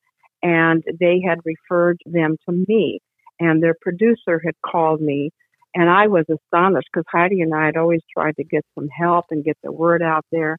and 0.42 0.82
they 1.00 1.20
had 1.26 1.38
referred 1.44 1.98
them 2.06 2.36
to 2.48 2.64
me. 2.68 3.00
And 3.40 3.62
their 3.62 3.76
producer 3.80 4.40
had 4.44 4.54
called 4.64 5.00
me. 5.00 5.30
And 5.74 5.88
I 5.88 6.06
was 6.08 6.24
astonished 6.28 6.88
because 6.92 7.06
Heidi 7.10 7.40
and 7.40 7.54
I 7.54 7.66
had 7.66 7.76
always 7.76 8.00
tried 8.12 8.36
to 8.36 8.44
get 8.44 8.64
some 8.74 8.88
help 8.88 9.26
and 9.30 9.44
get 9.44 9.58
the 9.62 9.70
word 9.70 10.02
out 10.02 10.24
there. 10.32 10.58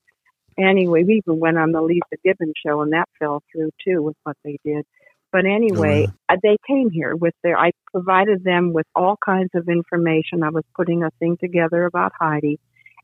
Anyway, 0.58 1.04
we 1.04 1.22
even 1.26 1.40
went 1.40 1.58
on 1.58 1.72
the 1.72 1.80
Leeza 1.80 2.18
Gibbons 2.24 2.54
show, 2.66 2.82
and 2.82 2.94
that 2.94 3.08
fell 3.18 3.42
through 3.52 3.72
too 3.86 4.02
with 4.02 4.16
what 4.24 4.38
they 4.44 4.60
did. 4.64 4.86
But 5.32 5.46
anyway, 5.46 6.08
uh, 6.28 6.38
they 6.42 6.58
came 6.68 6.90
here 6.90 7.16
with 7.16 7.34
their. 7.44 7.58
I 7.58 7.72
provided 7.92 8.44
them 8.44 8.74
with 8.74 8.88
all 8.96 9.18
kinds 9.24 9.52
of 9.54 9.70
information. 9.70 10.44
I 10.44 10.50
was 10.50 10.64
putting 10.76 11.04
a 11.04 11.12
thing 11.20 11.38
together 11.40 11.86
about 11.86 12.14
Heidi, 12.20 12.60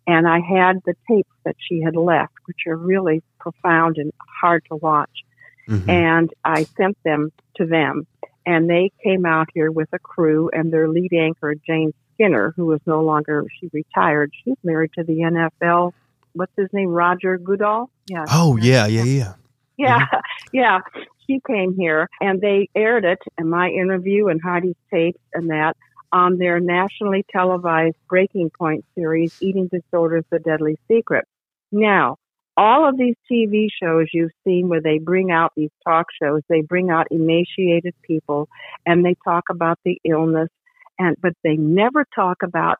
and 0.08 0.28
I 0.28 0.40
had 0.40 0.80
the 0.86 0.96
tapes 1.08 1.30
that 1.46 1.56
she 1.60 1.82
had 1.82 1.96
left, 1.96 2.34
which 2.46 2.62
are 2.68 2.76
really 2.76 3.22
profound 3.40 3.98
and 3.98 4.12
hard 4.42 4.64
to 4.70 4.76
watch. 4.76 5.25
Hmm 5.68 5.90
And 5.90 6.34
I 6.44 6.64
sent 6.78 6.98
them 7.04 7.32
to 7.58 7.66
them, 7.66 8.08
and 8.46 8.70
they 8.70 8.92
came 9.04 9.26
out 9.26 9.50
here 9.54 9.72
with 9.72 9.90
a 9.94 10.00
crew, 10.00 10.50
and 10.54 10.72
their 10.72 10.88
lead 10.88 11.14
anchor, 11.14 11.56
Jane 11.56 11.94
Skinner, 12.14 12.54
who 12.56 12.72
is 12.74 12.82
no 12.86 13.02
longer 13.02 13.46
she 13.60 13.70
retired. 13.74 14.32
She's 14.44 14.58
married 14.64 14.92
to 14.98 15.04
the 15.04 15.20
NFL. 15.64 15.94
What's 16.34 16.54
his 16.58 16.70
name? 16.74 16.90
Roger 16.90 17.38
Goodell. 17.38 17.90
Yeah. 18.08 18.26
Oh 18.30 18.58
yeah, 18.58 18.88
yeah, 18.88 19.04
yeah. 19.04 19.34
Yeah, 19.78 20.06
yeah. 20.54 20.80
She 21.28 21.42
came 21.48 21.76
here 21.76 22.08
and 22.22 22.40
they 22.40 22.70
aired 22.76 23.04
it 23.04 23.20
and 23.38 23.50
my 23.50 23.70
interview 23.70 24.28
and 24.28 24.40
Heidi's 24.42 24.76
tapes 24.92 25.20
and 25.34 25.50
that 25.50 25.76
on 26.12 26.38
their 26.38 26.60
nationally 26.60 27.26
televised 27.32 27.98
Breaking 28.08 28.50
Point 28.50 28.86
series, 28.96 29.36
Eating 29.42 29.68
Disorders, 29.68 30.24
The 30.30 30.40
Deadly 30.40 30.78
Secret. 30.88 31.26
Now, 31.72 32.18
all 32.58 32.88
of 32.88 32.98
these 32.98 33.16
TV 33.32 33.68
shows 33.82 34.08
you've 34.14 34.32
seen 34.46 34.70
where 34.70 34.82
they 34.82 34.98
bring 34.98 35.32
out 35.32 35.52
these 35.56 35.72
talk 35.86 36.08
shows, 36.22 36.42
they 36.48 36.62
bring 36.62 36.90
out 36.90 37.08
emaciated 37.12 37.94
people 38.04 38.48
and 38.86 39.04
they 39.04 39.16
talk 39.24 39.46
about 39.50 39.78
the 39.84 40.00
illness 40.06 40.50
and, 40.98 41.16
but 41.22 41.34
they 41.44 41.56
never 41.56 42.06
talk 42.16 42.38
about 42.44 42.78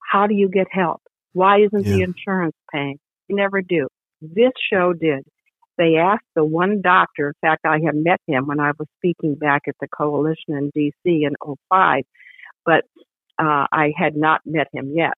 how 0.00 0.26
do 0.26 0.34
you 0.34 0.48
get 0.48 0.68
help? 0.70 1.02
Why 1.32 1.58
isn't 1.62 1.84
the 1.84 2.02
insurance 2.02 2.54
paying? 2.72 2.98
They 3.28 3.34
never 3.34 3.60
do. 3.60 3.88
This 4.22 4.52
show 4.70 4.92
did 4.92 5.24
they 5.78 5.96
asked 5.96 6.24
the 6.34 6.44
one 6.44 6.80
doctor, 6.80 7.28
in 7.28 7.34
fact, 7.40 7.66
I 7.66 7.78
had 7.84 7.94
met 7.94 8.20
him 8.26 8.46
when 8.46 8.60
I 8.60 8.72
was 8.78 8.88
speaking 8.98 9.34
back 9.34 9.62
at 9.68 9.74
the 9.80 9.88
coalition 9.88 10.54
in 10.54 10.70
DC 10.74 10.94
in 11.04 11.34
05, 11.70 12.04
but 12.64 12.84
uh, 13.38 13.66
I 13.70 13.92
had 13.96 14.16
not 14.16 14.40
met 14.46 14.68
him 14.72 14.92
yet. 14.94 15.12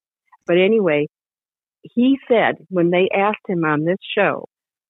But 0.46 0.58
anyway, 0.58 1.08
he 1.82 2.18
said 2.28 2.56
when 2.68 2.90
they 2.90 3.08
asked 3.14 3.46
him 3.48 3.64
on 3.64 3.84
this 3.84 3.98
show, 4.16 4.46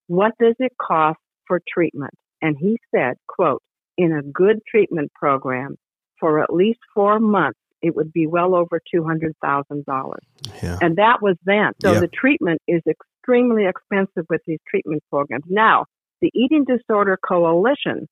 what 0.07 0.32
does 0.41 0.55
it 0.59 0.72
cost 0.80 1.18
for 1.47 1.61
treatment? 1.68 2.14
And 2.41 2.57
he 2.59 2.78
said, 2.95 3.14
quote, 3.26 3.62
in 3.97 4.12
a 4.12 4.22
good 4.22 4.61
treatment 4.70 5.12
program 5.12 5.76
for 6.20 6.43
at 6.43 6.53
least 6.53 6.78
four 6.95 7.18
months, 7.18 7.59
it 7.82 7.95
would 7.95 8.12
be 8.12 8.26
well 8.26 8.55
over 8.55 8.80
$200,000. 8.95 10.14
Yeah. 10.62 10.78
And 10.80 10.97
that 10.97 11.18
was 11.22 11.36
then. 11.45 11.72
So 11.82 11.93
Yeah. 11.93 12.01
the 12.01 12.09
treatment 12.09 12.61
is 12.66 12.82
extremely 12.89 13.66
expensive 13.66 14.26
with 14.28 14.41
these 14.47 14.59
treatment 14.68 15.03
programs. 15.11 15.45
Now, 15.49 15.84
the 16.20 16.30
Eating 16.34 16.64
Disorder 16.64 17.18
Coalition, 17.26 18.09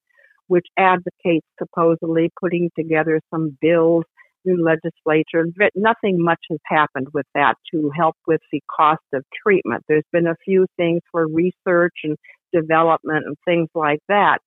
which 0.47 0.67
advocates 0.77 1.45
supposedly 1.59 2.31
putting 2.39 2.69
together 2.77 3.19
some 3.29 3.57
bills 3.59 4.05
in 4.45 4.63
legislature, 4.63 5.45
nothing 5.75 6.21
much 6.21 6.39
has 6.49 6.59
happened 6.65 7.07
with 7.13 7.25
that 7.35 7.55
to 7.71 7.91
help 7.95 8.15
with 8.25 8.41
the 8.51 8.61
cost 8.75 9.03
of 9.13 9.23
treatment. 9.43 9.83
There's 9.87 10.05
been 10.11 10.27
a 10.27 10.35
few 10.45 10.67
things 10.77 11.01
for 11.11 11.27
research 11.27 11.95
and 12.03 12.17
development 12.53 13.25
and 13.25 13.35
things 13.45 13.69
like 13.75 13.99
that, 14.07 14.39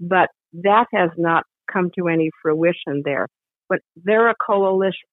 but 0.00 0.28
that 0.52 0.86
has 0.92 1.10
not 1.16 1.44
come 1.72 1.90
to 1.98 2.08
any 2.08 2.30
fruition 2.42 3.02
there. 3.04 3.28
But 3.68 3.80
they're 3.96 4.30
a 4.30 4.34
coalition. 4.34 5.08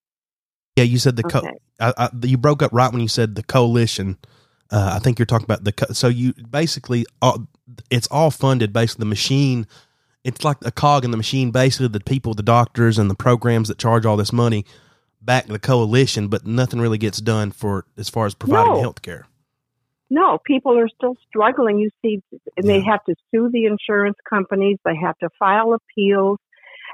Yeah, 0.76 0.84
you 0.84 0.98
said 0.98 1.16
the 1.16 1.24
co- 1.24 1.40
Okay. 1.40 1.58
I, 1.80 1.94
I, 1.98 2.10
you 2.24 2.38
broke 2.38 2.62
up 2.62 2.72
right 2.74 2.92
when 2.92 3.02
you 3.02 3.08
said 3.08 3.36
the 3.36 3.44
coalition. 3.44 4.18
Uh, 4.72 4.94
I 4.96 5.00
think 5.00 5.20
you're 5.20 5.26
talking 5.26 5.46
about 5.46 5.64
the 5.64 5.72
co- 5.72 5.94
so 5.94 6.08
you 6.08 6.34
basically 6.50 7.06
all, 7.22 7.48
it's 7.90 8.08
all 8.08 8.32
funded 8.32 8.74
basically 8.74 9.04
the 9.04 9.10
machine. 9.10 9.68
It's 10.26 10.44
like 10.44 10.58
a 10.66 10.72
cog 10.72 11.06
in 11.06 11.12
the 11.12 11.18
machine. 11.18 11.52
Basically, 11.52 11.88
the 11.88 12.00
people, 12.00 12.34
the 12.34 12.44
doctors, 12.44 12.98
and 12.98 13.10
the 13.10 13.16
programs 13.16 13.68
that 13.70 13.78
charge 13.78 14.06
all 14.06 14.18
this 14.18 14.34
money 14.34 14.66
back 15.22 15.46
to 15.46 15.54
the 15.54 15.60
coalition, 15.60 16.28
but 16.28 16.46
nothing 16.46 16.80
really 16.82 16.98
gets 16.98 17.20
done 17.20 17.52
for 17.52 17.86
as 17.98 18.10
far 18.10 18.26
as 18.26 18.34
providing 18.36 18.74
No. 18.74 18.82
health 18.82 19.02
care. 19.02 19.28
No, 20.10 20.38
people 20.46 20.78
are 20.78 20.88
still 20.90 21.16
struggling. 21.28 21.80
You 21.80 21.90
see, 22.02 22.22
and 22.58 22.68
they 22.68 22.82
have 22.82 23.04
to 23.06 23.16
sue 23.32 23.50
the 23.52 23.66
insurance 23.66 24.18
companies. 24.30 24.78
They 24.86 24.96
have 24.96 25.18
to 25.20 25.30
file 25.40 25.74
appeals, 25.74 26.38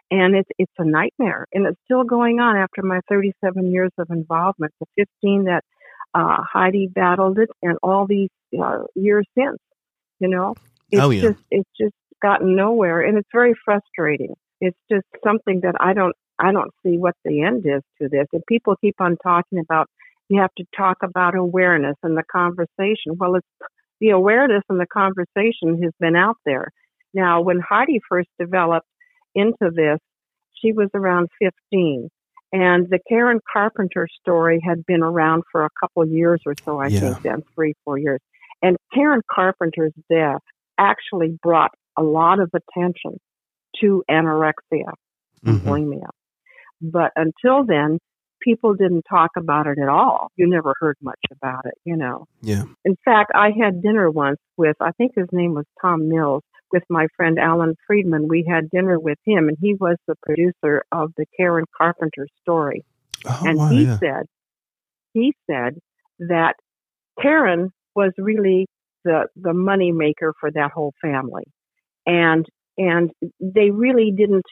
and 0.09 0.35
it's 0.35 0.49
it's 0.57 0.71
a 0.77 0.85
nightmare. 0.85 1.45
And 1.53 1.67
it's 1.67 1.79
still 1.85 2.03
going 2.03 2.39
on 2.39 2.55
after 2.57 2.81
my 2.83 2.99
37 3.09 3.71
years 3.71 3.91
of 3.97 4.07
involvement. 4.11 4.73
The 4.79 5.05
15 5.21 5.45
that 5.45 5.63
uh, 6.13 6.37
Heidi 6.53 6.87
battled 6.87 7.37
it, 7.39 7.49
and 7.61 7.77
all 7.83 8.07
these 8.07 8.29
uh, 8.61 8.83
years 8.95 9.25
since. 9.37 9.57
You 10.19 10.29
know, 10.29 10.55
it's 10.91 11.01
Oh, 11.01 11.09
yeah. 11.09 11.21
just 11.21 11.39
it's 11.49 11.69
just 11.79 11.93
gotten 12.21 12.55
nowhere, 12.55 13.01
and 13.01 13.17
it's 13.17 13.29
very 13.31 13.53
frustrating. 13.65 14.33
It's 14.59 14.77
just 14.91 15.05
something 15.23 15.61
that 15.63 15.75
I 15.79 15.93
don't 15.93 16.15
I 16.39 16.51
don't 16.51 16.71
see 16.83 16.97
what 16.97 17.15
the 17.23 17.43
end 17.43 17.65
is 17.65 17.81
to 18.01 18.09
this. 18.09 18.27
And 18.33 18.41
people 18.47 18.75
keep 18.81 18.95
on 18.99 19.17
talking 19.23 19.59
about 19.59 19.87
you 20.29 20.39
have 20.41 20.53
to 20.57 20.65
talk 20.75 20.97
about 21.03 21.35
awareness 21.35 21.95
and 22.03 22.17
the 22.17 22.23
conversation. 22.31 23.17
Well, 23.17 23.35
it's 23.35 23.47
the 23.99 24.09
awareness 24.09 24.63
and 24.69 24.79
the 24.79 24.87
conversation 24.87 25.81
has 25.83 25.91
been 25.99 26.15
out 26.15 26.37
there. 26.45 26.69
Now, 27.13 27.41
when 27.41 27.59
Heidi 27.59 27.99
first 28.09 28.29
developed 28.39 28.87
into 29.35 29.69
this, 29.75 29.99
she 30.61 30.71
was 30.71 30.89
around 30.93 31.27
15. 31.39 32.09
And 32.53 32.87
the 32.89 32.99
Karen 33.07 33.39
Carpenter 33.51 34.07
story 34.21 34.59
had 34.65 34.85
been 34.85 35.03
around 35.03 35.43
for 35.51 35.63
a 35.65 35.69
couple 35.79 36.05
years 36.05 36.41
or 36.45 36.55
so, 36.65 36.79
I 36.79 36.89
Yeah. 36.89 36.99
think, 36.99 37.17
then 37.23 37.43
three, 37.55 37.73
four 37.85 37.97
years. 37.97 38.19
And 38.61 38.77
Karen 38.93 39.21
Carpenter's 39.31 39.93
death 40.09 40.41
actually 40.77 41.37
brought 41.41 41.71
a 42.01 42.03
lot 42.19 42.39
of 42.39 42.49
attention 42.53 43.19
to 43.79 44.03
anorexia 44.09 44.91
and 45.45 45.59
Mhm. 45.59 45.65
bulimia. 45.65 46.09
But 46.81 47.11
until 47.15 47.63
then, 47.63 47.99
people 48.41 48.73
didn't 48.73 49.05
talk 49.09 49.31
about 49.37 49.67
it 49.67 49.77
at 49.77 49.87
all. 49.87 50.29
You 50.35 50.47
never 50.49 50.73
heard 50.79 50.97
much 51.01 51.23
about 51.31 51.65
it, 51.65 51.75
you 51.85 51.95
know. 51.95 52.25
Yeah. 52.41 52.63
In 52.83 52.95
fact, 53.05 53.31
I 53.35 53.51
had 53.51 53.81
dinner 53.81 54.09
once 54.09 54.39
with, 54.57 54.75
I 54.81 54.91
think 54.97 55.11
his 55.15 55.27
name 55.31 55.53
was 55.53 55.65
Tom 55.81 56.09
Mills, 56.09 56.43
with 56.71 56.83
my 56.89 57.07
friend 57.17 57.37
Alan 57.37 57.75
Friedman. 57.85 58.27
We 58.27 58.43
had 58.43 58.69
dinner 58.69 58.97
with 58.99 59.19
him, 59.25 59.47
and 59.49 59.57
he 59.61 59.75
was 59.75 59.97
the 60.07 60.15
producer 60.25 60.83
of 60.91 61.11
the 61.17 61.25
Karen 61.37 61.65
Carpenter 61.77 62.27
story. 62.41 62.83
Oh, 63.27 63.43
and 63.45 63.57
wow, 63.59 63.67
he 63.69 63.83
yeah. 63.83 63.97
said, 63.99 64.25
he 65.13 65.33
said 65.49 65.77
that 66.19 66.55
Karen 67.21 67.71
was 67.95 68.13
really 68.17 68.67
the 69.03 69.27
the 69.35 69.53
money 69.53 69.91
maker 69.91 70.33
for 70.39 70.49
that 70.51 70.71
whole 70.71 70.93
family, 71.01 71.43
and 72.05 72.45
and 72.77 73.11
they 73.39 73.69
really 73.71 74.13
didn't 74.15 74.45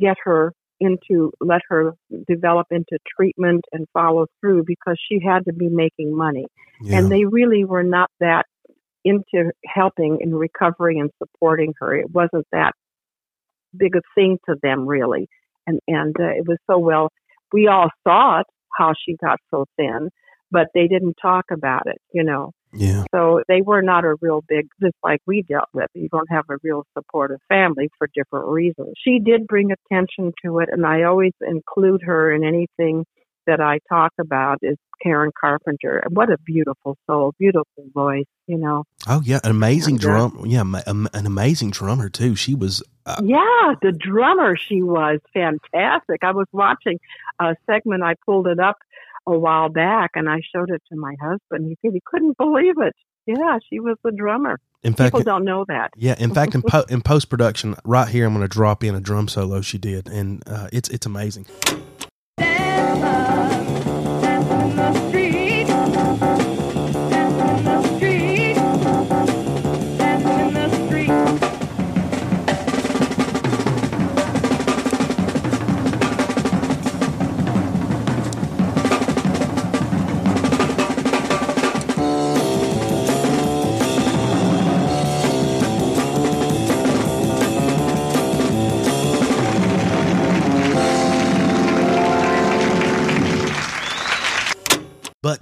get 0.00 0.16
her 0.24 0.52
into 0.80 1.32
let 1.40 1.62
her 1.68 1.94
develop 2.28 2.66
into 2.70 2.98
treatment 3.16 3.64
and 3.72 3.86
follow 3.92 4.26
through 4.40 4.62
because 4.66 5.00
she 5.08 5.18
had 5.24 5.44
to 5.46 5.52
be 5.52 5.68
making 5.68 6.16
money. 6.16 6.46
Yeah. 6.82 6.98
and 6.98 7.10
they 7.10 7.24
really 7.24 7.64
were 7.64 7.82
not 7.82 8.10
that 8.20 8.44
into 9.04 9.52
helping 9.64 10.18
in 10.20 10.34
recovery 10.34 10.98
and 10.98 11.10
supporting 11.18 11.72
her. 11.78 11.94
It 11.94 12.10
wasn't 12.10 12.46
that 12.52 12.72
big 13.74 13.96
a 13.96 14.00
thing 14.14 14.38
to 14.48 14.56
them 14.62 14.86
really. 14.86 15.28
And 15.66 15.80
and 15.88 16.14
uh, 16.18 16.30
it 16.30 16.46
was 16.46 16.58
so 16.68 16.78
well 16.78 17.10
we 17.52 17.68
all 17.68 17.90
saw 18.06 18.40
it 18.40 18.46
how 18.76 18.92
she 19.04 19.16
got 19.16 19.38
so 19.50 19.66
thin 19.76 20.10
but 20.50 20.68
they 20.74 20.86
didn't 20.86 21.16
talk 21.20 21.46
about 21.52 21.82
it 21.86 21.98
you 22.12 22.22
know 22.22 22.52
yeah. 22.76 23.04
so 23.14 23.42
they 23.48 23.62
were 23.62 23.82
not 23.82 24.04
a 24.04 24.16
real 24.20 24.42
big, 24.48 24.68
just 24.80 24.96
like 25.02 25.20
we 25.26 25.42
dealt 25.42 25.68
with. 25.72 25.88
You 25.94 26.08
don't 26.08 26.30
have 26.30 26.44
a 26.50 26.56
real 26.62 26.84
supportive 26.96 27.40
family 27.48 27.90
for 27.98 28.08
different 28.14 28.46
reasons. 28.48 28.94
She 29.02 29.18
did 29.18 29.46
bring 29.46 29.70
attention 29.72 30.32
to 30.44 30.58
it, 30.60 30.68
and 30.70 30.86
I 30.86 31.04
always 31.04 31.32
include 31.40 32.02
her 32.02 32.32
in 32.32 32.44
anything 32.44 33.04
that 33.46 33.60
I 33.60 33.78
talk 33.88 34.12
about 34.18 34.58
is 34.62 34.76
Karen 35.02 35.30
Carpenter. 35.38 36.02
What 36.10 36.30
a 36.30 36.38
beautiful 36.38 36.96
soul, 37.06 37.32
beautiful 37.38 37.84
voice, 37.94 38.24
you 38.46 38.58
know. 38.58 38.84
Oh 39.06 39.22
yeah, 39.24 39.40
an 39.44 39.50
amazing 39.50 39.98
drum. 39.98 40.44
Yeah, 40.46 40.62
an 40.62 41.26
amazing 41.26 41.70
drummer 41.70 42.08
too. 42.08 42.34
She 42.34 42.54
was. 42.54 42.82
Uh, 43.04 43.20
Yeah, 43.22 43.74
the 43.82 43.92
drummer, 43.92 44.56
she 44.56 44.82
was 44.82 45.20
fantastic. 45.32 46.24
I 46.24 46.32
was 46.32 46.46
watching 46.52 46.98
a 47.38 47.54
segment, 47.66 48.02
I 48.02 48.14
pulled 48.24 48.48
it 48.48 48.58
up 48.58 48.78
a 49.26 49.36
while 49.38 49.68
back 49.68 50.12
and 50.14 50.28
I 50.28 50.40
showed 50.54 50.70
it 50.70 50.82
to 50.90 50.96
my 50.98 51.14
husband. 51.20 51.66
He 51.68 51.76
said 51.82 51.92
he 51.94 52.02
couldn't 52.04 52.36
believe 52.38 52.74
it. 52.78 52.94
Yeah, 53.26 53.58
she 53.68 53.80
was 53.80 53.96
the 54.04 54.12
drummer. 54.12 54.60
in 54.84 54.94
fact, 54.94 55.12
People 55.14 55.24
don't 55.24 55.44
know 55.44 55.64
that. 55.66 55.90
yeah. 55.96 56.14
In 56.18 56.32
fact, 56.32 56.54
in, 56.54 56.62
po- 56.68 56.84
in 56.88 57.02
post 57.02 57.28
production, 57.28 57.74
right 57.84 58.06
here, 58.08 58.24
I'm 58.24 58.32
going 58.34 58.42
to 58.42 58.48
drop 58.48 58.84
in 58.84 58.94
a 58.94 59.00
drum 59.00 59.26
solo 59.26 59.60
she 59.62 59.78
did, 59.78 60.06
and 60.08 60.44
uh, 60.46 60.68
it's 60.72 60.88
it's 60.90 61.06
amazing. 61.06 61.46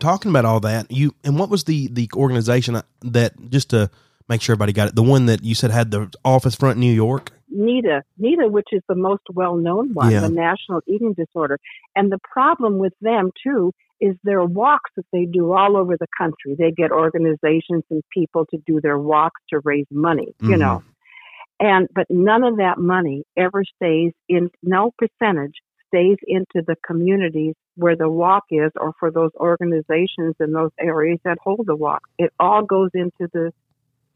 Talking 0.04 0.30
about 0.30 0.44
all 0.44 0.60
that, 0.60 0.90
you 0.90 1.14
and 1.24 1.38
what 1.38 1.48
was 1.48 1.64
the 1.64 1.88
the 1.90 2.10
organization 2.14 2.78
that 3.00 3.32
just 3.48 3.70
to 3.70 3.88
make 4.28 4.42
sure 4.42 4.52
everybody 4.52 4.74
got 4.74 4.88
it, 4.88 4.94
the 4.94 5.02
one 5.02 5.24
that 5.26 5.42
you 5.42 5.54
said 5.54 5.70
had 5.70 5.90
the 5.90 6.12
office 6.26 6.54
front 6.54 6.74
in 6.76 6.80
New 6.80 6.92
York? 6.92 7.32
NEDA, 7.50 8.02
NEDA, 8.20 8.50
which 8.50 8.68
is 8.72 8.82
the 8.86 8.94
most 8.96 9.22
well-known 9.32 9.94
one, 9.94 10.10
Yeah. 10.10 10.20
the 10.20 10.28
National 10.28 10.82
Eating 10.86 11.14
Disorder. 11.14 11.58
And 11.96 12.12
the 12.12 12.18
problem 12.30 12.76
with 12.76 12.92
them 13.00 13.30
too 13.42 13.72
is 13.98 14.14
their 14.24 14.44
walks 14.44 14.90
that 14.96 15.06
they 15.10 15.24
do 15.24 15.52
all 15.52 15.74
over 15.74 15.96
the 15.98 16.08
country. 16.18 16.54
They 16.58 16.70
get 16.70 16.92
organizations 16.92 17.84
and 17.90 18.02
people 18.12 18.44
to 18.50 18.58
do 18.66 18.82
their 18.82 18.98
walks 18.98 19.40
to 19.50 19.60
raise 19.64 19.86
money, 19.90 20.34
you 20.42 20.56
Mhm. 20.56 20.58
know. 20.58 20.82
And 21.60 21.88
but 21.94 22.06
none 22.10 22.44
of 22.44 22.58
that 22.58 22.76
money 22.76 23.22
ever 23.38 23.64
stays 23.76 24.12
in 24.28 24.50
no 24.62 24.92
percentage 24.98 25.54
stays 25.86 26.18
into 26.26 26.60
the 26.66 26.76
communities 26.86 27.54
where 27.76 27.96
the 27.96 28.08
walk 28.08 28.44
is 28.50 28.70
or 28.76 28.92
for 28.98 29.10
those 29.10 29.30
organizations 29.36 30.34
in 30.40 30.52
those 30.52 30.70
areas 30.80 31.18
that 31.24 31.38
hold 31.42 31.62
the 31.66 31.76
walk. 31.76 32.02
It 32.18 32.32
all 32.38 32.62
goes 32.62 32.90
into 32.94 33.28
the 33.32 33.52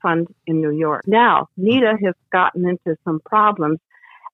fund 0.00 0.28
in 0.46 0.60
New 0.60 0.70
York. 0.70 1.04
Now, 1.06 1.48
NEDA 1.58 1.98
has 2.04 2.14
gotten 2.30 2.68
into 2.68 2.96
some 3.04 3.20
problems 3.24 3.78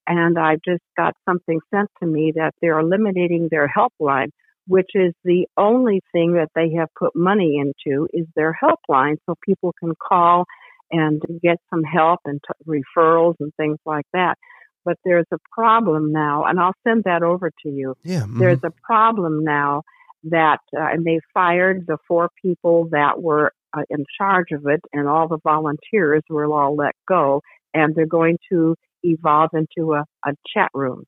and 0.07 0.39
I 0.39 0.57
just 0.57 0.83
got 0.97 1.15
something 1.25 1.61
sent 1.73 1.89
to 2.01 2.07
me 2.07 2.33
that 2.37 2.55
they're 2.61 2.79
eliminating 2.79 3.49
their 3.51 3.69
helpline, 3.69 4.31
which 4.67 4.91
is 4.95 5.15
the 5.25 5.47
only 5.57 6.03
thing 6.13 6.35
that 6.35 6.51
they 6.55 6.73
have 6.79 6.89
put 6.99 7.17
money 7.17 7.59
into 7.59 8.07
is 8.13 8.27
their 8.37 8.57
helpline 8.63 9.17
so 9.27 9.35
people 9.43 9.75
can 9.79 9.95
call 9.97 10.45
and 10.91 11.23
get 11.43 11.59
some 11.71 11.83
help 11.83 12.21
and 12.25 12.41
t- 12.47 12.83
referrals 12.99 13.35
and 13.41 13.53
things 13.57 13.79
like 13.87 14.07
that. 14.13 14.37
But 14.85 14.99
there's 15.05 15.27
a 15.33 15.39
problem 15.53 16.13
now, 16.13 16.45
and 16.45 16.61
I'll 16.61 16.75
send 16.87 17.05
that 17.05 17.23
over 17.23 17.51
to 17.63 17.69
you 17.69 17.95
Yeah. 18.05 18.23
mhm. 18.23 18.39
there's 18.39 18.63
a 18.65 18.73
problem 18.83 19.45
now 19.45 19.83
that, 20.25 20.61
uh, 20.77 20.81
and 20.93 21.05
they 21.05 21.21
fired 21.33 21.87
the 21.87 21.99
four 22.09 22.31
people 22.41 22.89
that 22.91 23.23
were 23.23 23.53
uh, 23.77 23.83
in 23.91 24.05
charge 24.19 24.53
of 24.53 24.67
it, 24.67 24.81
and 24.93 25.09
all 25.09 25.29
the 25.29 25.39
volunteers 25.43 26.23
were 26.29 26.47
all 26.47 26.77
let 26.77 26.95
go, 27.09 27.43
and 27.73 27.95
they're 27.95 28.07
going 28.07 28.39
to 28.51 28.77
evolve 29.03 29.51
into 29.53 29.95
a, 29.95 30.05
a 30.27 30.33
chat 30.55 30.71
room. 30.75 31.05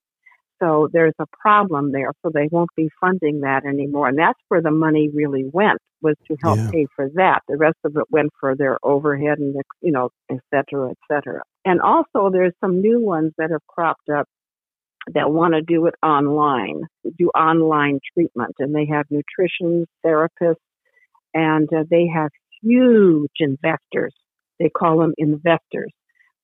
So 0.62 0.88
there's 0.92 1.14
a 1.18 1.26
problem 1.40 1.92
there, 1.92 2.12
so 2.22 2.30
they 2.32 2.48
won't 2.50 2.70
be 2.76 2.88
funding 3.00 3.40
that 3.40 3.64
anymore, 3.66 4.08
and 4.08 4.18
that's 4.18 4.38
where 4.48 4.62
the 4.62 4.70
money 4.70 5.08
really 5.12 5.44
went 5.52 5.78
was 6.02 6.16
to 6.28 6.36
help 6.42 6.58
Yeah. 6.58 6.70
pay 6.70 6.86
for 6.96 7.08
that. 7.14 7.40
The 7.48 7.56
rest 7.56 7.76
of 7.84 7.96
it 7.96 8.04
went 8.10 8.30
for 8.40 8.54
their 8.56 8.78
overhead 8.82 9.38
and 9.38 9.54
you 9.82 9.92
know, 9.92 10.10
et 10.30 10.40
cetera, 10.52 10.90
et 10.90 10.98
cetera. 11.10 11.42
And 11.64 11.80
also, 11.80 12.30
there's 12.30 12.54
some 12.60 12.80
new 12.80 13.00
ones 13.00 13.32
that 13.38 13.50
have 13.50 13.66
cropped 13.66 14.08
up 14.08 14.26
that 15.14 15.30
want 15.30 15.54
to 15.54 15.62
do 15.62 15.86
it 15.86 15.94
online, 16.02 16.82
do 17.18 17.28
online 17.30 18.00
treatment, 18.14 18.54
and 18.58 18.74
they 18.74 18.86
have 18.86 19.06
nutrition 19.10 19.86
therapists, 20.04 20.56
and 21.34 21.68
uh, 21.72 21.84
they 21.90 22.06
have 22.06 22.30
huge 22.62 23.30
investors. 23.40 24.14
They 24.58 24.68
call 24.70 24.98
them 24.98 25.12
investors, 25.18 25.92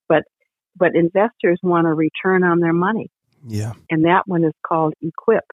but 0.09 0.25
but 0.77 0.95
investors 0.95 1.59
want 1.63 1.87
a 1.87 1.93
return 1.95 2.45
on 2.45 2.61
their 2.61 2.73
money, 2.73 3.09
yeah. 3.47 3.73
and 3.91 4.05
that 4.05 4.23
one 4.27 4.45
is 4.45 4.53
called 4.67 4.95
Equip. 5.03 5.45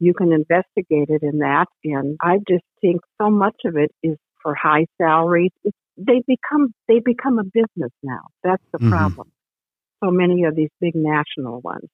You 0.00 0.14
can 0.14 0.32
investigate 0.32 1.08
it 1.10 1.22
in 1.22 1.38
that, 1.38 1.66
and 1.84 2.16
I 2.22 2.38
just 2.48 2.64
think 2.80 3.00
so 3.20 3.30
much 3.30 3.56
of 3.64 3.76
it 3.76 3.90
is 4.02 4.16
for 4.42 4.54
high 4.54 4.86
salaries. 5.00 5.50
It's, 5.64 5.76
they 5.96 6.22
become 6.26 6.72
they 6.86 7.00
become 7.00 7.38
a 7.38 7.44
business 7.44 7.92
now. 8.02 8.22
That's 8.44 8.62
the 8.72 8.78
Mhm. 8.78 8.90
problem. 8.90 9.32
So 10.04 10.10
many 10.10 10.44
of 10.44 10.54
these 10.54 10.70
big 10.80 10.94
national 10.94 11.60
ones. 11.60 11.88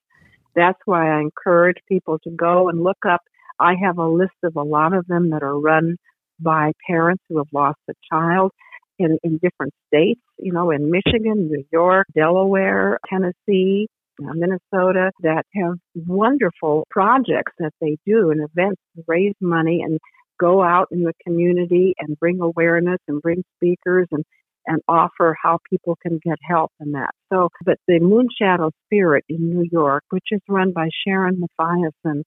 That's 0.54 0.78
why 0.84 1.10
I 1.16 1.20
encourage 1.20 1.78
people 1.88 2.18
to 2.20 2.30
go 2.30 2.68
and 2.68 2.82
look 2.82 3.04
up. 3.08 3.20
I 3.58 3.74
have 3.82 3.98
a 3.98 4.06
list 4.08 4.34
of 4.42 4.56
a 4.56 4.62
lot 4.62 4.92
of 4.94 5.06
them 5.06 5.30
that 5.30 5.42
are 5.42 5.58
run 5.58 5.96
by 6.40 6.72
parents 6.86 7.22
who 7.28 7.38
have 7.38 7.48
lost 7.52 7.78
a 7.88 7.94
child 8.12 8.52
in, 8.98 9.18
in 9.22 9.38
different 9.38 9.72
states, 9.88 10.20
you 10.38 10.52
know, 10.52 10.70
in 10.70 10.90
Michigan, 10.90 11.48
New 11.48 11.64
York, 11.72 12.06
Delaware, 12.14 12.98
Tennessee, 13.08 13.88
Minnesota, 14.18 15.10
that 15.20 15.44
have 15.54 15.74
wonderful 15.94 16.86
projects 16.90 17.52
that 17.58 17.72
they 17.80 17.96
do 18.06 18.30
and 18.30 18.40
events 18.40 18.80
to 18.96 19.04
raise 19.06 19.34
money 19.40 19.82
and 19.82 19.98
go 20.40 20.62
out 20.62 20.88
in 20.90 21.02
the 21.02 21.12
community 21.26 21.94
and 21.98 22.18
bring 22.18 22.40
awareness 22.40 22.98
and 23.08 23.20
bring 23.22 23.42
speakers 23.56 24.06
and 24.10 24.24
and 24.66 24.80
offer 24.88 25.36
how 25.42 25.58
people 25.68 25.96
can 26.00 26.18
get 26.24 26.38
help 26.48 26.72
in 26.80 26.92
that. 26.92 27.10
So, 27.30 27.50
but 27.66 27.76
the 27.86 28.00
Moonshadow 28.00 28.70
Spirit 28.86 29.24
in 29.28 29.50
New 29.50 29.68
York, 29.70 30.04
which 30.10 30.24
is 30.30 30.40
run 30.48 30.72
by 30.72 30.88
Sharon 31.06 31.38
Mathiasen, 31.38 32.22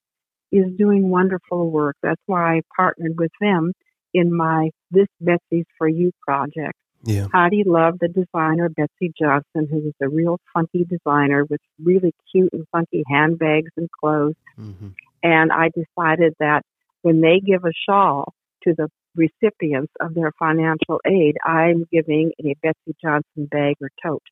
is 0.51 0.65
doing 0.77 1.09
wonderful 1.09 1.71
work. 1.71 1.95
That's 2.03 2.21
why 2.25 2.57
I 2.57 2.61
partnered 2.75 3.13
with 3.17 3.31
them 3.41 3.71
in 4.13 4.35
my 4.35 4.69
This 4.91 5.07
Betsy's 5.19 5.65
For 5.77 5.87
You 5.87 6.11
project. 6.25 6.73
Yeah. 7.03 7.27
Heidi 7.33 7.63
loved 7.65 7.99
the 8.01 8.07
designer 8.07 8.69
Betsey 8.69 9.13
Johnson, 9.17 9.67
who 9.69 9.79
was 9.79 9.93
a 10.01 10.09
real 10.09 10.39
funky 10.53 10.85
designer 10.85 11.45
with 11.45 11.61
really 11.81 12.13
cute 12.31 12.51
and 12.53 12.65
funky 12.71 13.03
handbags 13.07 13.71
and 13.77 13.89
clothes. 13.91 14.35
hmm 14.55 14.89
And 15.23 15.51
I 15.51 15.69
decided 15.69 16.33
that 16.39 16.63
when 17.01 17.21
they 17.21 17.39
give 17.39 17.65
a 17.65 17.71
shawl 17.87 18.33
to 18.63 18.73
the 18.77 18.89
recipients 19.15 19.93
of 19.99 20.13
their 20.13 20.31
financial 20.37 20.99
aid, 21.05 21.37
I'm 21.43 21.85
giving 21.91 22.31
a 22.43 22.53
Betsey 22.61 22.95
Johnson 23.01 23.45
bag 23.49 23.75
or 23.81 23.89
tote. 24.03 24.23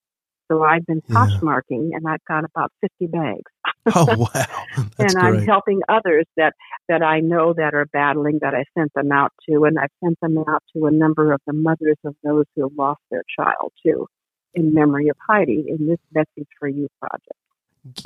So 0.47 0.63
I've 0.63 0.85
been 0.85 1.01
Yeah. 1.07 1.15
poshmarking 1.17 1.91
and 1.95 2.07
I've 2.07 2.23
got 2.27 2.43
about 2.43 2.71
50 2.81 3.07
bags. 3.07 3.51
Oh 3.95 4.05
wow, 4.17 4.27
that's 4.97 5.13
and 5.13 5.23
I'm 5.23 5.35
great. 5.35 5.47
helping 5.47 5.81
others 5.87 6.25
that 6.37 6.53
that 6.89 7.03
I 7.03 7.19
know 7.19 7.53
that 7.53 7.75
are 7.75 7.85
battling 7.85 8.39
that 8.41 8.55
I 8.55 8.63
sent 8.77 8.91
them 8.95 9.11
out 9.11 9.31
to, 9.47 9.65
and 9.65 9.77
I've 9.77 9.91
sent 10.03 10.17
them 10.21 10.39
out 10.39 10.63
to 10.75 10.87
a 10.87 10.91
number 10.91 11.31
of 11.31 11.39
the 11.45 11.53
mothers 11.53 11.97
of 12.03 12.15
those 12.23 12.45
who 12.55 12.63
have 12.63 12.71
lost 12.75 13.01
their 13.11 13.23
child 13.37 13.73
too, 13.85 14.07
in 14.55 14.73
memory 14.73 15.09
of 15.09 15.17
Heidi 15.27 15.65
in 15.67 15.87
this 15.87 15.99
Message 16.13 16.47
for 16.59 16.67
You 16.67 16.87
project. 16.99 17.39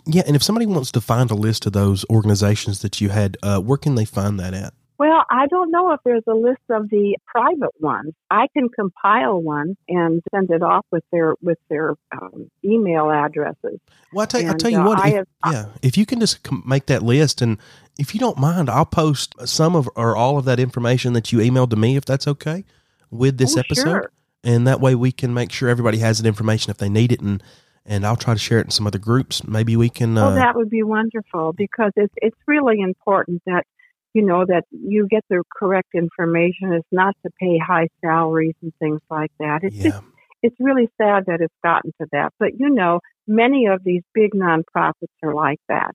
Yeah, 0.05 0.23
and 0.27 0.35
if 0.35 0.43
somebody 0.43 0.65
wants 0.65 0.91
to 0.91 1.01
find 1.01 1.31
a 1.31 1.35
list 1.35 1.65
of 1.65 1.71
those 1.71 2.03
organizations 2.09 2.81
that 2.81 2.99
you 2.99 3.09
had, 3.09 3.37
uh, 3.41 3.59
where 3.59 3.77
can 3.77 3.95
they 3.95 4.05
find 4.05 4.37
that 4.39 4.53
at? 4.53 4.73
Well, 4.99 5.23
I 5.31 5.47
don't 5.47 5.71
know 5.71 5.93
if 5.93 6.01
there's 6.03 6.25
a 6.27 6.33
list 6.33 6.59
of 6.69 6.89
the 6.89 7.15
private 7.25 7.71
ones. 7.79 8.13
I 8.29 8.47
can 8.51 8.67
compile 8.67 9.41
one 9.41 9.77
and 9.87 10.21
send 10.35 10.51
it 10.51 10.61
off 10.61 10.85
with 10.91 11.05
their 11.13 11.35
with 11.41 11.57
their 11.69 11.95
um, 12.11 12.51
email 12.65 13.09
addresses. 13.09 13.79
Well, 14.11 14.23
I 14.23 14.25
tell, 14.25 14.45
I'll 14.45 14.57
tell 14.57 14.69
you 14.69 14.79
uh, 14.81 14.85
what. 14.85 15.07
If, 15.07 15.13
have- 15.13 15.27
yeah, 15.53 15.65
if 15.81 15.97
you 15.97 16.05
can 16.05 16.19
just 16.19 16.45
make 16.65 16.87
that 16.87 17.01
list, 17.01 17.41
and 17.41 17.57
if 17.97 18.13
you 18.13 18.19
don't 18.19 18.37
mind, 18.37 18.69
I'll 18.69 18.85
post 18.85 19.33
some 19.47 19.73
of 19.73 19.89
or 19.95 20.17
all 20.17 20.37
of 20.37 20.43
that 20.45 20.59
information 20.59 21.13
that 21.13 21.31
you 21.31 21.39
emailed 21.39 21.69
to 21.69 21.77
me, 21.77 21.95
if 21.95 22.03
that's 22.03 22.27
okay, 22.27 22.65
with 23.09 23.37
this 23.37 23.55
Oh, 23.55 23.61
episode, 23.61 23.83
sure. 23.83 24.11
and 24.43 24.67
that 24.67 24.81
way 24.81 24.95
we 24.95 25.13
can 25.13 25.33
make 25.33 25.53
sure 25.53 25.69
everybody 25.69 25.99
has 25.99 26.21
that 26.21 26.27
information 26.27 26.71
if 26.71 26.77
they 26.77 26.89
need 26.89 27.13
it, 27.13 27.21
and 27.21 27.41
and 27.85 28.05
I'll 28.05 28.17
try 28.17 28.33
to 28.33 28.39
share 28.39 28.59
it 28.59 28.65
in 28.65 28.71
some 28.71 28.85
other 28.85 28.99
groups. 28.99 29.47
Maybe 29.47 29.77
we 29.77 29.89
can. 29.89 30.17
Uh, 30.17 30.31
oh, 30.31 30.35
that 30.35 30.57
would 30.57 30.69
be 30.69 30.83
wonderful 30.83 31.53
because 31.53 31.93
it's 31.95 32.13
it's 32.17 32.37
really 32.47 32.81
important 32.81 33.43
that 33.45 33.65
you 34.13 34.23
know 34.23 34.45
that 34.45 34.63
you 34.71 35.07
get 35.09 35.23
the 35.29 35.43
correct 35.55 35.89
information. 35.93 36.73
It's 36.73 36.87
not 36.91 37.15
to 37.25 37.31
pay 37.39 37.57
high 37.57 37.87
salaries 38.01 38.55
and 38.61 38.73
things 38.79 39.01
like 39.09 39.31
that. 39.39 39.59
It's 39.63 39.75
yeah, 39.75 39.91
just 39.91 40.03
it's 40.41 40.55
really 40.59 40.89
sad 40.97 41.25
that 41.27 41.41
it's 41.41 41.53
gotten 41.63 41.91
to 42.01 42.07
that. 42.11 42.33
But 42.39 42.59
you 42.59 42.69
know, 42.69 42.99
many 43.27 43.67
of 43.67 43.83
these 43.83 44.03
big 44.13 44.31
nonprofits 44.31 45.13
are 45.23 45.33
like 45.33 45.59
that, 45.67 45.93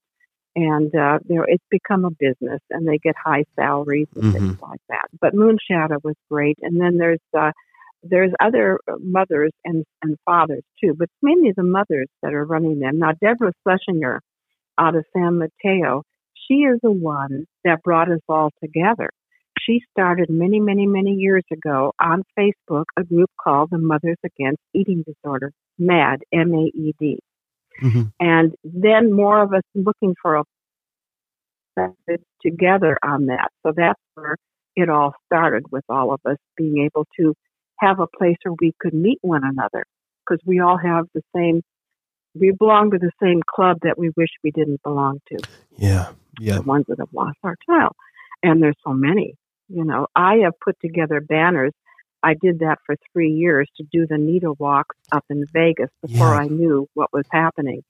and 0.54 0.94
uh, 0.94 1.18
you 1.28 1.36
know, 1.36 1.44
it's 1.46 1.64
become 1.70 2.04
a 2.04 2.10
business, 2.10 2.60
and 2.70 2.86
they 2.86 2.98
get 2.98 3.14
high 3.22 3.44
salaries 3.56 4.08
and 4.14 4.32
things 4.32 4.56
like 4.60 4.80
that. 4.88 5.08
But 5.20 5.34
Moonshadow 5.34 5.98
was 6.02 6.16
great, 6.30 6.58
and 6.62 6.80
then 6.80 6.98
there's 6.98 7.20
uh, 7.36 7.52
there's 8.02 8.32
other 8.40 8.78
mothers 9.00 9.52
and 9.64 9.84
and 10.02 10.16
fathers 10.24 10.62
too, 10.82 10.94
but 10.96 11.04
it's 11.04 11.22
mainly 11.22 11.52
the 11.56 11.64
mothers 11.64 12.08
that 12.22 12.34
are 12.34 12.44
running 12.44 12.78
them. 12.80 12.98
Now, 12.98 13.12
Deborah 13.20 13.52
Schlesinger 13.62 14.20
out 14.78 14.94
of 14.94 15.04
San 15.16 15.38
Mateo, 15.38 16.02
she 16.46 16.54
is 16.54 16.78
the 16.82 16.90
one 16.90 17.46
that 17.64 17.82
brought 17.82 18.10
us 18.10 18.20
all 18.28 18.50
together. 18.62 19.10
She 19.60 19.80
started 19.90 20.28
many, 20.28 20.60
many, 20.60 20.86
many 20.86 21.12
years 21.12 21.44
ago 21.50 21.92
on 22.00 22.22
Facebook 22.38 22.84
a 22.98 23.04
group 23.04 23.30
called 23.40 23.70
the 23.70 23.78
Mothers 23.78 24.18
Against 24.24 24.60
Eating 24.74 25.04
Disorder, 25.06 25.52
MAD, 25.78 26.22
M 26.32 26.52
A 26.52 26.64
E 26.64 26.94
D. 26.98 27.18
Mhm. 27.80 28.12
And 28.20 28.54
then 28.62 29.12
more 29.12 29.42
of 29.42 29.52
us 29.54 29.62
looking 29.74 30.14
for 30.20 30.36
a 30.36 30.44
together 32.40 32.96
on 33.02 33.26
that. 33.26 33.48
So 33.64 33.72
that's 33.74 34.00
where 34.14 34.36
it 34.76 34.88
all 34.88 35.14
started 35.26 35.64
with 35.72 35.84
all 35.88 36.12
of 36.12 36.20
us 36.24 36.36
being 36.56 36.84
able 36.84 37.06
to 37.18 37.34
have 37.80 37.98
a 37.98 38.06
place 38.06 38.36
where 38.44 38.54
we 38.60 38.72
could 38.78 38.94
meet 38.94 39.18
one 39.22 39.42
another 39.44 39.84
because 40.20 40.40
we 40.46 40.60
all 40.60 40.78
have 40.78 41.06
the 41.14 41.22
same, 41.34 41.62
we 42.34 42.52
belong 42.52 42.92
to 42.92 42.98
the 42.98 43.10
same 43.20 43.40
club 43.42 43.78
that 43.82 43.98
we 43.98 44.10
wish 44.16 44.28
we 44.44 44.52
didn't 44.52 44.82
belong 44.84 45.20
to 45.28 45.38
yeah, 45.76 46.12
yeah. 46.38 46.56
the 46.56 46.62
ones 46.62 46.86
that 46.88 46.98
have 46.98 47.12
lost 47.12 47.38
our 47.42 47.56
child. 47.66 47.92
And 48.42 48.62
there's 48.62 48.76
so 48.84 48.92
many. 48.92 49.34
You 49.68 49.84
know, 49.84 50.06
I 50.14 50.36
have 50.44 50.54
put 50.62 50.78
together 50.80 51.20
banners. 51.20 51.72
I 52.22 52.34
did 52.34 52.60
that 52.60 52.78
for 52.86 52.96
three 53.12 53.30
years 53.30 53.68
to 53.76 53.84
do 53.92 54.06
the 54.06 54.16
NEDA 54.16 54.58
walks 54.58 54.96
up 55.12 55.24
in 55.30 55.44
Vegas 55.52 55.90
before 56.02 56.28
Yeah. 56.34 56.40
I 56.40 56.46
knew 56.46 56.88
what 56.94 57.12
was 57.12 57.26
happening. 57.30 57.82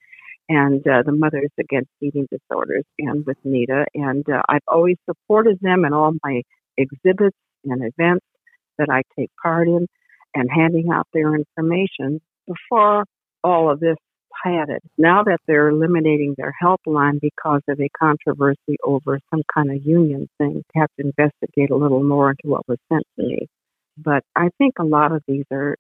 And 0.49 0.87
uh, 0.87 1.03
the 1.05 1.13
Mothers 1.13 1.51
Against 1.59 1.91
Eating 2.03 2.29
Disorders 2.31 2.85
and 2.99 3.25
with 3.25 3.39
NEDA. 3.45 3.87
And 3.95 4.29
uh, 4.29 4.43
I've 4.49 4.67
always 4.69 4.97
supported 5.09 5.59
them 5.61 5.85
in 5.85 5.93
all 5.93 6.13
my 6.23 6.43
exhibits 6.77 7.37
and 7.65 7.83
events 7.83 8.27
that 8.79 8.89
I 8.91 9.03
take 9.19 9.31
part 9.43 9.69
in 9.69 9.87
and 10.35 10.51
handing 10.51 10.91
out 10.93 11.07
their 11.13 11.35
information 11.35 12.21
before 12.47 13.05
all 13.43 13.71
of 13.71 13.81
this 13.81 13.97
had 14.45 14.69
it. 14.69 14.83
Now 14.99 15.23
that 15.25 15.41
they're 15.47 15.69
eliminating 15.69 16.35
their 16.37 16.55
helpline 16.63 17.21
because 17.21 17.63
of 17.69 17.81
a 17.81 17.89
controversy 17.99 18.77
over 18.85 19.19
some 19.31 19.43
kind 19.53 19.71
of 19.71 19.85
union 19.85 20.29
thing, 20.39 20.63
I 20.77 20.81
have 20.81 20.91
to 20.99 21.07
investigate 21.07 21.71
a 21.71 21.77
little 21.77 22.03
more 22.03 22.31
into 22.31 22.43
what 22.45 22.69
was 22.69 22.79
sent 22.93 23.05
to 23.19 23.27
me. 23.27 23.49
But 23.97 24.25
I 24.37 24.51
think 24.59 24.75
a 24.79 24.85
lot 24.85 25.13
of 25.13 25.23
these 25.27 25.45
are 25.53 25.77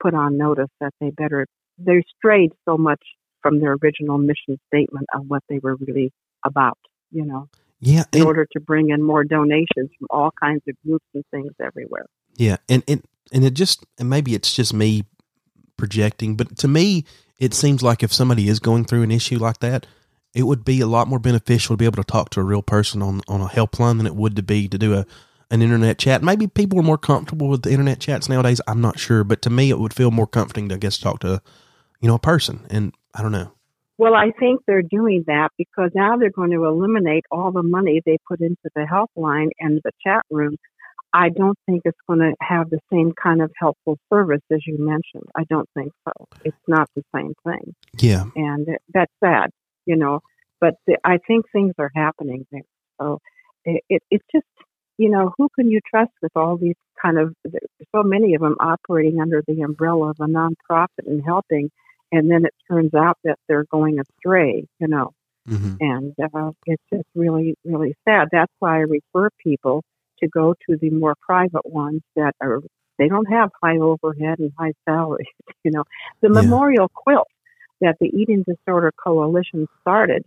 put 0.00 0.14
on 0.14 0.36
notice 0.36 0.70
that 0.80 0.92
they 1.00 1.10
better, 1.10 1.46
they 1.78 2.02
strayed 2.16 2.52
so 2.64 2.76
much 2.76 3.02
from 3.42 3.60
their 3.60 3.76
original 3.82 4.18
mission 4.18 4.58
statement 4.72 5.06
of 5.14 5.24
what 5.28 5.42
they 5.48 5.58
were 5.62 5.76
really 5.76 6.12
about, 6.44 6.78
you 7.10 7.24
know, 7.24 7.48
Yeah, 7.80 8.04
in 8.12 8.22
order 8.22 8.46
to 8.52 8.60
bring 8.60 8.90
in 8.90 9.02
more 9.02 9.24
donations 9.24 9.90
from 9.98 10.06
all 10.10 10.30
kinds 10.40 10.62
of 10.68 10.74
groups 10.84 11.06
and 11.14 11.24
things 11.30 11.52
everywhere. 11.60 12.06
Yeah, 12.36 12.56
and 12.68 12.82
and 12.88 13.04
and 13.32 13.44
it 13.44 13.54
just 13.54 13.84
and 13.98 14.08
maybe 14.08 14.34
it's 14.34 14.54
just 14.54 14.72
me 14.74 15.04
projecting, 15.76 16.36
but 16.36 16.56
to 16.58 16.68
me, 16.68 17.04
it 17.38 17.54
seems 17.54 17.82
like 17.82 18.02
if 18.02 18.12
somebody 18.12 18.48
is 18.48 18.58
going 18.58 18.84
through 18.84 19.02
an 19.02 19.10
issue 19.10 19.38
like 19.38 19.58
that, 19.58 19.86
it 20.34 20.42
would 20.42 20.64
be 20.64 20.80
a 20.80 20.86
lot 20.86 21.08
more 21.08 21.18
beneficial 21.18 21.74
to 21.74 21.78
be 21.78 21.84
able 21.84 22.02
to 22.02 22.04
talk 22.04 22.30
to 22.30 22.40
a 22.40 22.44
real 22.44 22.62
person 22.62 23.02
on 23.02 23.22
on 23.28 23.40
a 23.40 23.48
helpline 23.48 23.96
than 23.96 24.06
it 24.06 24.14
would 24.14 24.36
to 24.36 24.42
be 24.42 24.68
to 24.68 24.78
do 24.78 24.94
a 24.94 25.06
an 25.50 25.62
internet 25.62 25.98
chat. 25.98 26.22
Maybe 26.22 26.46
people 26.46 26.78
are 26.78 26.82
more 26.82 26.98
comfortable 26.98 27.48
with 27.48 27.62
the 27.62 27.70
internet 27.70 28.00
chats 28.00 28.28
nowadays. 28.28 28.60
I'm 28.66 28.80
not 28.80 28.98
sure, 28.98 29.24
but 29.24 29.40
to 29.42 29.50
me, 29.50 29.70
it 29.70 29.78
would 29.78 29.94
feel 29.94 30.10
more 30.10 30.26
comforting 30.26 30.68
to 30.68 30.74
I 30.74 30.78
guess 30.78 30.98
talk 30.98 31.20
to 31.20 31.40
you 32.00 32.08
know 32.08 32.16
a 32.16 32.20
person, 32.20 32.66
and 32.70 32.94
I 33.14 33.22
don't 33.22 33.32
know. 33.32 33.52
Well, 33.96 34.14
I 34.14 34.30
think 34.38 34.60
they're 34.64 34.82
doing 34.82 35.24
that 35.26 35.48
because 35.58 35.90
now 35.92 36.16
they're 36.16 36.30
going 36.30 36.52
to 36.52 36.64
eliminate 36.64 37.24
all 37.32 37.50
the 37.50 37.64
money 37.64 38.00
they 38.06 38.18
put 38.28 38.40
into 38.40 38.70
the 38.76 38.82
helpline 38.82 39.48
and 39.58 39.80
the 39.82 39.90
chat 40.04 40.22
room. 40.30 40.56
I 41.12 41.30
don't 41.30 41.58
think 41.66 41.82
it's 41.84 41.98
going 42.06 42.20
to 42.20 42.34
have 42.40 42.68
the 42.70 42.80
same 42.92 43.12
kind 43.12 43.40
of 43.40 43.50
helpful 43.56 43.98
service 44.12 44.42
as 44.52 44.60
you 44.66 44.76
mentioned. 44.78 45.28
I 45.36 45.44
don't 45.48 45.68
think 45.74 45.92
so. 46.04 46.26
It's 46.44 46.56
not 46.66 46.88
the 46.94 47.02
same 47.14 47.34
thing. 47.44 47.74
Yeah, 47.98 48.24
And 48.36 48.68
that's 48.92 49.12
sad, 49.22 49.50
you 49.86 49.96
know, 49.96 50.20
but 50.60 50.74
the, 50.86 50.98
I 51.04 51.18
think 51.26 51.46
things 51.50 51.74
are 51.78 51.90
happening 51.94 52.46
there. 52.52 52.62
So 53.00 53.20
it, 53.64 53.82
it, 53.88 54.02
it's 54.10 54.24
just, 54.30 54.46
you 54.98 55.08
know, 55.08 55.32
who 55.38 55.48
can 55.54 55.70
you 55.70 55.80
trust 55.88 56.12
with 56.20 56.32
all 56.36 56.56
these 56.56 56.76
kind 57.00 57.18
of, 57.18 57.34
so 57.94 58.02
many 58.02 58.34
of 58.34 58.42
them 58.42 58.56
operating 58.60 59.20
under 59.20 59.42
the 59.46 59.62
umbrella 59.62 60.10
of 60.10 60.16
a 60.20 60.26
nonprofit 60.26 61.06
and 61.06 61.22
helping, 61.24 61.70
and 62.12 62.30
then 62.30 62.44
it 62.44 62.54
turns 62.70 62.92
out 62.94 63.16
that 63.24 63.38
they're 63.48 63.66
going 63.70 63.98
astray, 63.98 64.66
you 64.78 64.88
know, 64.88 65.12
hmm 65.46 65.74
and 65.80 66.14
uh, 66.34 66.50
it's 66.66 66.82
just 66.92 67.06
really, 67.14 67.54
really 67.64 67.94
sad. 68.04 68.28
That's 68.32 68.52
why 68.58 68.78
I 68.78 68.80
refer 68.80 69.30
people 69.42 69.84
to 70.22 70.28
go 70.28 70.54
to 70.68 70.76
the 70.80 70.90
more 70.90 71.14
private 71.20 71.66
ones 71.66 72.02
that 72.16 72.34
are, 72.40 72.60
they 72.98 73.08
don't 73.08 73.26
have 73.26 73.50
high 73.62 73.78
overhead 73.78 74.38
and 74.38 74.52
high 74.58 74.72
salaries, 74.88 75.26
you 75.64 75.70
know. 75.72 75.84
The 76.22 76.28
Yeah. 76.30 76.30
memorial 76.30 76.88
quilt 76.94 77.28
that 77.80 77.96
the 78.00 78.08
Eating 78.08 78.44
Disorder 78.46 78.92
Coalition 79.02 79.66
started 79.82 80.24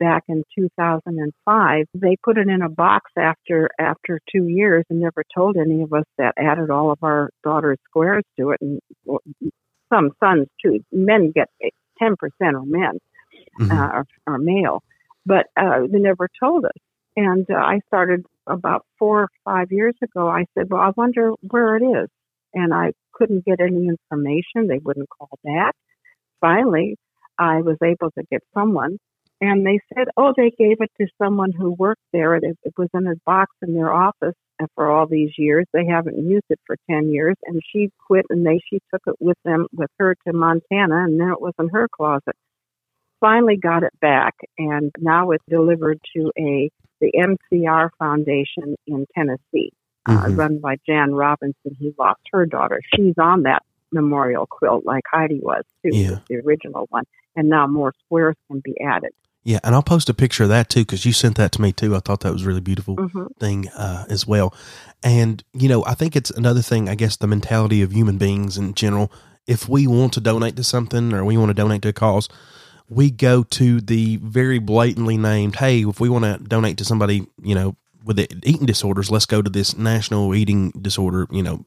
back 0.00 0.24
in 0.28 0.44
2005, 0.58 1.86
they 1.94 2.16
put 2.24 2.38
it 2.38 2.48
in 2.48 2.62
a 2.62 2.68
box 2.68 3.10
after 3.18 3.70
after 3.78 4.20
two 4.30 4.48
years 4.48 4.84
and 4.90 5.00
never 5.00 5.24
told 5.34 5.56
any 5.56 5.82
of 5.82 5.92
us 5.92 6.04
that. 6.18 6.34
Added 6.38 6.70
all 6.70 6.90
of 6.90 6.98
our 7.02 7.30
daughters' 7.44 7.78
squares 7.88 8.24
to 8.38 8.50
it, 8.50 8.60
and 8.60 8.80
well, 9.04 9.20
some 9.92 10.10
sons 10.20 10.48
too. 10.64 10.80
Men 10.92 11.32
get 11.34 11.48
10% 12.02 12.16
are 12.42 12.64
men 12.64 12.98
hmm 13.58 13.68
uh, 13.70 13.74
are, 13.74 14.06
are 14.26 14.38
male, 14.38 14.82
but 15.26 15.46
uh, 15.56 15.80
they 15.90 15.98
never 15.98 16.28
told 16.40 16.64
us. 16.64 16.72
And 17.16 17.46
uh, 17.50 17.54
I 17.56 17.80
started 17.88 18.24
about 18.46 18.84
four 18.98 19.22
or 19.22 19.28
five 19.44 19.68
years 19.70 19.94
ago. 20.02 20.28
I 20.28 20.44
said, 20.54 20.70
"Well, 20.70 20.80
I 20.80 20.92
wonder 20.96 21.32
where 21.50 21.76
it 21.76 21.82
is," 21.82 22.08
and 22.54 22.74
I 22.74 22.92
couldn't 23.12 23.44
get 23.44 23.60
any 23.60 23.88
information. 23.88 24.68
They 24.68 24.78
wouldn't 24.78 25.08
call 25.08 25.38
back. 25.44 25.74
Finally, 26.40 26.96
I 27.38 27.62
was 27.62 27.76
able 27.82 28.10
to 28.12 28.24
get 28.30 28.42
someone, 28.54 28.98
and 29.40 29.66
they 29.66 29.80
said, 29.94 30.08
"Oh, 30.16 30.32
they 30.36 30.50
gave 30.50 30.80
it 30.80 30.90
to 31.00 31.06
someone 31.22 31.52
who 31.52 31.72
worked 31.72 32.02
there. 32.12 32.34
It, 32.36 32.44
it 32.62 32.74
was 32.78 32.88
in 32.94 33.06
a 33.06 33.14
box 33.26 33.52
in 33.62 33.74
their 33.74 33.92
office 33.92 34.34
for 34.74 34.90
all 34.90 35.06
these 35.06 35.32
years. 35.38 35.66
They 35.72 35.86
haven't 35.86 36.18
used 36.18 36.46
it 36.50 36.60
for 36.66 36.76
ten 36.90 37.10
years, 37.10 37.36
and 37.44 37.60
she 37.72 37.90
quit, 38.06 38.26
and 38.30 38.46
they 38.46 38.60
she 38.70 38.80
took 38.92 39.02
it 39.06 39.16
with 39.20 39.38
them 39.44 39.66
with 39.72 39.90
her 39.98 40.14
to 40.26 40.32
Montana, 40.32 41.04
and 41.04 41.20
then 41.20 41.30
it 41.30 41.40
was 41.40 41.54
in 41.58 41.68
her 41.70 41.88
closet." 41.88 42.36
Finally, 43.20 43.56
got 43.56 43.82
it 43.82 43.92
back, 44.00 44.34
and 44.58 44.92
now 44.98 45.30
it's 45.30 45.44
delivered 45.48 45.98
to 46.14 46.30
a 46.38 46.70
the 47.04 47.12
MCR 47.18 47.90
Foundation 47.98 48.74
in 48.86 49.06
Tennessee, 49.14 49.72
uh, 50.08 50.26
Mhm. 50.26 50.38
run 50.38 50.58
by 50.60 50.76
Jan 50.86 51.14
Robinson, 51.14 51.76
who 51.78 51.92
lost 51.98 52.20
her 52.32 52.46
daughter. 52.46 52.80
She's 52.94 53.14
on 53.18 53.42
that 53.42 53.62
memorial 53.92 54.46
quilt 54.46 54.84
like 54.86 55.04
Heidi 55.12 55.40
was 55.42 55.64
too, 55.84 55.90
Yeah. 55.96 56.18
the 56.28 56.36
original 56.44 56.86
one, 56.90 57.04
and 57.36 57.48
now 57.48 57.66
more 57.66 57.92
squares 58.04 58.36
can 58.50 58.60
be 58.64 58.74
added. 58.80 59.10
yeah, 59.46 59.58
and 59.62 59.74
I'll 59.74 59.82
post 59.82 60.08
a 60.08 60.14
picture 60.14 60.44
of 60.44 60.48
that 60.48 60.70
too 60.70 60.80
because 60.80 61.04
you 61.04 61.12
sent 61.12 61.36
that 61.36 61.52
to 61.52 61.60
me 61.60 61.70
too. 61.70 61.94
I 61.94 61.98
thought 61.98 62.20
that 62.20 62.32
was 62.32 62.46
really 62.46 62.62
beautiful. 62.62 62.96
hmm 62.96 63.26
thing 63.38 63.68
uh, 63.76 64.06
as 64.08 64.26
well. 64.26 64.54
And, 65.02 65.42
you 65.52 65.68
know, 65.68 65.84
I 65.84 65.92
think 65.94 66.16
it's 66.16 66.30
another 66.30 66.62
thing, 66.62 66.88
I 66.88 66.94
guess, 66.94 67.16
the 67.16 67.26
mentality 67.26 67.82
of 67.82 67.92
human 67.92 68.16
beings 68.16 68.56
in 68.56 68.72
general. 68.74 69.12
If 69.46 69.68
we 69.68 69.86
want 69.86 70.12
to 70.14 70.20
donate 70.20 70.56
to 70.56 70.64
something 70.64 71.12
or 71.12 71.24
we 71.26 71.36
want 71.36 71.50
to 71.50 71.54
donate 71.54 71.82
to 71.82 71.88
a 71.88 71.92
cause, 71.92 72.26
we 72.88 73.10
go 73.10 73.42
to 73.42 73.80
the 73.80 74.16
very 74.16 74.58
blatantly 74.58 75.16
named, 75.16 75.56
hey, 75.56 75.82
if 75.82 76.00
we 76.00 76.08
want 76.08 76.24
to 76.24 76.38
donate 76.38 76.78
to 76.78 76.84
somebody, 76.84 77.26
you 77.42 77.54
know, 77.54 77.76
with 78.04 78.20
eating 78.44 78.66
disorders, 78.66 79.10
let's 79.10 79.26
go 79.26 79.40
to 79.40 79.50
this 79.50 79.76
national 79.76 80.34
eating 80.34 80.70
disorder, 80.70 81.26
you 81.30 81.42
know, 81.42 81.64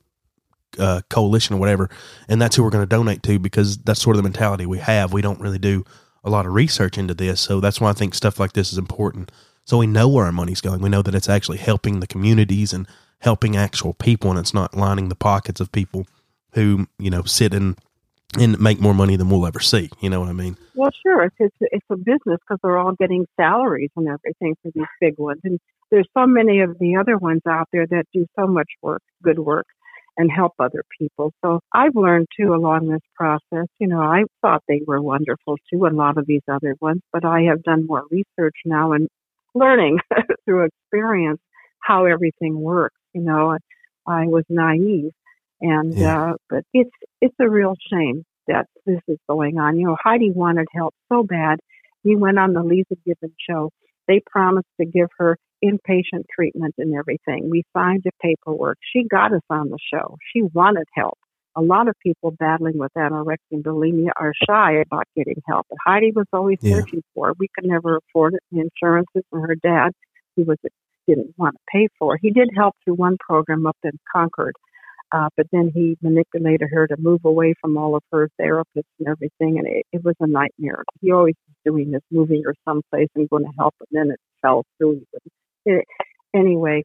uh, 0.78 1.02
coalition 1.10 1.56
or 1.56 1.60
whatever, 1.60 1.90
and 2.28 2.42
that's 2.42 2.56
who 2.56 2.64
we're 2.64 2.70
going 2.70 2.84
to 2.84 2.96
donate 2.96 3.24
to 3.24 3.40
because 3.40 3.78
that's 3.80 4.02
sort 4.02 4.16
of 4.16 4.22
the 4.22 4.30
mentality 4.30 4.66
we 4.66 4.78
have. 4.78 5.14
We 5.14 5.22
don't 5.22 5.40
really 5.40 5.58
do 5.58 5.84
a 6.24 6.30
lot 6.30 6.46
of 6.46 6.54
research 6.54 6.98
into 6.98 7.14
this, 7.14 7.42
so 7.42 7.60
that's 7.60 7.82
why 7.82 7.90
I 7.90 7.94
think 7.94 8.14
stuff 8.14 8.40
like 8.40 8.54
this 8.54 8.72
is 8.72 8.78
important. 8.78 9.32
So 9.66 9.78
we 9.78 9.88
know 9.88 10.08
where 10.08 10.26
our 10.26 10.32
money's 10.32 10.62
going. 10.62 10.82
We 10.82 10.90
know 10.90 11.02
that 11.02 11.16
it's 11.16 11.30
actually 11.30 11.58
helping 11.58 12.00
the 12.00 12.08
communities 12.08 12.74
and 12.74 12.88
helping 13.20 13.58
actual 13.58 13.94
people, 13.94 14.30
and 14.30 14.40
it's 14.40 14.54
not 14.54 14.78
lining 14.78 15.10
the 15.10 15.16
pockets 15.16 15.60
of 15.60 15.72
people 15.72 16.06
who 16.52 16.88
you 17.00 17.10
know 17.10 17.24
sit 17.24 17.54
and 17.54 17.78
and 18.38 18.60
make 18.60 18.80
more 18.80 18.94
money 18.94 19.16
than 19.16 19.30
we'll 19.30 19.46
ever 19.46 19.60
see. 19.60 19.90
You 20.02 20.10
know 20.10 20.20
what 20.20 20.30
I 20.30 20.34
mean? 20.34 20.58
Well, 20.76 20.92
sure. 21.06 21.24
It's 21.24 21.36
it's, 21.40 21.56
it's 21.60 21.86
a 21.90 21.96
business 21.96 22.40
because 22.42 22.60
they're 22.62 22.78
all 22.78 22.94
getting 22.94 23.26
salaries 23.40 23.92
and 23.96 24.08
everything 24.08 24.56
for 24.62 24.72
these 24.74 24.86
big 25.00 25.18
ones, 25.18 25.42
and 25.44 25.60
there's 25.92 26.08
so 26.18 26.28
many 26.28 26.62
of 26.62 26.78
the 26.80 26.98
other 26.98 27.18
ones 27.18 27.42
out 27.48 27.68
there 27.72 27.88
that 27.88 28.06
do 28.14 28.26
so 28.38 28.48
much 28.48 28.70
work, 28.82 29.02
good 29.24 29.40
work, 29.40 29.68
and 30.18 30.32
help 30.32 30.54
other 30.60 30.84
people. 31.00 31.32
So 31.44 31.62
I've 31.74 31.96
learned 31.96 32.28
too 32.38 32.54
along 32.54 32.90
this 32.90 33.02
process. 33.16 33.68
You 33.80 33.88
know, 33.88 34.02
I 34.02 34.24
thought 34.42 34.64
they 34.68 34.82
were 34.86 35.02
wonderful 35.02 35.56
too, 35.72 35.86
a 35.86 35.94
lot 35.94 36.18
of 36.18 36.26
these 36.28 36.42
other 36.52 36.76
ones, 36.82 37.02
but 37.14 37.24
I 37.24 37.44
have 37.44 37.64
done 37.64 37.86
more 37.88 38.04
research 38.12 38.56
now 38.66 38.92
and 38.92 39.08
learning 39.54 40.00
through 40.46 40.66
experience 40.66 41.40
how 41.80 42.06
everything 42.06 42.60
works. 42.60 43.00
You 43.14 43.22
know, 43.22 43.58
I 44.06 44.26
was 44.26 44.44
naive, 44.50 45.12
and 45.62 45.94
yeah. 45.94 46.32
uh, 46.32 46.34
but 46.50 46.64
it's 46.74 46.92
it's 47.22 47.36
a 47.40 47.50
real 47.50 47.74
shame 47.92 48.24
that 48.48 48.68
this 48.86 49.02
is 49.08 49.18
going 49.30 49.58
on. 49.58 49.78
You 49.78 49.88
know, 49.88 49.98
Heidi 50.02 50.32
wanted 50.32 50.68
help 50.74 50.94
so 51.12 51.24
bad. 51.24 51.60
He 52.04 52.16
went 52.16 52.40
on 52.40 52.54
the 52.54 52.62
Leeza 52.62 52.98
Gibbons 53.06 53.36
show. 53.50 53.72
They 54.08 54.22
promised 54.32 54.68
to 54.80 54.86
give 54.86 55.10
her 55.18 55.38
inpatient 55.64 56.26
treatment 56.34 56.76
and 56.78 56.96
everything. 56.96 57.50
We 57.50 57.64
signed 57.76 58.04
the 58.06 58.12
paperwork. 58.22 58.78
She 58.94 59.04
got 59.04 59.34
us 59.34 59.42
on 59.50 59.70
the 59.70 59.80
show. 59.94 60.18
She 60.34 60.44
wanted 60.44 60.86
help. 60.94 61.18
A 61.56 61.62
lot 61.62 61.88
of 61.88 61.96
people 62.04 62.32
battling 62.32 62.78
with 62.78 62.92
anorexia 62.96 63.38
and 63.52 63.64
bulimia 63.64 64.12
are 64.20 64.32
shy 64.48 64.84
about 64.86 65.06
getting 65.16 65.42
help. 65.48 65.66
But 65.70 65.80
Heidi 65.86 66.12
was 66.16 66.28
always 66.32 66.60
yeah. 66.62 66.76
searching 66.76 67.02
for 67.16 67.32
it. 67.32 67.38
We 67.40 67.48
could 67.54 67.68
never 67.68 67.98
afford 67.98 68.36
it. 68.36 68.42
The 68.52 68.62
insurances 68.62 69.24
and 69.32 69.42
her 69.42 69.56
dad, 69.56 69.92
he 70.36 70.44
was 70.44 70.58
didn't 71.08 71.34
want 71.38 71.56
to 71.56 71.62
pay 71.72 71.88
for. 71.98 72.18
He 72.22 72.32
did 72.32 72.50
help 72.56 72.76
through 72.84 72.96
one 72.96 73.18
program 73.20 73.66
up 73.66 73.78
in 73.84 73.92
Concord, 74.14 74.54
uh, 75.12 75.30
but 75.38 75.48
then 75.52 75.72
he 75.74 75.98
manipulated 76.02 76.68
her 76.72 76.88
to 76.88 76.96
move 76.98 77.22
away 77.24 77.54
from 77.62 77.78
all 77.78 77.96
of 77.96 78.04
her 78.12 78.30
therapists 78.40 78.92
and 79.00 79.08
everything, 79.08 79.58
and 79.58 79.68
it, 79.68 79.86
it 79.94 80.04
was 80.04 80.16
a 80.20 80.28
nightmare. 80.28 80.84
He 81.02 81.12
always 81.12 81.36
was 81.48 81.56
doing 81.66 81.92
this, 81.92 82.02
moving 82.12 82.44
her 82.46 82.54
someplace 82.68 83.10
and 83.16 83.30
going 83.30 83.46
to 83.46 83.52
help, 83.58 83.76
and 83.80 83.88
then 83.92 84.12
it 84.12 84.20
fell 84.42 84.66
through. 84.78 85.04
It, 85.66 85.86
anyway, 86.36 86.84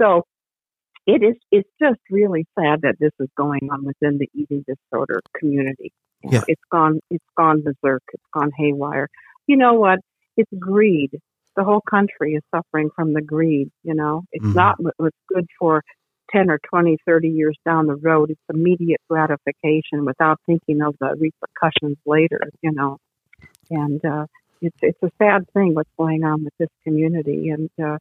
so 0.00 0.22
it 1.06 1.22
is. 1.22 1.34
It's 1.50 1.68
just 1.80 2.00
really 2.10 2.46
sad 2.58 2.82
that 2.82 2.96
this 3.00 3.12
is 3.18 3.28
going 3.36 3.68
on 3.70 3.84
within 3.84 4.18
the 4.18 4.28
eating 4.34 4.64
disorder 4.66 5.20
community. 5.36 5.92
You 6.22 6.30
know, 6.30 6.38
yeah. 6.38 6.44
It's 6.46 6.62
gone. 6.70 7.00
It's 7.10 7.24
gone 7.36 7.62
berserk. 7.62 8.02
It's 8.12 8.22
gone 8.32 8.52
haywire. 8.56 9.08
You 9.48 9.56
know 9.56 9.74
what? 9.74 9.98
It's 10.36 10.50
greed. 10.58 11.18
The 11.56 11.64
whole 11.64 11.82
country 11.88 12.34
is 12.34 12.42
suffering 12.54 12.90
from 12.94 13.12
the 13.12 13.22
greed. 13.22 13.70
You 13.82 13.94
know, 13.94 14.22
it's 14.30 14.44
mm-hmm. 14.44 14.54
not 14.54 14.76
what's 14.98 15.16
good 15.28 15.46
for 15.58 15.82
10 16.30 16.50
or 16.50 16.58
20, 16.68 16.98
30 17.06 17.28
years 17.28 17.56
down 17.64 17.86
the 17.86 17.96
road. 17.96 18.30
It's 18.30 18.40
immediate 18.52 19.00
gratification 19.08 20.04
without 20.04 20.40
thinking 20.46 20.82
of 20.82 20.96
the 21.00 21.16
repercussions 21.18 21.98
later, 22.06 22.40
you 22.62 22.72
know. 22.72 22.98
And 23.70 24.04
uh, 24.04 24.26
it's 24.60 24.76
it's 24.82 25.02
a 25.02 25.10
sad 25.18 25.46
thing 25.52 25.74
what's 25.74 25.90
going 25.98 26.24
on 26.24 26.44
with 26.44 26.54
this 26.58 26.68
community. 26.84 27.50
And 27.50 27.70
uh, 27.82 27.98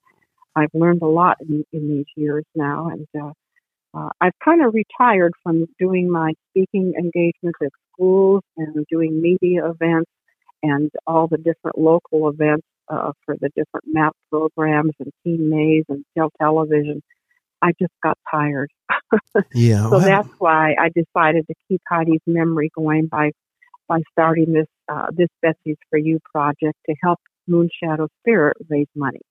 I've 0.56 0.74
learned 0.74 1.02
a 1.02 1.08
lot 1.08 1.38
in, 1.42 1.64
in 1.74 1.90
these 1.90 2.06
years 2.16 2.46
now. 2.56 2.90
And 2.90 3.08
uh, 3.20 3.32
uh, 3.98 4.10
I've 4.22 4.38
kind 4.44 4.64
of 4.64 4.74
retired 4.74 5.34
from 5.44 5.66
doing 5.80 6.10
my 6.10 6.34
speaking 6.50 6.94
engagements 6.98 7.60
at 7.62 7.72
schools 7.94 8.44
and 8.58 8.86
doing 8.90 9.22
media 9.22 9.70
events 9.70 10.12
and 10.64 10.92
all 11.06 11.28
the 11.28 11.38
different 11.38 11.78
local 11.78 12.30
events 12.30 12.66
uh, 12.90 13.12
for 13.26 13.36
the 13.40 13.50
different 13.56 13.86
MAP 13.88 14.14
programs 14.30 14.94
and 15.00 15.12
Teen 15.24 15.50
Maze 15.50 15.86
and 15.90 16.04
Tell 16.18 16.30
Television. 16.40 17.02
I 17.62 17.72
just 17.80 17.94
got 18.04 18.18
tired. 18.30 18.72
yeah. 19.54 19.84
so 19.84 19.92
well, 19.92 20.00
that's 20.00 20.30
why 20.40 20.76
I 20.80 20.90
decided 20.90 21.48
to 21.48 21.56
keep 21.68 21.82
Heidi's 21.90 22.22
memory 22.26 22.72
going 22.76 23.08
by 23.08 23.32
by 23.88 24.00
starting 24.12 24.54
this 24.54 24.68
uh, 24.92 25.08
this 25.12 25.30
Betsy's 25.42 25.78
for 25.90 25.98
You 25.98 26.20
project 26.34 26.78
to 26.88 26.96
help 27.04 27.20
Moonshadow 27.50 28.08
Spirit 28.22 28.58
raise 28.70 28.88
money. 28.96 29.22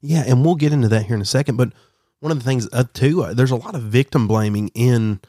Yeah, 0.00 0.24
and 0.26 0.44
we'll 0.44 0.54
get 0.54 0.72
into 0.72 0.88
that 0.88 1.06
here 1.06 1.16
in 1.16 1.22
a 1.22 1.26
second. 1.26 1.56
But 1.56 1.72
one 2.20 2.32
of 2.32 2.38
the 2.38 2.44
things 2.44 2.68
uh, 2.72 2.84
too, 2.92 3.24
uh, 3.24 3.34
there's 3.34 3.50
a 3.50 3.56
lot 3.56 3.74
of 3.74 3.82
victim 3.82 4.28
blaming 4.28 4.68
in 4.74 5.20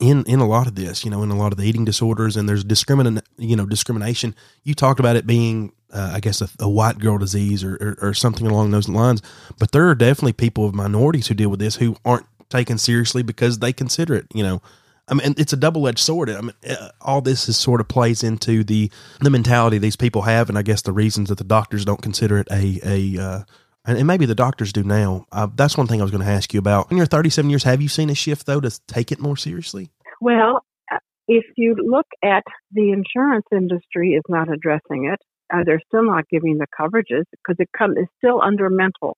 in 0.00 0.24
in 0.24 0.40
a 0.40 0.46
lot 0.46 0.66
of 0.66 0.74
this. 0.74 1.04
You 1.04 1.10
know, 1.10 1.22
in 1.22 1.30
a 1.30 1.36
lot 1.36 1.52
of 1.52 1.58
the 1.58 1.64
eating 1.64 1.84
disorders, 1.84 2.36
and 2.36 2.48
there's 2.48 2.64
discrimin 2.64 3.22
you 3.36 3.56
know 3.56 3.66
discrimination. 3.66 4.34
You 4.62 4.74
talked 4.74 5.00
about 5.00 5.16
it 5.16 5.26
being, 5.26 5.72
uh, 5.92 6.12
I 6.14 6.20
guess, 6.20 6.40
a, 6.40 6.48
a, 6.60 6.68
white 6.68 6.98
girl 6.98 7.18
disease 7.18 7.64
or, 7.64 7.74
or, 7.76 8.08
or 8.08 8.14
something 8.14 8.46
along 8.46 8.70
those 8.70 8.88
lines. 8.88 9.22
But 9.58 9.72
there 9.72 9.88
are 9.88 9.94
definitely 9.94 10.34
people 10.34 10.66
of 10.66 10.74
minorities 10.74 11.26
who 11.26 11.34
deal 11.34 11.50
with 11.50 11.60
this 11.60 11.76
who 11.76 11.96
aren't 12.04 12.26
taken 12.50 12.78
seriously 12.78 13.22
because 13.22 13.58
they 13.58 13.72
consider 13.72 14.14
it, 14.14 14.26
you 14.32 14.42
know. 14.42 14.62
I 15.06 15.14
mean, 15.14 15.34
it's 15.36 15.52
a 15.52 15.56
double 15.56 15.86
edged 15.86 15.98
sword. 15.98 16.30
I 16.30 16.40
mean, 16.40 16.54
uh, 16.66 16.88
all 17.02 17.20
this 17.20 17.46
is 17.46 17.58
sort 17.58 17.82
of 17.82 17.88
plays 17.88 18.22
into 18.22 18.64
the 18.64 18.90
the 19.20 19.28
mentality 19.28 19.76
these 19.76 19.96
people 19.96 20.22
have, 20.22 20.48
and 20.48 20.56
I 20.56 20.62
guess 20.62 20.82
the 20.82 20.92
reasons 20.92 21.28
that 21.28 21.38
the 21.38 21.44
doctors 21.44 21.84
don't 21.84 22.00
consider 22.00 22.38
it 22.38 22.48
a 22.50 22.80
a 22.82 23.22
uh, 23.22 23.42
and, 23.86 24.06
maybe 24.06 24.26
the 24.26 24.34
doctors 24.34 24.72
do 24.72 24.82
now. 24.82 25.26
Uh, 25.32 25.48
that's 25.54 25.76
one 25.76 25.86
thing 25.86 26.00
I 26.00 26.04
was 26.04 26.10
going 26.10 26.24
to 26.24 26.30
ask 26.30 26.52
you 26.52 26.58
about. 26.58 26.90
In 26.90 26.96
your 26.96 27.06
37 27.06 27.50
years, 27.50 27.62
have 27.64 27.82
you 27.82 27.88
seen 27.88 28.10
a 28.10 28.14
shift 28.14 28.46
though 28.46 28.60
to 28.60 28.70
take 28.86 29.12
it 29.12 29.20
more 29.20 29.36
seriously? 29.36 29.90
Well, 30.20 30.64
uh, 30.92 30.98
if 31.28 31.44
you 31.56 31.76
look 31.78 32.06
at 32.22 32.44
the 32.72 32.92
insurance 32.92 33.46
industry 33.52 34.12
is 34.12 34.22
not 34.28 34.52
addressing 34.52 35.10
it. 35.12 35.20
Uh, 35.52 35.62
they're 35.64 35.82
still 35.86 36.04
not 36.04 36.24
giving 36.30 36.58
the 36.58 36.66
coverages 36.78 37.24
because 37.30 37.56
it 37.58 37.68
come, 37.76 37.92
it's 37.96 38.10
still 38.18 38.40
under 38.42 38.70
mental. 38.70 39.16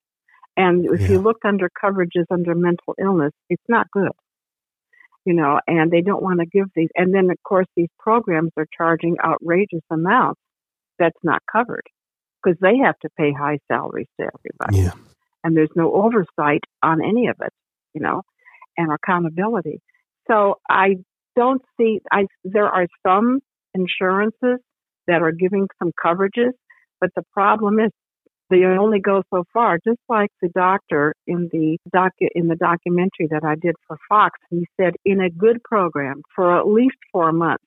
And 0.57 0.85
if 0.85 1.01
yeah. 1.01 1.09
you 1.09 1.19
look 1.19 1.37
under 1.45 1.69
coverages 1.69 2.25
under 2.29 2.53
mental 2.53 2.95
illness, 2.99 3.31
it's 3.49 3.63
not 3.69 3.87
good. 3.91 4.11
You 5.25 5.33
know, 5.33 5.59
and 5.67 5.89
they 5.89 6.01
don't 6.01 6.23
want 6.23 6.39
to 6.39 6.45
give 6.45 6.67
these. 6.75 6.89
And 6.95 7.13
then, 7.13 7.29
of 7.29 7.37
course, 7.43 7.67
these 7.75 7.89
programs 7.99 8.51
are 8.57 8.67
charging 8.77 9.17
outrageous 9.23 9.83
amounts 9.89 10.41
that's 10.99 11.17
not 11.23 11.41
covered 11.51 11.83
because 12.47 12.59
they 12.61 12.77
have 12.77 12.97
to 12.99 13.09
pay 13.17 13.33
high 13.33 13.59
salaries 13.69 14.07
to 14.19 14.27
everybody. 14.27 14.85
Yeah. 14.85 14.91
And 15.43 15.55
there's 15.55 15.69
no 15.75 15.93
oversight 15.93 16.61
on 16.81 17.03
any 17.03 17.27
of 17.27 17.35
it, 17.41 17.53
you 17.93 18.01
know, 18.01 18.21
and 18.77 18.91
accountability. 18.91 19.81
So 20.29 20.55
I 20.69 20.95
don't 21.35 21.61
see, 21.77 21.99
I, 22.11 22.25
there 22.43 22.67
are 22.67 22.87
some 23.05 23.39
insurances 23.73 24.59
that 25.07 25.21
are 25.21 25.31
giving 25.31 25.67
some 25.79 25.91
coverages, 26.03 26.51
but 26.99 27.09
the 27.15 27.23
problem 27.33 27.79
is 27.79 27.91
they 28.49 28.63
only 28.63 28.99
go 28.99 29.23
so 29.33 29.43
far. 29.53 29.77
Just 29.85 29.99
like 30.09 30.29
the 30.41 30.49
doctor 30.49 31.13
in 31.27 31.49
the 31.51 31.77
docu- 31.93 32.29
in 32.33 32.47
the 32.47 32.55
documentary 32.55 33.27
that 33.29 33.43
I 33.43 33.55
did 33.55 33.75
for 33.87 33.97
Fox, 34.07 34.39
he 34.49 34.65
said 34.79 34.93
in 35.05 35.19
a 35.19 35.29
good 35.29 35.61
program 35.63 36.21
for 36.33 36.57
at 36.57 36.65
least 36.67 36.95
four 37.11 37.33
months, 37.33 37.63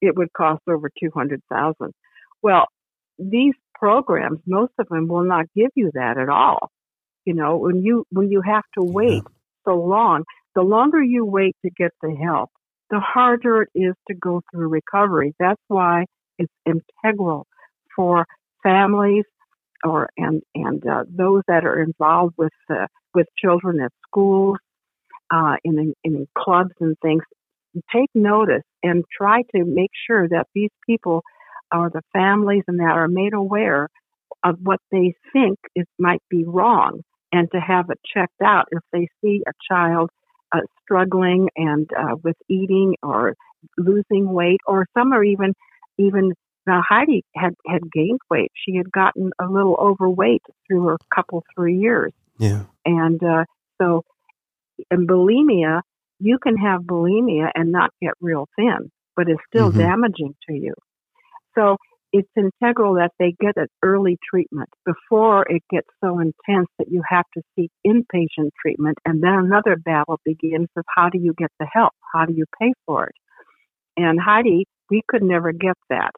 it 0.00 0.16
would 0.16 0.32
cost 0.32 0.62
over 0.68 0.90
two 1.00 1.10
hundred 1.12 1.42
thousand. 1.50 1.92
Well, 2.42 2.66
these 3.18 3.54
programs, 3.74 4.40
most 4.46 4.72
of 4.78 4.88
them 4.88 5.08
will 5.08 5.24
not 5.24 5.46
give 5.54 5.70
you 5.74 5.90
that 5.94 6.18
at 6.18 6.28
all. 6.28 6.70
You 7.24 7.34
know, 7.34 7.56
when 7.56 7.82
you 7.82 8.04
when 8.10 8.30
you 8.30 8.40
have 8.42 8.64
to 8.78 8.84
wait 8.84 9.22
yeah. 9.24 9.30
so 9.64 9.76
long, 9.76 10.24
the 10.54 10.62
longer 10.62 11.02
you 11.02 11.24
wait 11.24 11.56
to 11.64 11.70
get 11.70 11.90
the 12.00 12.14
help, 12.14 12.50
the 12.90 13.00
harder 13.00 13.62
it 13.62 13.68
is 13.74 13.94
to 14.08 14.14
go 14.14 14.42
through 14.50 14.68
recovery. 14.68 15.34
That's 15.38 15.60
why 15.68 16.06
it's 16.38 16.52
integral 16.64 17.46
for 17.94 18.26
families 18.62 19.24
or 19.84 20.08
and 20.16 20.42
and 20.54 20.86
uh, 20.86 21.04
those 21.08 21.42
that 21.48 21.64
are 21.64 21.82
involved 21.82 22.34
with 22.38 22.52
uh, 22.70 22.86
with 23.14 23.26
children 23.38 23.80
at 23.80 23.92
schools, 24.06 24.58
uh, 25.32 25.56
in 25.64 25.94
in 26.04 26.26
clubs 26.36 26.72
and 26.80 26.96
things. 27.02 27.22
Take 27.92 28.08
notice 28.14 28.62
and 28.82 29.04
try 29.16 29.42
to 29.54 29.64
make 29.64 29.90
sure 30.06 30.28
that 30.28 30.46
these 30.54 30.70
people 30.86 31.22
or 31.72 31.90
the 31.90 32.02
families 32.12 32.64
and 32.68 32.80
that 32.80 32.84
are 32.84 33.08
made 33.08 33.34
aware 33.34 33.88
of 34.44 34.56
what 34.62 34.80
they 34.90 35.14
think 35.32 35.58
is 35.74 35.86
might 35.98 36.22
be 36.30 36.44
wrong 36.44 37.00
and 37.32 37.48
to 37.52 37.60
have 37.60 37.90
it 37.90 37.98
checked 38.14 38.40
out 38.44 38.66
if 38.70 38.82
they 38.92 39.08
see 39.20 39.42
a 39.46 39.52
child 39.70 40.10
uh, 40.54 40.60
struggling 40.82 41.48
and 41.56 41.88
uh, 41.98 42.16
with 42.22 42.36
eating 42.48 42.94
or 43.02 43.34
losing 43.76 44.30
weight 44.32 44.60
or 44.66 44.86
some 44.96 45.12
are 45.12 45.24
even 45.24 45.52
even 45.98 46.32
now 46.66 46.82
Heidi 46.88 47.24
had 47.34 47.54
had 47.66 47.90
gained 47.92 48.20
weight. 48.30 48.52
She 48.54 48.76
had 48.76 48.90
gotten 48.92 49.30
a 49.40 49.46
little 49.46 49.74
overweight 49.74 50.42
through 50.66 50.86
her 50.86 50.96
couple 51.14 51.42
three 51.54 51.78
years. 51.78 52.12
Yeah. 52.38 52.64
And 52.84 53.22
uh, 53.22 53.44
so 53.80 54.04
in 54.90 55.06
bulimia 55.06 55.80
you 56.18 56.38
can 56.38 56.56
have 56.56 56.82
bulimia 56.82 57.50
and 57.54 57.72
not 57.72 57.90
get 58.00 58.12
real 58.20 58.48
thin 58.56 58.90
but 59.14 59.28
it's 59.28 59.40
still 59.48 59.70
mm-hmm. 59.70 59.80
damaging 59.80 60.34
to 60.48 60.54
you 60.54 60.74
so 61.56 61.76
it's 62.12 62.28
integral 62.36 62.94
that 62.94 63.10
they 63.18 63.34
get 63.40 63.56
an 63.56 63.66
early 63.82 64.16
treatment 64.30 64.68
before 64.84 65.44
it 65.48 65.62
gets 65.70 65.88
so 66.02 66.18
intense 66.18 66.68
that 66.78 66.88
you 66.88 67.02
have 67.08 67.24
to 67.34 67.42
seek 67.54 67.70
inpatient 67.86 68.50
treatment. 68.60 68.98
And 69.04 69.22
then 69.22 69.34
another 69.34 69.76
battle 69.76 70.20
begins 70.24 70.68
of 70.76 70.84
how 70.94 71.08
do 71.10 71.18
you 71.18 71.34
get 71.36 71.50
the 71.58 71.66
help? 71.70 71.92
How 72.14 72.24
do 72.24 72.32
you 72.32 72.44
pay 72.60 72.72
for 72.86 73.06
it? 73.06 73.14
And 73.96 74.20
Heidi, 74.20 74.66
we 74.90 75.02
could 75.08 75.22
never 75.22 75.52
get 75.52 75.76
that. 75.90 76.12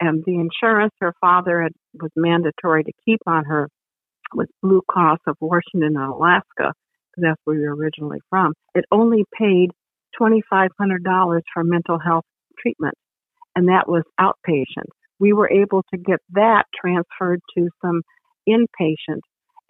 And 0.00 0.22
the 0.24 0.34
insurance 0.34 0.92
her 1.00 1.14
father 1.20 1.62
had, 1.62 1.72
was 1.94 2.10
mandatory 2.16 2.84
to 2.84 2.92
keep 3.04 3.20
on 3.26 3.44
her 3.44 3.68
was 4.34 4.46
Blue 4.62 4.82
Cross 4.86 5.18
of 5.26 5.36
Washington 5.40 5.96
and 5.96 6.12
Alaska, 6.12 6.42
because 6.58 7.22
that's 7.22 7.40
where 7.44 7.58
were 7.58 7.74
originally 7.74 8.20
from. 8.28 8.52
It 8.74 8.84
only 8.92 9.24
paid 9.38 9.70
$2,500 10.20 11.40
for 11.52 11.64
mental 11.64 11.98
health 11.98 12.24
treatment, 12.60 12.94
and 13.58 13.68
that 13.68 13.88
was 13.88 14.04
outpatient 14.20 14.90
we 15.18 15.32
were 15.32 15.50
able 15.50 15.82
to 15.92 15.98
get 15.98 16.20
that 16.30 16.64
transferred 16.80 17.40
to 17.56 17.68
some 17.82 18.02
inpatient. 18.48 19.20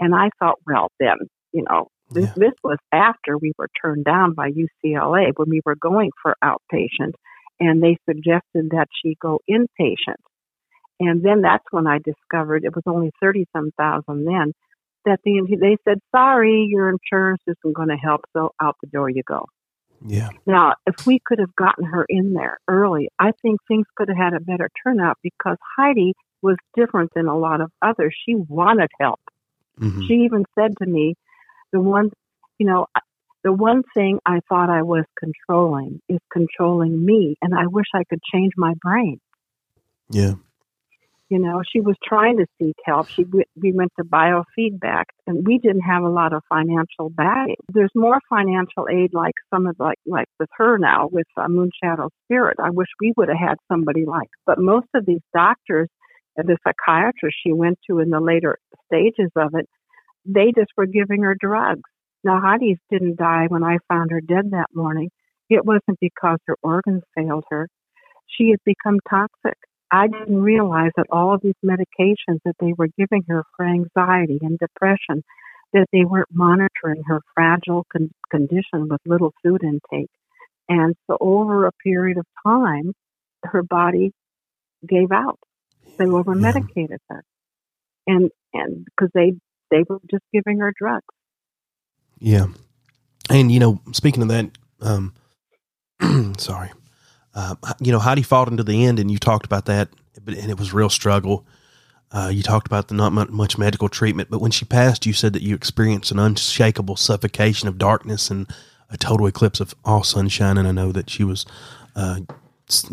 And 0.00 0.14
I 0.14 0.30
thought, 0.38 0.58
well, 0.66 0.90
then, 1.00 1.16
you 1.52 1.64
know, 1.68 1.88
this, 2.10 2.26
yeah. 2.26 2.34
this 2.36 2.52
was 2.62 2.78
after 2.92 3.36
we 3.36 3.52
were 3.58 3.68
turned 3.82 4.04
down 4.04 4.34
by 4.34 4.50
UCLA 4.50 5.32
when 5.36 5.50
we 5.50 5.60
were 5.64 5.76
going 5.76 6.10
for 6.22 6.36
outpatient, 6.42 7.12
and 7.60 7.82
they 7.82 7.96
suggested 8.08 8.70
that 8.70 8.86
she 9.02 9.16
go 9.20 9.40
inpatient. 9.50 10.22
And 11.00 11.22
then 11.22 11.42
that's 11.42 11.64
when 11.70 11.86
I 11.86 11.98
discovered 11.98 12.64
it 12.64 12.74
was 12.74 12.84
only 12.86 13.12
thirty 13.20 13.46
some 13.54 13.70
thousand 13.78 14.24
then. 14.24 14.52
That 15.04 15.20
the 15.24 15.56
they 15.60 15.76
said, 15.86 15.98
sorry, 16.14 16.66
your 16.68 16.90
insurance 16.90 17.42
isn't 17.46 17.74
going 17.74 17.88
to 17.88 17.96
help, 17.96 18.22
so 18.36 18.50
out 18.60 18.76
the 18.82 18.88
door 18.88 19.08
you 19.08 19.22
go. 19.26 19.46
Yeah. 20.04 20.30
Now, 20.46 20.74
if 20.86 21.06
we 21.06 21.20
could 21.24 21.38
have 21.38 21.54
gotten 21.56 21.84
her 21.84 22.04
in 22.08 22.32
there 22.32 22.58
early, 22.68 23.08
I 23.18 23.32
think 23.42 23.60
things 23.66 23.86
could 23.96 24.08
have 24.08 24.16
had 24.16 24.34
a 24.34 24.40
better 24.40 24.70
turnout 24.84 25.18
because 25.22 25.56
Heidi 25.76 26.14
was 26.42 26.56
different 26.76 27.10
than 27.14 27.26
a 27.26 27.36
lot 27.36 27.60
of 27.60 27.70
others. 27.82 28.14
She 28.24 28.34
wanted 28.36 28.90
help. 29.00 29.20
Mm-hmm. 29.80 30.06
She 30.06 30.14
even 30.24 30.44
said 30.58 30.72
to 30.82 30.86
me, 30.86 31.14
the 31.72 31.80
one, 31.80 32.10
you 32.58 32.66
know, 32.66 32.86
the 33.44 33.52
one 33.52 33.82
thing 33.94 34.18
I 34.26 34.40
thought 34.48 34.70
I 34.70 34.82
was 34.82 35.04
controlling 35.18 36.00
is 36.08 36.18
controlling 36.32 37.04
me, 37.04 37.36
and 37.42 37.54
I 37.54 37.66
wish 37.66 37.86
I 37.94 38.04
could 38.04 38.20
change 38.32 38.52
my 38.56 38.74
brain. 38.80 39.20
Yeah. 40.10 40.34
You 41.30 41.38
know, 41.38 41.60
she 41.70 41.80
was 41.80 41.94
trying 42.02 42.38
to 42.38 42.46
seek 42.58 42.76
help. 42.86 43.08
She 43.08 43.24
we 43.60 43.72
went 43.72 43.92
to 43.98 44.04
biofeedback, 44.04 45.04
and 45.26 45.46
we 45.46 45.58
didn't 45.58 45.82
have 45.82 46.02
a 46.02 46.08
lot 46.08 46.32
of 46.32 46.42
financial 46.48 47.10
backing. 47.10 47.56
There's 47.70 47.90
more 47.94 48.18
financial 48.30 48.88
aid, 48.90 49.12
like 49.12 49.34
some 49.52 49.66
of 49.66 49.76
like 49.78 49.98
like 50.06 50.28
with 50.40 50.48
her 50.56 50.78
now 50.78 51.08
with 51.12 51.26
uh, 51.36 51.46
Moonshadow 51.48 52.08
Spirit. 52.24 52.56
I 52.62 52.70
wish 52.70 52.88
we 53.00 53.12
would 53.18 53.28
have 53.28 53.48
had 53.48 53.56
somebody 53.70 54.06
like. 54.06 54.30
But 54.46 54.58
most 54.58 54.86
of 54.94 55.04
these 55.04 55.20
doctors, 55.34 55.88
and 56.38 56.48
the 56.48 56.56
psychiatrist 56.64 57.36
she 57.44 57.52
went 57.52 57.78
to 57.90 57.98
in 57.98 58.08
the 58.08 58.20
later 58.20 58.58
stages 58.86 59.30
of 59.36 59.54
it, 59.54 59.68
they 60.24 60.52
just 60.56 60.70
were 60.78 60.86
giving 60.86 61.24
her 61.24 61.36
drugs. 61.38 61.82
Now 62.24 62.40
Heidi's 62.40 62.78
didn't 62.90 63.18
die 63.18 63.46
when 63.48 63.62
I 63.62 63.78
found 63.88 64.10
her 64.12 64.22
dead 64.22 64.52
that 64.52 64.68
morning. 64.74 65.10
It 65.50 65.64
wasn't 65.64 65.98
because 66.00 66.38
her 66.46 66.56
organs 66.62 67.02
failed 67.14 67.44
her. 67.50 67.68
She 68.26 68.50
had 68.50 68.60
become 68.64 68.98
toxic. 69.08 69.58
I 69.90 70.06
didn't 70.08 70.42
realize 70.42 70.90
that 70.96 71.06
all 71.10 71.34
of 71.34 71.40
these 71.42 71.54
medications 71.64 72.40
that 72.44 72.56
they 72.60 72.74
were 72.76 72.88
giving 72.98 73.24
her 73.28 73.44
for 73.56 73.66
anxiety 73.66 74.38
and 74.42 74.58
depression, 74.58 75.24
that 75.72 75.86
they 75.92 76.04
weren't 76.04 76.28
monitoring 76.32 77.02
her 77.06 77.20
fragile 77.34 77.86
con- 77.90 78.10
condition 78.30 78.88
with 78.88 79.00
little 79.06 79.32
food 79.42 79.62
intake. 79.62 80.10
And 80.68 80.94
so 81.06 81.16
over 81.20 81.66
a 81.66 81.72
period 81.72 82.18
of 82.18 82.26
time, 82.46 82.92
her 83.44 83.62
body 83.62 84.12
gave 84.86 85.10
out. 85.10 85.38
They 85.98 86.06
over 86.06 86.34
medicated 86.34 87.00
her. 87.08 87.24
And, 88.06 88.30
and 88.52 88.84
because 88.84 89.10
they, 89.14 89.32
they 89.70 89.84
were 89.88 90.00
just 90.10 90.24
giving 90.32 90.58
her 90.58 90.72
drugs. 90.78 91.06
Yeah. 92.18 92.46
And, 93.30 93.50
you 93.50 93.60
know, 93.60 93.80
speaking 93.92 94.22
of 94.22 94.28
that, 94.28 94.50
um, 94.80 95.14
sorry, 96.38 96.70
uh, 97.34 97.54
you 97.80 97.92
know, 97.92 97.98
Heidi 97.98 98.22
fought 98.22 98.48
into 98.48 98.64
the 98.64 98.84
end, 98.84 98.98
and 98.98 99.10
you 99.10 99.18
talked 99.18 99.46
about 99.46 99.66
that, 99.66 99.88
and 100.26 100.50
it 100.50 100.58
was 100.58 100.72
real 100.72 100.90
struggle. 100.90 101.46
Uh, 102.10 102.30
you 102.32 102.42
talked 102.42 102.66
about 102.66 102.88
the 102.88 102.94
not 102.94 103.12
much 103.12 103.58
medical 103.58 103.88
treatment, 103.88 104.30
but 104.30 104.40
when 104.40 104.50
she 104.50 104.64
passed, 104.64 105.04
you 105.04 105.12
said 105.12 105.34
that 105.34 105.42
you 105.42 105.54
experienced 105.54 106.10
an 106.10 106.18
unshakable 106.18 106.96
suffocation 106.96 107.68
of 107.68 107.76
darkness 107.76 108.30
and 108.30 108.50
a 108.90 108.96
total 108.96 109.26
eclipse 109.26 109.60
of 109.60 109.74
all 109.84 110.02
sunshine. 110.02 110.56
And 110.56 110.66
I 110.66 110.72
know 110.72 110.90
that 110.92 111.10
she 111.10 111.22
was, 111.22 111.44
uh, 111.94 112.20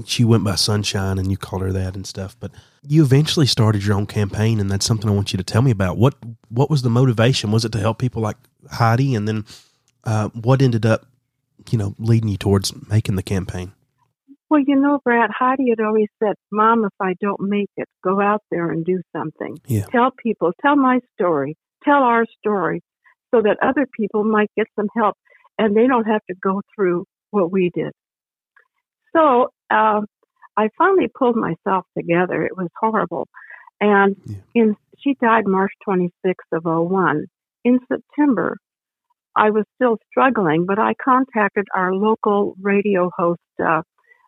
she 0.05 0.23
went 0.23 0.43
by 0.43 0.55
Sunshine, 0.55 1.17
and 1.17 1.29
you 1.29 1.37
called 1.37 1.61
her 1.61 1.71
that 1.71 1.95
and 1.95 2.05
stuff. 2.05 2.35
But 2.39 2.51
you 2.87 3.03
eventually 3.03 3.45
started 3.45 3.85
your 3.85 3.95
own 3.95 4.05
campaign, 4.05 4.59
and 4.59 4.69
that's 4.69 4.85
something 4.85 5.09
I 5.09 5.13
want 5.13 5.33
you 5.33 5.37
to 5.37 5.43
tell 5.43 5.61
me 5.61 5.71
about. 5.71 5.97
What 5.97 6.15
what 6.49 6.69
was 6.69 6.81
the 6.81 6.89
motivation? 6.89 7.51
Was 7.51 7.65
it 7.65 7.71
to 7.73 7.79
help 7.79 7.99
people 7.99 8.21
like 8.21 8.37
Heidi, 8.71 9.15
and 9.15 9.27
then 9.27 9.45
uh, 10.03 10.29
what 10.29 10.61
ended 10.61 10.85
up, 10.85 11.05
you 11.69 11.77
know, 11.77 11.95
leading 11.99 12.29
you 12.29 12.37
towards 12.37 12.73
making 12.89 13.15
the 13.15 13.23
campaign? 13.23 13.73
Well, 14.49 14.61
you 14.65 14.75
know, 14.75 14.99
Brad, 15.03 15.31
Heidi 15.37 15.69
had 15.69 15.79
always 15.79 16.07
said, 16.21 16.35
Mom, 16.51 16.85
if 16.85 16.93
I 16.99 17.15
don't 17.19 17.41
make 17.41 17.69
it, 17.77 17.87
go 18.03 18.21
out 18.21 18.41
there 18.51 18.69
and 18.69 18.85
do 18.85 19.01
something. 19.15 19.57
Yeah. 19.67 19.85
Tell 19.85 20.11
people, 20.11 20.51
tell 20.61 20.75
my 20.75 20.99
story, 21.15 21.57
tell 21.83 22.03
our 22.03 22.25
story, 22.39 22.81
so 23.33 23.41
that 23.41 23.57
other 23.61 23.87
people 23.87 24.23
might 24.23 24.51
get 24.55 24.67
some 24.75 24.87
help 24.95 25.15
and 25.57 25.75
they 25.75 25.87
don't 25.87 26.05
have 26.05 26.21
to 26.29 26.35
go 26.41 26.61
through 26.75 27.05
what 27.31 27.51
we 27.51 27.71
did. 27.73 27.91
So 29.15 29.49
uh, 29.71 30.01
I 30.57 30.69
finally 30.77 31.07
pulled 31.07 31.35
myself 31.35 31.85
together. 31.97 32.43
It 32.43 32.55
was 32.55 32.69
horrible. 32.79 33.27
And 33.81 34.15
yeah. 34.25 34.37
in 34.53 34.75
she 34.99 35.15
died 35.21 35.45
March 35.45 35.73
26th 35.87 36.33
of 36.53 36.63
01. 36.63 37.25
In 37.63 37.79
September, 37.91 38.57
I 39.35 39.49
was 39.49 39.65
still 39.75 39.97
struggling, 40.09 40.65
but 40.65 40.79
I 40.79 40.93
contacted 40.93 41.67
our 41.75 41.93
local 41.93 42.55
radio 42.61 43.11
host, 43.15 43.41
uh, 43.63 43.81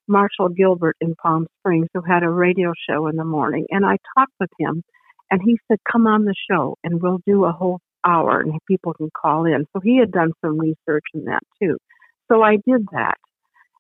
Marshall 0.08 0.50
Gilbert 0.50 0.96
in 1.02 1.16
Palm 1.16 1.48
Springs, 1.60 1.88
who 1.94 2.02
had 2.02 2.24
a 2.24 2.30
radio 2.30 2.74
show 2.90 3.08
in 3.08 3.16
the 3.16 3.26
morning. 3.26 3.66
And 3.70 3.86
I 3.86 3.98
talked 4.18 4.34
with 4.40 4.50
him, 4.60 4.84
and 5.30 5.42
he 5.44 5.58
said, 5.68 5.80
Come 5.92 6.08
on 6.08 6.26
the 6.26 6.36
show, 6.50 6.78
and 6.84 7.02
we'll 7.02 7.20
do 7.26 7.46
a 7.46 7.52
whole 7.52 7.80
hour, 8.06 8.40
and 8.40 8.54
people 8.68 8.94
can 8.94 9.10
call 9.20 9.46
in. 9.46 9.66
So 9.74 9.82
he 9.84 9.98
had 10.00 10.12
done 10.12 10.32
some 10.44 10.60
research 10.60 11.04
in 11.14 11.26
that 11.26 11.42
too. 11.62 11.78
So 12.32 12.42
I 12.42 12.56
did 12.56 12.86
that, 12.92 13.18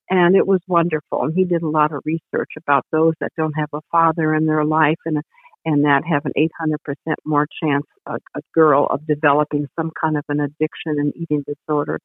and 0.09 0.35
it 0.35 0.45
was 0.45 0.59
wonderful. 0.67 1.23
And 1.23 1.33
he 1.35 1.45
did 1.45 1.63
a 1.63 1.69
lot 1.69 1.93
of 1.93 2.01
research 2.05 2.51
about 2.57 2.85
those 2.91 3.13
that 3.21 3.31
don't 3.37 3.53
have 3.53 3.69
a 3.73 3.81
father 3.91 4.33
in 4.35 4.45
their 4.45 4.65
life 4.65 4.99
and 5.05 5.21
and 5.65 5.83
that 5.83 6.03
have 6.09 6.25
an 6.25 6.31
800% 6.37 6.77
more 7.25 7.45
chance, 7.61 7.83
a, 8.05 8.13
a 8.13 8.41
girl, 8.55 8.87
of 8.89 9.05
developing 9.05 9.67
some 9.77 9.91
kind 10.01 10.15
of 10.15 10.23
an 10.29 10.39
addiction 10.39 10.95
and 10.97 11.13
eating 11.13 11.43
disorder. 11.45 11.99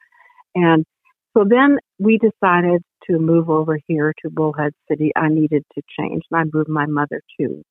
And 0.57 0.85
so 1.37 1.45
then 1.49 1.78
we 1.99 2.18
decided 2.18 2.83
to 3.09 3.18
move 3.18 3.51
over 3.51 3.78
here 3.87 4.12
to 4.22 4.30
Bullhead 4.30 4.72
City. 4.89 5.12
I 5.16 5.28
needed 5.28 5.64
to 5.74 5.83
change, 5.99 6.22
and 6.30 6.41
I 6.41 6.45
moved 6.57 6.68
my 6.68 6.87
mother 6.87 7.20
too. 7.39 7.62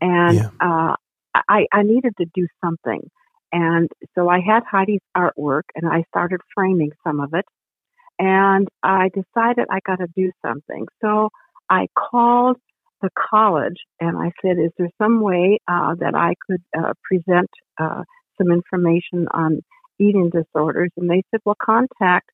And 0.00 0.36
yeah. 0.36 0.50
uh, 0.60 0.94
I, 1.48 1.66
I 1.72 1.82
needed 1.82 2.14
to 2.18 2.26
do 2.34 2.46
something. 2.64 3.00
And 3.52 3.88
so 4.14 4.28
I 4.28 4.40
had 4.40 4.62
Heidi's 4.70 5.00
artwork, 5.16 5.62
and 5.74 5.88
I 5.88 6.04
started 6.08 6.40
framing 6.54 6.92
some 7.04 7.20
of 7.20 7.34
it. 7.34 7.44
And 8.18 8.68
I 8.82 9.08
decided 9.08 9.66
I 9.70 9.80
got 9.86 9.96
to 9.96 10.06
do 10.14 10.30
something. 10.44 10.86
So 11.00 11.30
I 11.70 11.86
called 11.96 12.58
the 13.00 13.08
college 13.30 13.78
and 13.98 14.18
I 14.18 14.30
said, 14.42 14.58
Is 14.58 14.72
there 14.76 14.90
some 15.00 15.22
way 15.22 15.58
uh, 15.66 15.94
that 16.00 16.14
I 16.14 16.34
could 16.46 16.62
uh, 16.78 16.92
present 17.02 17.48
uh, 17.78 18.02
some 18.36 18.52
information 18.52 19.26
on 19.32 19.62
eating 19.98 20.30
disorders? 20.30 20.90
And 20.98 21.08
they 21.08 21.22
said, 21.30 21.40
Well, 21.46 21.56
contact 21.62 22.30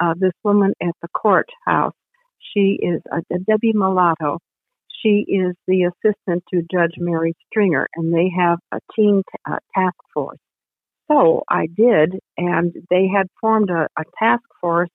uh, 0.00 0.14
this 0.18 0.32
woman 0.44 0.72
at 0.82 0.94
the 1.02 1.08
courthouse. 1.08 1.94
She 2.54 2.78
is 2.80 3.00
a, 3.10 3.18
a 3.34 3.38
Debbie 3.38 3.72
Mulatto. 3.74 4.38
She 5.02 5.24
is 5.28 5.54
the 5.66 5.84
assistant 5.84 6.44
to 6.52 6.62
Judge 6.70 6.94
Mary 6.98 7.34
Stringer, 7.46 7.86
and 7.94 8.12
they 8.12 8.30
have 8.36 8.58
a 8.72 8.78
team 8.94 9.22
t- 9.22 9.38
uh, 9.50 9.58
task 9.74 9.96
force. 10.14 10.38
So 11.10 11.42
I 11.48 11.66
did, 11.66 12.18
and 12.36 12.72
they 12.90 13.08
had 13.14 13.28
formed 13.40 13.70
a, 13.70 13.86
a 13.98 14.04
task 14.18 14.42
force 14.60 14.90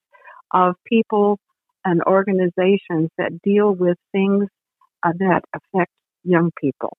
of 0.52 0.74
people 0.86 1.38
and 1.84 2.02
organizations 2.06 3.10
that 3.18 3.40
deal 3.42 3.72
with 3.72 3.96
things 4.12 4.46
uh, 5.02 5.12
that 5.18 5.42
affect 5.54 5.90
young 6.24 6.50
people 6.60 6.96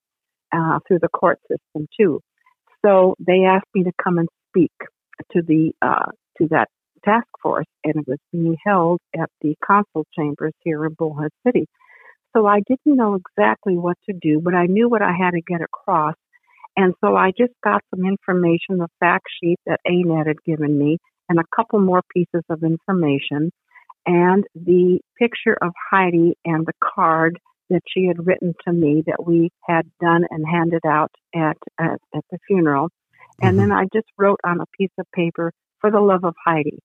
uh, 0.52 0.80
through 0.88 1.00
the 1.00 1.10
court 1.10 1.40
system 1.50 1.88
too. 1.98 2.20
So 2.86 3.16
they 3.20 3.46
asked 3.46 3.68
me 3.74 3.84
to 3.84 3.92
come 4.04 4.18
and 4.18 4.28
speak 4.50 4.72
to 5.32 5.42
the 5.42 5.74
uh, 5.82 6.12
to 6.38 6.48
that 6.50 6.70
task 7.04 7.28
force, 7.42 7.66
and 7.84 7.96
it 7.96 8.08
was 8.08 8.20
being 8.32 8.58
held 8.66 9.00
at 9.16 9.30
the 9.42 9.56
council 9.66 10.06
chambers 10.18 10.54
here 10.64 10.86
in 10.86 10.94
Bullhead 10.94 11.32
City. 11.46 11.68
So 12.36 12.48
I 12.48 12.62
didn't 12.68 12.98
know 12.98 13.16
exactly 13.16 13.78
what 13.78 13.98
to 14.10 14.16
do, 14.20 14.42
but 14.44 14.56
I 14.56 14.66
knew 14.66 14.90
what 14.90 15.02
I 15.02 15.12
had 15.12 15.32
to 15.32 15.42
get 15.42 15.62
across. 15.62 16.16
And 16.76 16.96
so 17.02 17.16
I 17.16 17.32
just 17.38 17.54
got 17.64 17.82
some 17.94 18.06
information, 18.06 18.78
the 18.78 18.88
fact 19.00 19.26
sheet 19.42 19.60
that 19.68 19.80
ANAD 19.86 20.28
had 20.28 20.44
given 20.44 20.78
me, 20.78 20.98
and 21.30 21.40
a 21.40 21.56
couple 21.56 21.80
more 21.80 22.02
pieces 22.12 22.44
of 22.50 22.64
information, 22.64 23.52
and 24.06 24.44
the 24.56 25.00
picture 25.18 25.58
of 25.62 25.72
Heidi 25.92 26.36
and 26.44 26.66
the 26.66 26.74
card 26.84 27.40
that 27.70 27.82
she 27.88 28.06
had 28.06 28.26
written 28.26 28.54
to 28.68 28.74
me 28.74 29.04
that 29.06 29.26
we 29.26 29.50
had 29.68 29.84
done 30.02 30.26
and 30.30 30.46
handed 30.46 30.86
out 30.86 31.12
at 31.34 31.58
at, 31.80 32.00
at 32.14 32.26
the 32.32 32.38
funeral, 32.48 32.90
and 33.42 33.58
mm-hmm. 33.58 33.70
then 33.70 33.72
I 33.72 33.86
just 33.94 34.08
wrote 34.18 34.40
on 34.44 34.60
a 34.60 34.66
piece 34.78 34.92
of 35.00 35.06
paper 35.16 35.54
for 35.80 35.92
the 35.92 36.02
love 36.02 36.24
of 36.24 36.36
Heidi, 36.44 36.80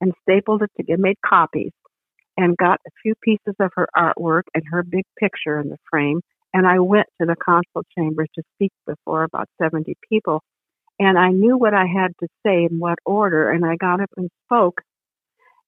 and 0.00 0.12
stapled 0.22 0.62
it 0.62 0.70
together, 0.76 1.00
made 1.00 1.16
copies, 1.24 1.72
and 2.36 2.56
got 2.56 2.80
a 2.86 2.90
few 3.02 3.14
pieces 3.22 3.54
of 3.60 3.70
her 3.74 3.88
artwork 3.96 4.42
and 4.54 4.64
her 4.70 4.82
big 4.82 5.04
picture 5.18 5.58
in 5.58 5.68
the 5.68 5.78
frame. 5.90 6.20
And 6.52 6.66
I 6.66 6.78
went 6.80 7.06
to 7.20 7.26
the 7.26 7.36
council 7.36 7.82
chambers 7.96 8.28
to 8.34 8.42
speak 8.54 8.72
before 8.86 9.24
about 9.24 9.48
70 9.60 9.96
people. 10.10 10.42
And 10.98 11.18
I 11.18 11.30
knew 11.30 11.58
what 11.58 11.74
I 11.74 11.84
had 11.86 12.12
to 12.20 12.28
say 12.44 12.64
in 12.70 12.78
what 12.78 12.98
order, 13.04 13.50
and 13.50 13.64
I 13.64 13.76
got 13.76 14.00
up 14.00 14.10
and 14.16 14.30
spoke. 14.46 14.80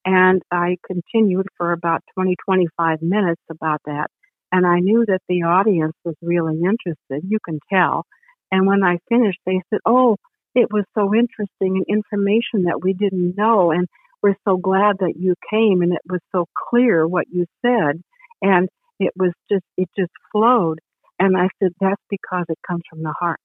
And 0.04 0.40
I 0.50 0.76
continued 0.86 1.46
for 1.56 1.72
about 1.72 2.02
20, 2.14 2.36
25 2.44 3.02
minutes 3.02 3.42
about 3.50 3.80
that. 3.84 4.06
And 4.50 4.66
I 4.66 4.78
knew 4.78 5.04
that 5.06 5.20
the 5.28 5.42
audience 5.42 5.94
was 6.04 6.14
really 6.22 6.56
interested. 6.56 7.28
You 7.28 7.38
can 7.44 7.58
tell. 7.70 8.06
And 8.50 8.66
when 8.66 8.82
I 8.82 8.98
finished, 9.08 9.40
they 9.44 9.60
said, 9.68 9.80
Oh, 9.84 10.16
it 10.54 10.72
was 10.72 10.84
so 10.94 11.14
interesting 11.14 11.76
and 11.76 11.84
information 11.88 12.64
that 12.64 12.80
we 12.82 12.94
didn't 12.94 13.36
know. 13.36 13.70
And 13.70 13.86
we're 14.22 14.36
so 14.46 14.56
glad 14.56 14.96
that 15.00 15.14
you 15.16 15.34
came 15.50 15.82
and 15.82 15.92
it 15.92 16.02
was 16.08 16.20
so 16.32 16.46
clear 16.68 17.06
what 17.06 17.26
you 17.30 17.46
said. 17.62 18.02
And 18.42 18.68
it 18.98 19.12
was 19.16 19.32
just, 19.50 19.64
it 19.76 19.88
just 19.96 20.12
flowed. 20.32 20.80
And 21.18 21.36
I 21.36 21.48
said, 21.60 21.72
That's 21.80 22.02
because 22.08 22.44
it 22.48 22.58
comes 22.66 22.82
from 22.88 23.02
the 23.02 23.14
heart. 23.18 23.40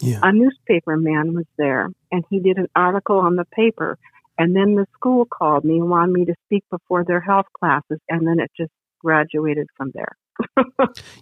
Yeah. 0.00 0.20
A 0.22 0.32
newspaper 0.32 0.96
man 0.96 1.34
was 1.34 1.46
there 1.58 1.88
and 2.10 2.24
he 2.30 2.40
did 2.40 2.58
an 2.58 2.68
article 2.74 3.18
on 3.18 3.36
the 3.36 3.44
paper. 3.44 3.98
And 4.38 4.54
then 4.54 4.74
the 4.74 4.86
school 4.94 5.24
called 5.24 5.64
me 5.64 5.76
and 5.76 5.88
wanted 5.88 6.12
me 6.12 6.24
to 6.26 6.34
speak 6.44 6.64
before 6.70 7.04
their 7.04 7.20
health 7.20 7.46
classes. 7.58 8.00
And 8.08 8.26
then 8.26 8.38
it 8.38 8.50
just 8.56 8.72
graduated 9.00 9.66
from 9.76 9.92
there. 9.94 10.16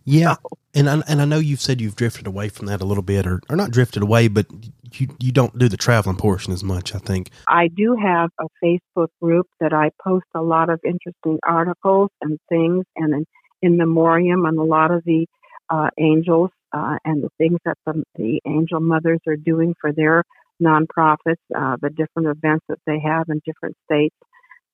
Yeah, 0.04 0.36
and 0.74 0.88
I, 0.88 1.02
and 1.08 1.22
I 1.22 1.24
know 1.24 1.38
you've 1.38 1.60
said 1.60 1.80
you've 1.80 1.96
drifted 1.96 2.26
away 2.26 2.48
from 2.48 2.66
that 2.66 2.80
a 2.80 2.84
little 2.84 3.02
bit, 3.02 3.26
or, 3.26 3.40
or 3.48 3.56
not 3.56 3.70
drifted 3.70 4.02
away, 4.02 4.28
but 4.28 4.46
you 4.92 5.08
you 5.18 5.32
don't 5.32 5.56
do 5.58 5.68
the 5.68 5.76
traveling 5.76 6.16
portion 6.16 6.52
as 6.52 6.62
much. 6.62 6.94
I 6.94 6.98
think. 6.98 7.30
I 7.48 7.68
do 7.68 7.96
have 7.96 8.30
a 8.40 8.46
Facebook 8.62 9.08
group 9.20 9.46
that 9.60 9.72
I 9.72 9.90
post 10.02 10.26
a 10.34 10.42
lot 10.42 10.70
of 10.70 10.80
interesting 10.84 11.38
articles 11.46 12.10
and 12.20 12.38
things 12.48 12.84
and 12.96 13.14
in, 13.14 13.24
in 13.62 13.76
memoriam 13.76 14.46
on 14.46 14.58
a 14.58 14.64
lot 14.64 14.90
of 14.90 15.02
the 15.04 15.26
uh, 15.70 15.88
angels 15.98 16.50
uh, 16.72 16.96
and 17.04 17.22
the 17.22 17.30
things 17.38 17.58
that 17.64 17.78
the, 17.86 18.02
the 18.16 18.40
angel 18.46 18.80
mothers 18.80 19.20
are 19.26 19.36
doing 19.36 19.74
for 19.80 19.92
their 19.92 20.24
nonprofits, 20.62 21.36
uh, 21.56 21.76
the 21.80 21.90
different 21.90 22.28
events 22.28 22.64
that 22.68 22.78
they 22.86 22.98
have 23.00 23.28
in 23.28 23.40
different 23.44 23.76
states. 23.90 24.14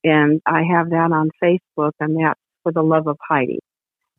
And 0.03 0.41
I 0.47 0.63
have 0.63 0.91
that 0.91 1.13
on 1.13 1.31
Facebook, 1.43 1.93
and 2.01 2.17
that's 2.17 2.41
for 2.63 2.73
the 2.73 2.83
love 2.83 3.07
of 3.07 3.19
Heidi. 3.29 3.61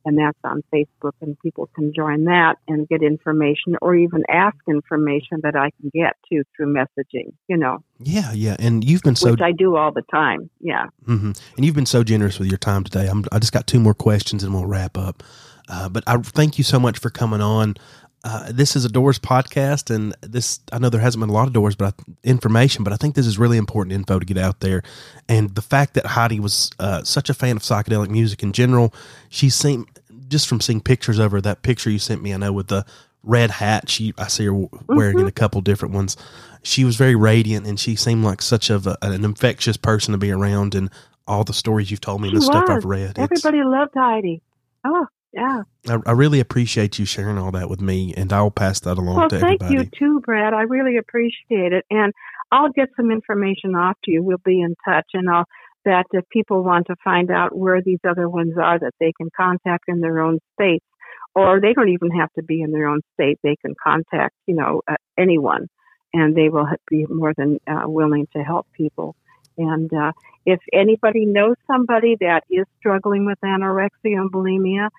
And 0.05 0.17
that's 0.17 0.37
on 0.43 0.63
Facebook, 0.73 1.13
and 1.21 1.37
people 1.39 1.69
can 1.75 1.93
join 1.93 2.25
that 2.25 2.55
and 2.67 2.87
get 2.87 3.03
information 3.03 3.75
or 3.81 3.95
even 3.95 4.23
ask 4.29 4.57
information 4.67 5.39
that 5.43 5.55
I 5.55 5.69
can 5.79 5.91
get 5.93 6.15
to 6.31 6.43
through 6.55 6.73
messaging, 6.73 7.33
you 7.47 7.57
know, 7.57 7.83
Yeah, 7.99 8.31
yeah, 8.33 8.55
and 8.59 8.83
you've 8.83 9.03
been 9.03 9.15
so 9.15 9.31
which 9.31 9.41
I 9.41 9.51
do 9.51 9.75
all 9.75 9.91
the 9.91 10.03
time. 10.11 10.49
Yeah. 10.59 10.87
hmm 11.05 11.31
And 11.55 11.65
you've 11.65 11.75
been 11.75 11.85
so 11.85 12.03
generous 12.03 12.39
with 12.39 12.47
your 12.47 12.57
time 12.57 12.83
today. 12.83 13.07
I'm, 13.07 13.23
I 13.31 13.39
just 13.39 13.53
got 13.53 13.67
two 13.67 13.79
more 13.79 13.93
questions 13.93 14.43
and 14.43 14.53
we'll 14.53 14.65
wrap 14.65 14.97
up. 14.97 15.23
Uh, 15.69 15.87
but 15.87 16.03
I 16.05 16.17
thank 16.17 16.57
you 16.57 16.63
so 16.63 16.79
much 16.79 16.99
for 16.99 17.09
coming 17.09 17.41
on. 17.41 17.75
Uh, 18.23 18.51
this 18.51 18.75
is 18.75 18.85
a 18.85 18.89
Doors 18.89 19.17
podcast, 19.17 19.93
and 19.93 20.15
this 20.21 20.59
I 20.71 20.77
know 20.77 20.89
there 20.89 21.01
hasn't 21.01 21.21
been 21.21 21.29
a 21.29 21.33
lot 21.33 21.47
of 21.47 21.53
Doors, 21.53 21.75
but 21.75 21.95
I, 21.97 22.03
information. 22.23 22.83
But 22.83 22.93
I 22.93 22.95
think 22.97 23.15
this 23.15 23.25
is 23.25 23.39
really 23.39 23.57
important 23.57 23.93
info 23.93 24.19
to 24.19 24.25
get 24.25 24.37
out 24.37 24.59
there. 24.59 24.83
And 25.27 25.55
the 25.55 25.61
fact 25.61 25.95
that 25.95 26.05
Heidi 26.05 26.39
was 26.39 26.69
uh, 26.79 27.03
such 27.03 27.29
a 27.29 27.33
fan 27.33 27.57
of 27.57 27.63
psychedelic 27.63 28.09
music 28.09 28.43
in 28.43 28.51
general, 28.51 28.93
she 29.29 29.49
seemed 29.49 29.87
just 30.27 30.47
from 30.47 30.61
seeing 30.61 30.81
pictures 30.81 31.19
of 31.19 31.31
her. 31.31 31.41
That 31.41 31.63
picture 31.63 31.89
you 31.89 31.99
sent 31.99 32.21
me, 32.21 32.33
I 32.33 32.37
know 32.37 32.53
with 32.53 32.67
the 32.67 32.85
red 33.23 33.51
hat. 33.51 33.89
She 33.89 34.13
I 34.17 34.27
see 34.27 34.45
her 34.45 34.53
wearing 34.87 35.19
in 35.19 35.27
a 35.27 35.31
couple 35.31 35.61
different 35.61 35.93
ones. 35.93 36.15
She 36.63 36.85
was 36.85 36.95
very 36.95 37.15
radiant, 37.15 37.65
and 37.65 37.79
she 37.79 37.95
seemed 37.95 38.23
like 38.23 38.41
such 38.43 38.69
of 38.69 38.85
a, 38.85 38.97
an 39.01 39.23
infectious 39.25 39.77
person 39.77 40.11
to 40.11 40.19
be 40.19 40.31
around. 40.31 40.75
And 40.75 40.91
all 41.27 41.43
the 41.43 41.53
stories 41.53 41.89
you've 41.89 42.01
told 42.01 42.21
me 42.21 42.27
and 42.27 42.37
the 42.37 42.41
She 42.41 42.47
stuff. 42.47 42.69
I've 42.69 42.85
read, 42.85 43.17
it's, 43.17 43.19
Everybody 43.19 43.63
loved 43.63 43.93
Heidi. 43.95 44.41
Oh, 44.85 45.07
yeah. 45.33 45.63
I, 45.87 45.97
I 46.05 46.11
really 46.11 46.39
appreciate 46.39 46.99
you 46.99 47.05
sharing 47.05 47.37
all 47.37 47.51
that 47.51 47.69
with 47.69 47.81
me, 47.81 48.13
and 48.15 48.31
I'll 48.31 48.51
pass 48.51 48.79
that 48.81 48.97
along 48.97 49.17
Well, 49.17 49.29
to 49.29 49.39
thank 49.39 49.63
everybody. 49.63 49.89
you 49.91 49.97
too, 49.97 50.21
Brad. 50.21 50.53
I 50.53 50.63
really 50.63 50.97
appreciate 50.97 51.73
it. 51.73 51.85
And 51.89 52.13
I'll 52.51 52.71
get 52.71 52.89
some 52.97 53.11
information 53.11 53.75
off 53.75 53.97
to 54.03 54.11
you. 54.11 54.23
We'll 54.23 54.37
be 54.43 54.61
in 54.61 54.75
touch 54.85 55.07
and 55.13 55.29
I'll 55.29 55.45
that 55.83 56.05
if 56.11 56.27
people 56.29 56.63
want 56.63 56.87
to 56.87 56.95
find 57.03 57.31
out 57.31 57.57
where 57.57 57.81
these 57.81 57.99
other 58.07 58.29
ones 58.29 58.53
are 58.61 58.77
that 58.77 58.93
they 58.99 59.11
can 59.17 59.29
contact 59.35 59.85
in 59.87 59.99
their 59.99 60.19
own 60.19 60.39
states 60.53 60.85
or 61.33 61.59
they 61.59 61.73
don't 61.73 61.89
even 61.89 62.11
have 62.11 62.31
to 62.33 62.43
be 62.43 62.61
in 62.61 62.71
their 62.71 62.87
own 62.87 63.01
state. 63.15 63.39
They 63.41 63.55
can 63.55 63.73
contact, 63.83 64.35
you 64.45 64.55
know, 64.55 64.81
uh, 64.87 64.95
anyone 65.17 65.67
and 66.13 66.35
they 66.35 66.49
will 66.49 66.67
be 66.87 67.05
more 67.09 67.33
than 67.35 67.59
uh, 67.67 67.83
willing 67.85 68.27
to 68.33 68.43
help 68.43 68.67
people. 68.73 69.15
And 69.57 69.91
uh, 69.93 70.11
if 70.45 70.59
anybody 70.73 71.25
knows 71.25 71.55
somebody 71.67 72.15
that 72.19 72.43
is 72.49 72.65
struggling 72.79 73.25
with 73.25 73.37
anorexia 73.43 74.17
and 74.17 74.31
bulimia, 74.31 74.89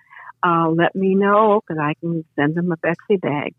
uh, 0.43 0.69
let 0.69 0.95
me 0.95 1.15
know 1.15 1.61
because 1.61 1.81
I 1.81 1.93
can 1.99 2.25
send 2.35 2.55
them 2.55 2.71
a 2.71 2.77
Bexy 2.77 3.17
bag. 3.17 3.53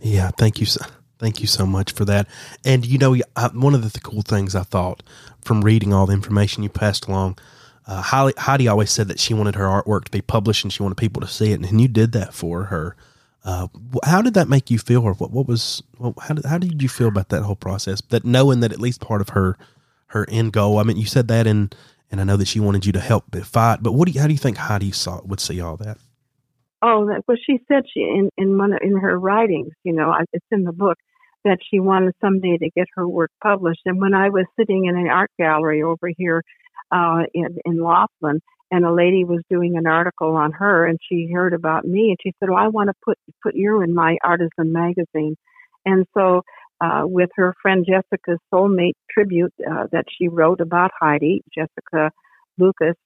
Yeah, 0.00 0.30
thank 0.30 0.60
you. 0.60 0.66
So, 0.66 0.84
thank 1.18 1.40
you 1.40 1.46
so 1.46 1.66
much 1.66 1.92
for 1.92 2.04
that. 2.04 2.26
And 2.64 2.84
you 2.84 2.98
know, 2.98 3.16
I, 3.36 3.48
one 3.48 3.74
of 3.74 3.82
the 3.82 3.90
th- 3.90 4.02
cool 4.02 4.22
things 4.22 4.54
I 4.54 4.62
thought 4.62 5.02
from 5.42 5.62
reading 5.62 5.92
all 5.92 6.06
the 6.06 6.12
information 6.12 6.62
you 6.62 6.68
passed 6.68 7.06
along, 7.06 7.38
uh, 7.86 8.02
Heidi, 8.02 8.34
Heidi 8.38 8.68
always 8.68 8.90
said 8.90 9.08
that 9.08 9.20
she 9.20 9.34
wanted 9.34 9.54
her 9.54 9.64
artwork 9.64 10.04
to 10.04 10.10
be 10.10 10.22
published 10.22 10.64
and 10.64 10.72
she 10.72 10.82
wanted 10.82 10.96
people 10.96 11.20
to 11.20 11.28
see 11.28 11.52
it, 11.52 11.60
and 11.60 11.80
you 11.80 11.88
did 11.88 12.12
that 12.12 12.34
for 12.34 12.64
her. 12.64 12.96
Uh, 13.44 13.68
how 14.04 14.22
did 14.22 14.32
that 14.34 14.48
make 14.48 14.70
you 14.70 14.78
feel, 14.78 15.02
or 15.02 15.12
what? 15.14 15.30
What 15.30 15.46
was? 15.46 15.82
How 16.22 16.34
did 16.34 16.46
how 16.46 16.56
did 16.56 16.82
you 16.82 16.88
feel 16.88 17.08
about 17.08 17.28
that 17.28 17.42
whole 17.42 17.56
process? 17.56 18.00
That 18.08 18.24
knowing 18.24 18.60
that 18.60 18.72
at 18.72 18.80
least 18.80 19.02
part 19.02 19.20
of 19.20 19.30
her 19.30 19.58
her 20.08 20.26
end 20.30 20.52
goal. 20.54 20.78
I 20.78 20.82
mean, 20.82 20.96
you 20.96 21.04
said 21.04 21.28
that, 21.28 21.46
and 21.46 21.74
and 22.10 22.20
I 22.22 22.24
know 22.24 22.38
that 22.38 22.48
she 22.48 22.58
wanted 22.58 22.86
you 22.86 22.92
to 22.92 23.00
help 23.00 23.34
fight. 23.44 23.82
But 23.82 23.92
what 23.92 24.06
do 24.06 24.12
you, 24.12 24.20
how 24.20 24.26
do 24.28 24.32
you 24.32 24.38
think 24.38 24.56
Heidi 24.56 24.92
saw 24.92 25.20
would 25.24 25.40
see 25.40 25.60
all 25.60 25.76
that? 25.76 25.98
Oh, 26.84 27.06
that, 27.08 27.24
well, 27.28 27.38
she 27.42 27.60
said 27.68 27.84
she 27.92 28.02
in 28.02 28.30
in 28.38 28.58
one 28.58 28.74
of- 28.74 28.80
in 28.82 28.98
her 28.98 29.18
writings, 29.20 29.74
you 29.84 29.94
know, 29.94 30.10
I- 30.12 30.26
it's 30.34 30.46
in 30.52 30.64
the 30.64 30.74
book 30.74 30.98
that 31.44 31.60
she 31.64 31.80
wanted 31.80 32.14
someday 32.22 32.58
to 32.58 32.70
get 32.76 32.88
her 32.96 33.08
work 33.08 33.32
published. 33.42 33.82
And 33.86 34.00
when 34.02 34.14
I 34.14 34.30
was 34.30 34.46
sitting 34.60 34.86
in 34.86 34.96
an 34.98 35.08
art 35.08 35.32
gallery 35.38 35.82
over 35.84 36.10
here 36.18 36.42
uh, 36.92 37.24
in 37.34 37.58
in 37.66 37.82
Laughlin, 37.82 38.40
and 38.72 38.86
a 38.86 38.92
lady 38.92 39.24
was 39.24 39.42
doing 39.50 39.78
an 39.78 39.88
article 39.88 40.36
on 40.36 40.52
her, 40.54 40.86
and 40.86 41.00
she 41.02 41.32
heard 41.32 41.54
about 41.54 41.86
me, 41.86 42.10
and 42.10 42.18
she 42.22 42.34
said, 42.40 42.50
"Oh, 42.50 42.56
I 42.56 42.68
want 42.68 42.90
to 42.90 42.94
put 43.06 43.18
put 43.44 43.56
you 43.56 43.82
in 43.82 43.94
my 43.94 44.18
artisan 44.24 44.72
magazine." 44.72 45.36
And 45.86 46.06
so, 46.16 46.42
uh, 46.82 47.04
with 47.06 47.30
her 47.36 47.54
friend 47.62 47.86
Jessica's 47.88 48.40
soulmate 48.54 48.96
tribute 49.12 49.54
uh, 49.70 49.88
that 49.92 50.06
she 50.16 50.28
wrote 50.28 50.62
about 50.62 50.92
Heidi, 51.00 51.42
Jessica 51.56 52.12
Lucas, 52.58 52.96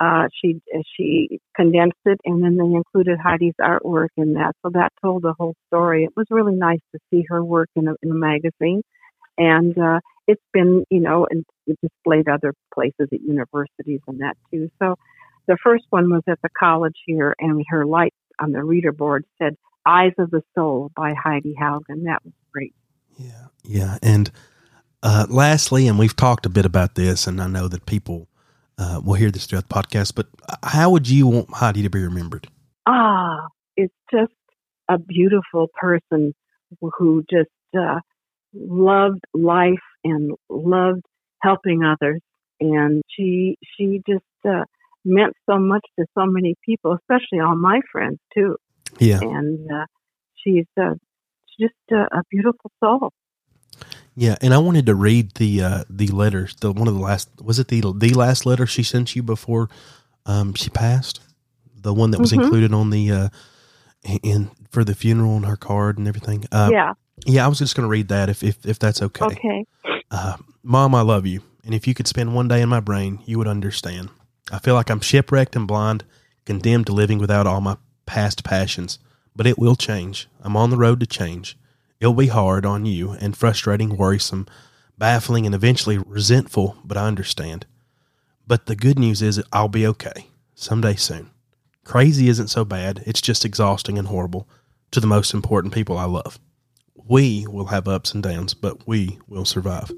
uh, 0.00 0.24
she 0.32 0.60
she 0.96 1.40
condensed 1.54 1.98
it, 2.04 2.20
and 2.24 2.42
then 2.42 2.56
they 2.56 2.64
included 2.64 3.18
Heidi's 3.18 3.54
artwork 3.60 4.08
in 4.16 4.34
that. 4.34 4.54
So 4.62 4.70
that 4.70 4.92
told 5.02 5.22
the 5.22 5.34
whole 5.38 5.54
story. 5.68 6.04
It 6.04 6.12
was 6.16 6.26
really 6.30 6.54
nice 6.54 6.80
to 6.92 6.98
see 7.10 7.24
her 7.28 7.44
work 7.44 7.68
in 7.76 7.88
a, 7.88 7.94
in 8.02 8.10
a 8.10 8.14
magazine, 8.14 8.82
and 9.38 9.76
uh, 9.78 10.00
it's 10.26 10.42
been 10.52 10.84
you 10.90 11.00
know 11.00 11.26
and 11.30 11.44
displayed 11.80 12.28
other 12.28 12.54
places 12.72 13.08
at 13.12 13.20
universities 13.20 14.00
and 14.08 14.20
that 14.20 14.36
too. 14.50 14.68
So 14.82 14.96
the 15.46 15.56
first 15.62 15.84
one 15.90 16.10
was 16.10 16.22
at 16.28 16.40
the 16.42 16.50
college 16.58 16.96
here, 17.06 17.34
and 17.38 17.64
her 17.68 17.86
light 17.86 18.14
on 18.40 18.50
the 18.50 18.64
reader 18.64 18.92
board 18.92 19.24
said 19.38 19.56
"Eyes 19.86 20.12
of 20.18 20.30
the 20.30 20.42
Soul" 20.56 20.90
by 20.96 21.14
Heidi 21.14 21.54
Haugen. 21.60 22.04
That 22.04 22.24
was 22.24 22.34
great. 22.52 22.74
Yeah, 23.16 23.46
yeah, 23.62 23.98
and 24.02 24.32
uh, 25.04 25.26
lastly, 25.28 25.86
and 25.86 26.00
we've 26.00 26.16
talked 26.16 26.46
a 26.46 26.50
bit 26.50 26.66
about 26.66 26.96
this, 26.96 27.28
and 27.28 27.40
I 27.40 27.46
know 27.46 27.68
that 27.68 27.86
people 27.86 28.26
uh, 28.78 29.00
will 29.04 29.14
hear 29.14 29.30
this 29.30 29.46
throughout 29.46 29.68
the 29.68 29.74
podcast. 29.74 30.14
But 30.14 30.26
how 30.62 30.90
would 30.90 31.08
you 31.08 31.26
want 31.26 31.50
Heidi 31.54 31.82
to 31.82 31.90
be 31.90 32.02
remembered? 32.02 32.48
ah, 32.86 33.48
it's 33.76 33.94
just 34.12 34.32
a 34.88 34.98
beautiful 34.98 35.68
person 35.80 36.34
who 36.80 37.24
just 37.30 37.50
uh, 37.78 38.00
loved 38.52 39.22
life 39.32 39.86
and 40.04 40.32
loved 40.48 41.02
helping 41.40 41.82
others, 41.82 42.20
and 42.60 43.02
she 43.08 43.56
she 43.76 44.02
just 44.06 44.24
uh, 44.46 44.64
meant 45.04 45.34
so 45.48 45.58
much 45.58 45.84
to 45.98 46.06
so 46.16 46.26
many 46.26 46.54
people, 46.64 46.92
especially 46.94 47.40
all 47.40 47.56
my 47.56 47.80
friends 47.90 48.18
too. 48.34 48.56
Yeah, 48.98 49.20
And 49.20 49.68
uh, 49.70 49.86
she's 50.36 50.66
uh, 50.80 50.94
just 51.58 51.74
a, 51.90 52.18
a 52.18 52.22
beautiful 52.30 52.70
soul. 52.80 53.10
Yeah, 54.16 54.36
and 54.40 54.54
I 54.54 54.58
wanted 54.58 54.86
to 54.86 54.94
read 54.94 55.32
the 55.34 55.62
uh, 55.62 55.84
the 55.90 56.08
letters. 56.08 56.54
The 56.60 56.72
one 56.72 56.88
of 56.88 56.94
the 56.94 57.00
last 57.00 57.28
was 57.42 57.58
it 57.58 57.68
the 57.68 57.80
the 57.96 58.10
last 58.14 58.46
letter 58.46 58.66
she 58.66 58.82
sent 58.82 59.14
you 59.16 59.22
before 59.22 59.68
um, 60.26 60.54
she 60.54 60.70
passed. 60.70 61.20
The 61.76 61.92
one 61.92 62.10
that 62.12 62.20
was 62.20 62.32
Mhm. 62.32 62.42
included 62.44 62.72
on 62.72 62.90
the 62.90 63.10
uh, 63.10 63.28
in 64.22 64.50
for 64.70 64.84
the 64.84 64.94
funeral 64.94 65.36
and 65.36 65.46
her 65.46 65.56
card 65.56 65.98
and 65.98 66.08
everything. 66.08 66.44
Uh, 66.50 66.68
yeah. 66.72 66.92
yeah. 67.26 67.44
I 67.44 67.48
was 67.48 67.58
just 67.58 67.74
going 67.76 67.84
to 67.84 67.90
read 67.90 68.08
that 68.08 68.28
if 68.28 68.42
if 68.42 68.64
if 68.66 68.78
that's 68.78 69.02
okay. 69.02 69.24
Okay. 69.26 69.64
Uh, 70.10 70.36
Mom, 70.62 70.94
I 70.94 71.02
love 71.02 71.26
you. 71.26 71.40
And 71.64 71.74
if 71.74 71.86
you 71.86 71.94
could 71.94 72.06
spend 72.06 72.34
one 72.34 72.48
day 72.48 72.60
in 72.60 72.68
my 72.68 72.80
brain, 72.80 73.20
you 73.24 73.38
would 73.38 73.48
understand. 73.48 74.10
I 74.52 74.58
feel 74.58 74.74
like 74.74 74.90
I'm 74.90 75.00
shipwrecked 75.00 75.56
and 75.56 75.66
blind, 75.66 76.04
condemned 76.44 76.86
to 76.86 76.92
living 76.92 77.18
without 77.18 77.46
all 77.46 77.60
my 77.60 77.76
past 78.06 78.44
passions. 78.44 78.98
But 79.34 79.46
it 79.46 79.58
will 79.58 79.74
change. 79.76 80.28
I'm 80.42 80.56
on 80.56 80.70
the 80.70 80.76
road 80.76 81.00
to 81.00 81.06
change. 81.06 81.56
It'll 82.04 82.12
be 82.12 82.26
hard 82.26 82.66
on 82.66 82.84
you 82.84 83.12
and 83.12 83.34
frustrating, 83.34 83.96
worrisome, 83.96 84.46
baffling, 84.98 85.46
and 85.46 85.54
eventually 85.54 85.96
resentful, 85.96 86.76
but 86.84 86.98
I 86.98 87.06
understand. 87.06 87.64
But 88.46 88.66
the 88.66 88.76
good 88.76 88.98
news 88.98 89.22
is 89.22 89.42
I'll 89.54 89.68
be 89.68 89.86
okay 89.86 90.28
someday 90.54 90.96
soon. 90.96 91.30
Crazy 91.82 92.28
isn't 92.28 92.48
so 92.48 92.62
bad, 92.62 93.02
it's 93.06 93.22
just 93.22 93.46
exhausting 93.46 93.96
and 93.96 94.08
horrible 94.08 94.46
to 94.90 95.00
the 95.00 95.06
most 95.06 95.32
important 95.32 95.72
people 95.72 95.96
I 95.96 96.04
love. 96.04 96.38
We 96.94 97.46
will 97.48 97.68
have 97.68 97.88
ups 97.88 98.12
and 98.12 98.22
downs, 98.22 98.52
but 98.52 98.86
we 98.86 99.18
will 99.26 99.46
survive. 99.46 99.90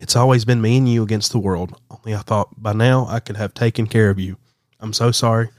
It's 0.00 0.16
always 0.16 0.46
been 0.46 0.62
me 0.62 0.78
and 0.78 0.88
you 0.88 1.02
against 1.02 1.32
the 1.32 1.38
world, 1.38 1.78
only 1.90 2.14
I 2.16 2.20
thought 2.20 2.62
by 2.62 2.72
now 2.72 3.06
I 3.06 3.20
could 3.20 3.36
have 3.36 3.52
taken 3.52 3.86
care 3.86 4.08
of 4.08 4.18
you. 4.18 4.38
I'm 4.80 4.94
so 4.94 5.10
sorry 5.10 5.50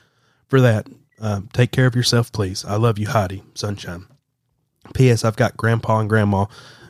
for 0.48 0.62
that. 0.62 0.88
Uh, 1.22 1.42
take 1.54 1.72
care 1.72 1.86
of 1.86 1.96
yourself, 1.96 2.32
please. 2.32 2.66
I 2.66 2.78
love 2.78 2.98
you, 2.98 3.10
Heidi, 3.10 3.44
sunshine. 3.54 4.08
P.S. 4.94 5.24
I've 5.24 5.36
got 5.36 5.58
Grandpa 5.58 6.00
and 6.00 6.10
Grandma, 6.10 6.46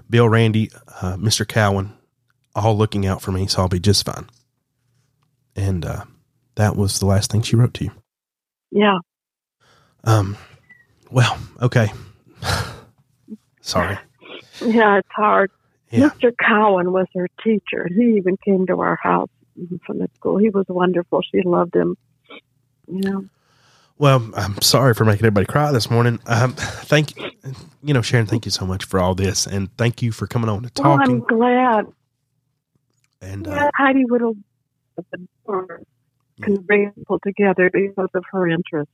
Bill, 0.09 0.29
Randy, 0.29 0.71
uh, 1.01 1.17
Mr. 1.17 1.47
Cowan, 1.47 1.93
all 2.55 2.77
looking 2.77 3.05
out 3.05 3.21
for 3.21 3.31
me, 3.31 3.47
so 3.47 3.61
I'll 3.61 3.69
be 3.69 3.79
just 3.79 4.05
fine. 4.05 4.27
And 5.55 5.85
uh, 5.85 6.05
that 6.55 6.75
was 6.75 6.99
the 6.99 7.05
last 7.05 7.31
thing 7.31 7.41
she 7.41 7.55
wrote 7.55 7.73
to 7.75 7.85
you. 7.85 7.91
Yeah. 8.71 8.99
Um, 10.03 10.37
well, 11.11 11.37
okay. 11.61 11.91
Sorry. 13.61 13.97
Yeah, 14.61 14.97
it's 14.97 15.07
hard. 15.11 15.51
Yeah. 15.91 16.09
Mr. 16.09 16.31
Cowan 16.37 16.91
was 16.91 17.07
her 17.15 17.27
teacher. 17.43 17.87
He 17.89 18.17
even 18.17 18.37
came 18.37 18.67
to 18.67 18.79
our 18.79 18.97
house 19.01 19.29
from 19.85 19.99
the 19.99 20.09
school. 20.15 20.37
He 20.37 20.49
was 20.49 20.65
wonderful. 20.69 21.21
She 21.21 21.41
loved 21.41 21.75
him. 21.75 21.97
You 22.87 23.01
know. 23.01 23.25
Well, 23.99 24.31
I'm 24.33 24.61
sorry 24.61 24.93
for 24.93 25.03
making 25.03 25.25
everybody 25.25 25.45
cry 25.45 25.73
this 25.73 25.91
morning. 25.91 26.19
Um, 26.25 26.53
thank 26.53 27.17
you, 27.17 27.31
you 27.83 27.93
know, 27.93 28.01
Sharon. 28.01 28.25
Thank 28.25 28.45
you 28.45 28.51
so 28.51 28.65
much 28.65 28.85
for 28.85 28.97
all 28.97 29.13
this, 29.13 29.45
and 29.45 29.75
thank 29.77 30.01
you 30.01 30.13
for 30.13 30.25
coming 30.25 30.49
on 30.49 30.63
to 30.63 30.81
Well, 30.81 30.99
I'm 31.01 31.19
glad. 31.19 31.85
and 33.21 33.45
uh, 33.45 33.69
Heidi 33.75 34.05
would 34.05 34.21
have 34.21 34.35
can 36.41 36.55
bring 36.61 36.91
people 36.93 37.19
together 37.19 37.69
because 37.73 38.07
of 38.13 38.23
her 38.31 38.47
interest. 38.47 38.89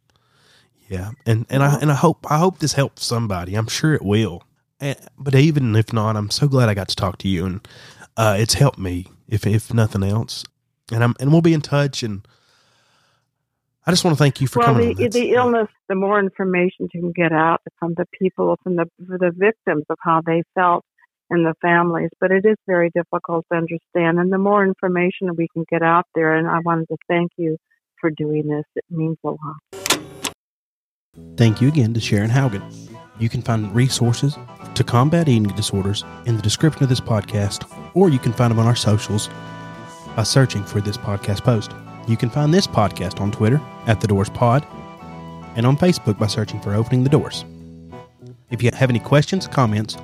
yeah, 0.89 1.12
and 1.28 1.45
and 1.51 1.62
I 1.62 1.78
and 1.80 1.91
I 1.91 1.95
hope 1.95 2.26
I 2.32 2.39
hope 2.39 2.58
this 2.58 2.74
helps 2.74 3.06
somebody. 3.06 3.53
I'm 3.53 3.68
sure 3.68 3.93
it 3.93 4.01
will. 4.03 4.43
And, 4.80 4.97
but 5.20 5.36
even 5.36 5.76
if 5.76 5.93
not, 5.93 6.16
I'm 6.18 6.32
so 6.32 6.47
glad 6.47 6.68
I 6.68 6.74
got 6.74 6.88
to 6.89 6.95
talk 6.95 7.20
to 7.20 7.28
you, 7.28 7.45
and 7.45 7.68
uh, 8.18 8.38
it's 8.39 8.56
helped 8.56 8.80
me, 8.80 9.06
if 9.28 9.45
if 9.45 9.72
nothing 9.72 10.01
else. 10.03 10.43
And 10.91 11.03
I'm 11.03 11.14
and 11.20 11.32
we'll 11.32 11.41
be 11.41 11.53
in 11.53 11.62
touch. 11.62 12.01
And 12.01 12.28
I 13.88 13.91
just 13.91 14.03
want 14.03 14.17
to 14.17 14.23
thank 14.23 14.41
you 14.41 14.47
for 14.47 14.59
well, 14.59 14.73
coming. 14.73 14.95
the, 14.95 15.09
the 15.09 15.31
illness, 15.33 15.67
the 15.88 15.95
more 15.95 16.19
information 16.19 16.89
you 16.91 17.01
can 17.01 17.11
get 17.11 17.31
out 17.31 17.61
from 17.77 17.93
the 17.93 18.05
people, 18.19 18.57
from 18.63 18.77
the 18.77 18.86
for 19.07 19.19
the 19.19 19.31
victims 19.36 19.83
of 19.89 19.97
how 20.01 20.21
they 20.25 20.41
felt 20.55 20.83
and 21.29 21.45
the 21.45 21.53
families. 21.61 22.09
But 22.19 22.31
it 22.31 22.45
is 22.45 22.55
very 22.65 22.89
difficult 22.95 23.45
to 23.51 23.57
understand, 23.57 24.19
and 24.19 24.33
the 24.33 24.39
more 24.39 24.65
information 24.65 25.36
we 25.38 25.47
can 25.53 25.65
get 25.69 25.83
out 25.83 26.05
there, 26.15 26.36
and 26.36 26.47
I 26.47 26.59
wanted 26.65 26.88
to 26.88 26.97
thank 27.07 27.31
you 27.38 27.57
for 28.01 28.09
doing 28.09 28.47
this. 28.47 28.65
It 28.75 28.86
means 28.89 29.17
a 29.23 29.29
lot. 29.29 29.93
Thank 31.38 31.61
you 31.61 31.67
again 31.67 31.93
to 31.93 31.99
Sharon 31.99 32.31
Haugen. 32.31 32.63
You 33.19 33.29
can 33.29 33.43
find 33.43 33.73
resources 33.73 34.36
to 34.73 34.83
combat 34.83 35.29
eating 35.29 35.43
disorders 35.55 36.03
in 36.25 36.36
the 36.36 36.41
description 36.41 36.81
of 36.81 36.89
this 36.89 36.99
podcast, 36.99 37.71
or 37.93 38.09
you 38.09 38.19
can 38.19 38.33
find 38.33 38.49
them 38.49 38.59
on 38.59 38.65
our 38.65 38.75
socials 38.75 39.29
by 40.15 40.23
searching 40.23 40.63
for 40.63 40.81
this 40.81 40.97
podcast 40.97 41.43
post. 41.43 41.71
You 42.08 42.18
can 42.18 42.30
find 42.30 42.53
this 42.53 42.68
podcast 42.68 43.20
on 43.20 43.32
Twitter 43.32 43.60
at 43.88 43.99
The 43.99 44.08
Doors 44.08 44.30
Pod 44.30 44.66
and 45.56 45.66
on 45.66 45.76
Facebook 45.76 46.20
by 46.20 46.28
searching 46.28 46.62
for 46.62 46.76
Opening 46.76 47.03
the 47.03 47.10
Doors. 47.10 47.43
If 48.51 48.62
you 48.62 48.70
have 48.74 48.91
any 48.91 48.99
questions, 48.99 49.47
comments, 49.47 49.97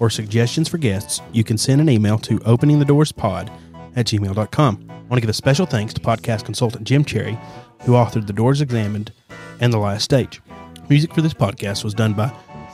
or 0.00 0.10
suggestions 0.10 0.68
for 0.68 0.76
guests, 0.76 1.22
you 1.32 1.42
can 1.42 1.56
send 1.56 1.80
an 1.80 1.88
email 1.88 2.18
to 2.18 2.38
openingthedoorspod 2.40 3.50
at 3.96 4.06
gmail.com. 4.06 4.86
I 4.90 4.94
want 4.94 5.14
to 5.14 5.20
give 5.20 5.30
a 5.30 5.34
special 5.34 5.64
thanks 5.64 5.94
to 5.94 6.00
podcast 6.00 6.44
consultant 6.44 6.84
Jim 6.84 7.04
Cherry, 7.04 7.38
who 7.82 7.92
authored 7.92 8.26
The 8.26 8.32
Doors 8.34 8.60
Examined 8.60 9.12
and 9.60 9.72
The 9.72 9.78
Last 9.78 10.04
Stage. 10.04 10.42
Music 10.90 11.14
for 11.14 11.22
this 11.22 11.34
podcast 11.34 11.84
was 11.84 11.94
done 11.94 12.12
by 12.12 12.30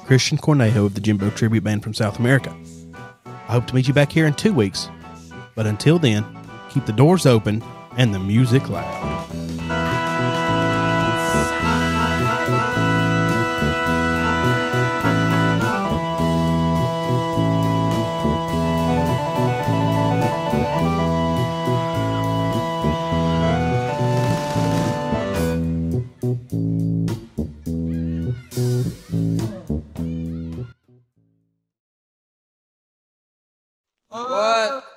Christian 0.07 0.39
Cornejo 0.39 0.87
of 0.87 0.95
the 0.95 1.01
Jimbo 1.01 1.31
Tribute 1.31 1.63
Band 1.63 1.85
from 1.85 1.95
South 1.95 2.19
America. 2.19 2.57
I 3.25 3.53
hope 3.53 3.67
to 3.69 3.75
meet 3.77 3.87
you 3.87 3.95
back 3.95 4.11
here 4.11 4.27
in 4.27 4.35
two 4.35 4.53
weeks, 4.53 4.89
but 5.55 5.67
until 5.67 6.01
then, 6.01 6.25
keep 6.71 6.85
the 6.85 6.93
doors 6.93 7.27
open 7.27 7.63
and 7.97 8.13
the 8.13 8.19
music 8.19 8.69
loud. 8.69 9.33
What? 34.09 34.87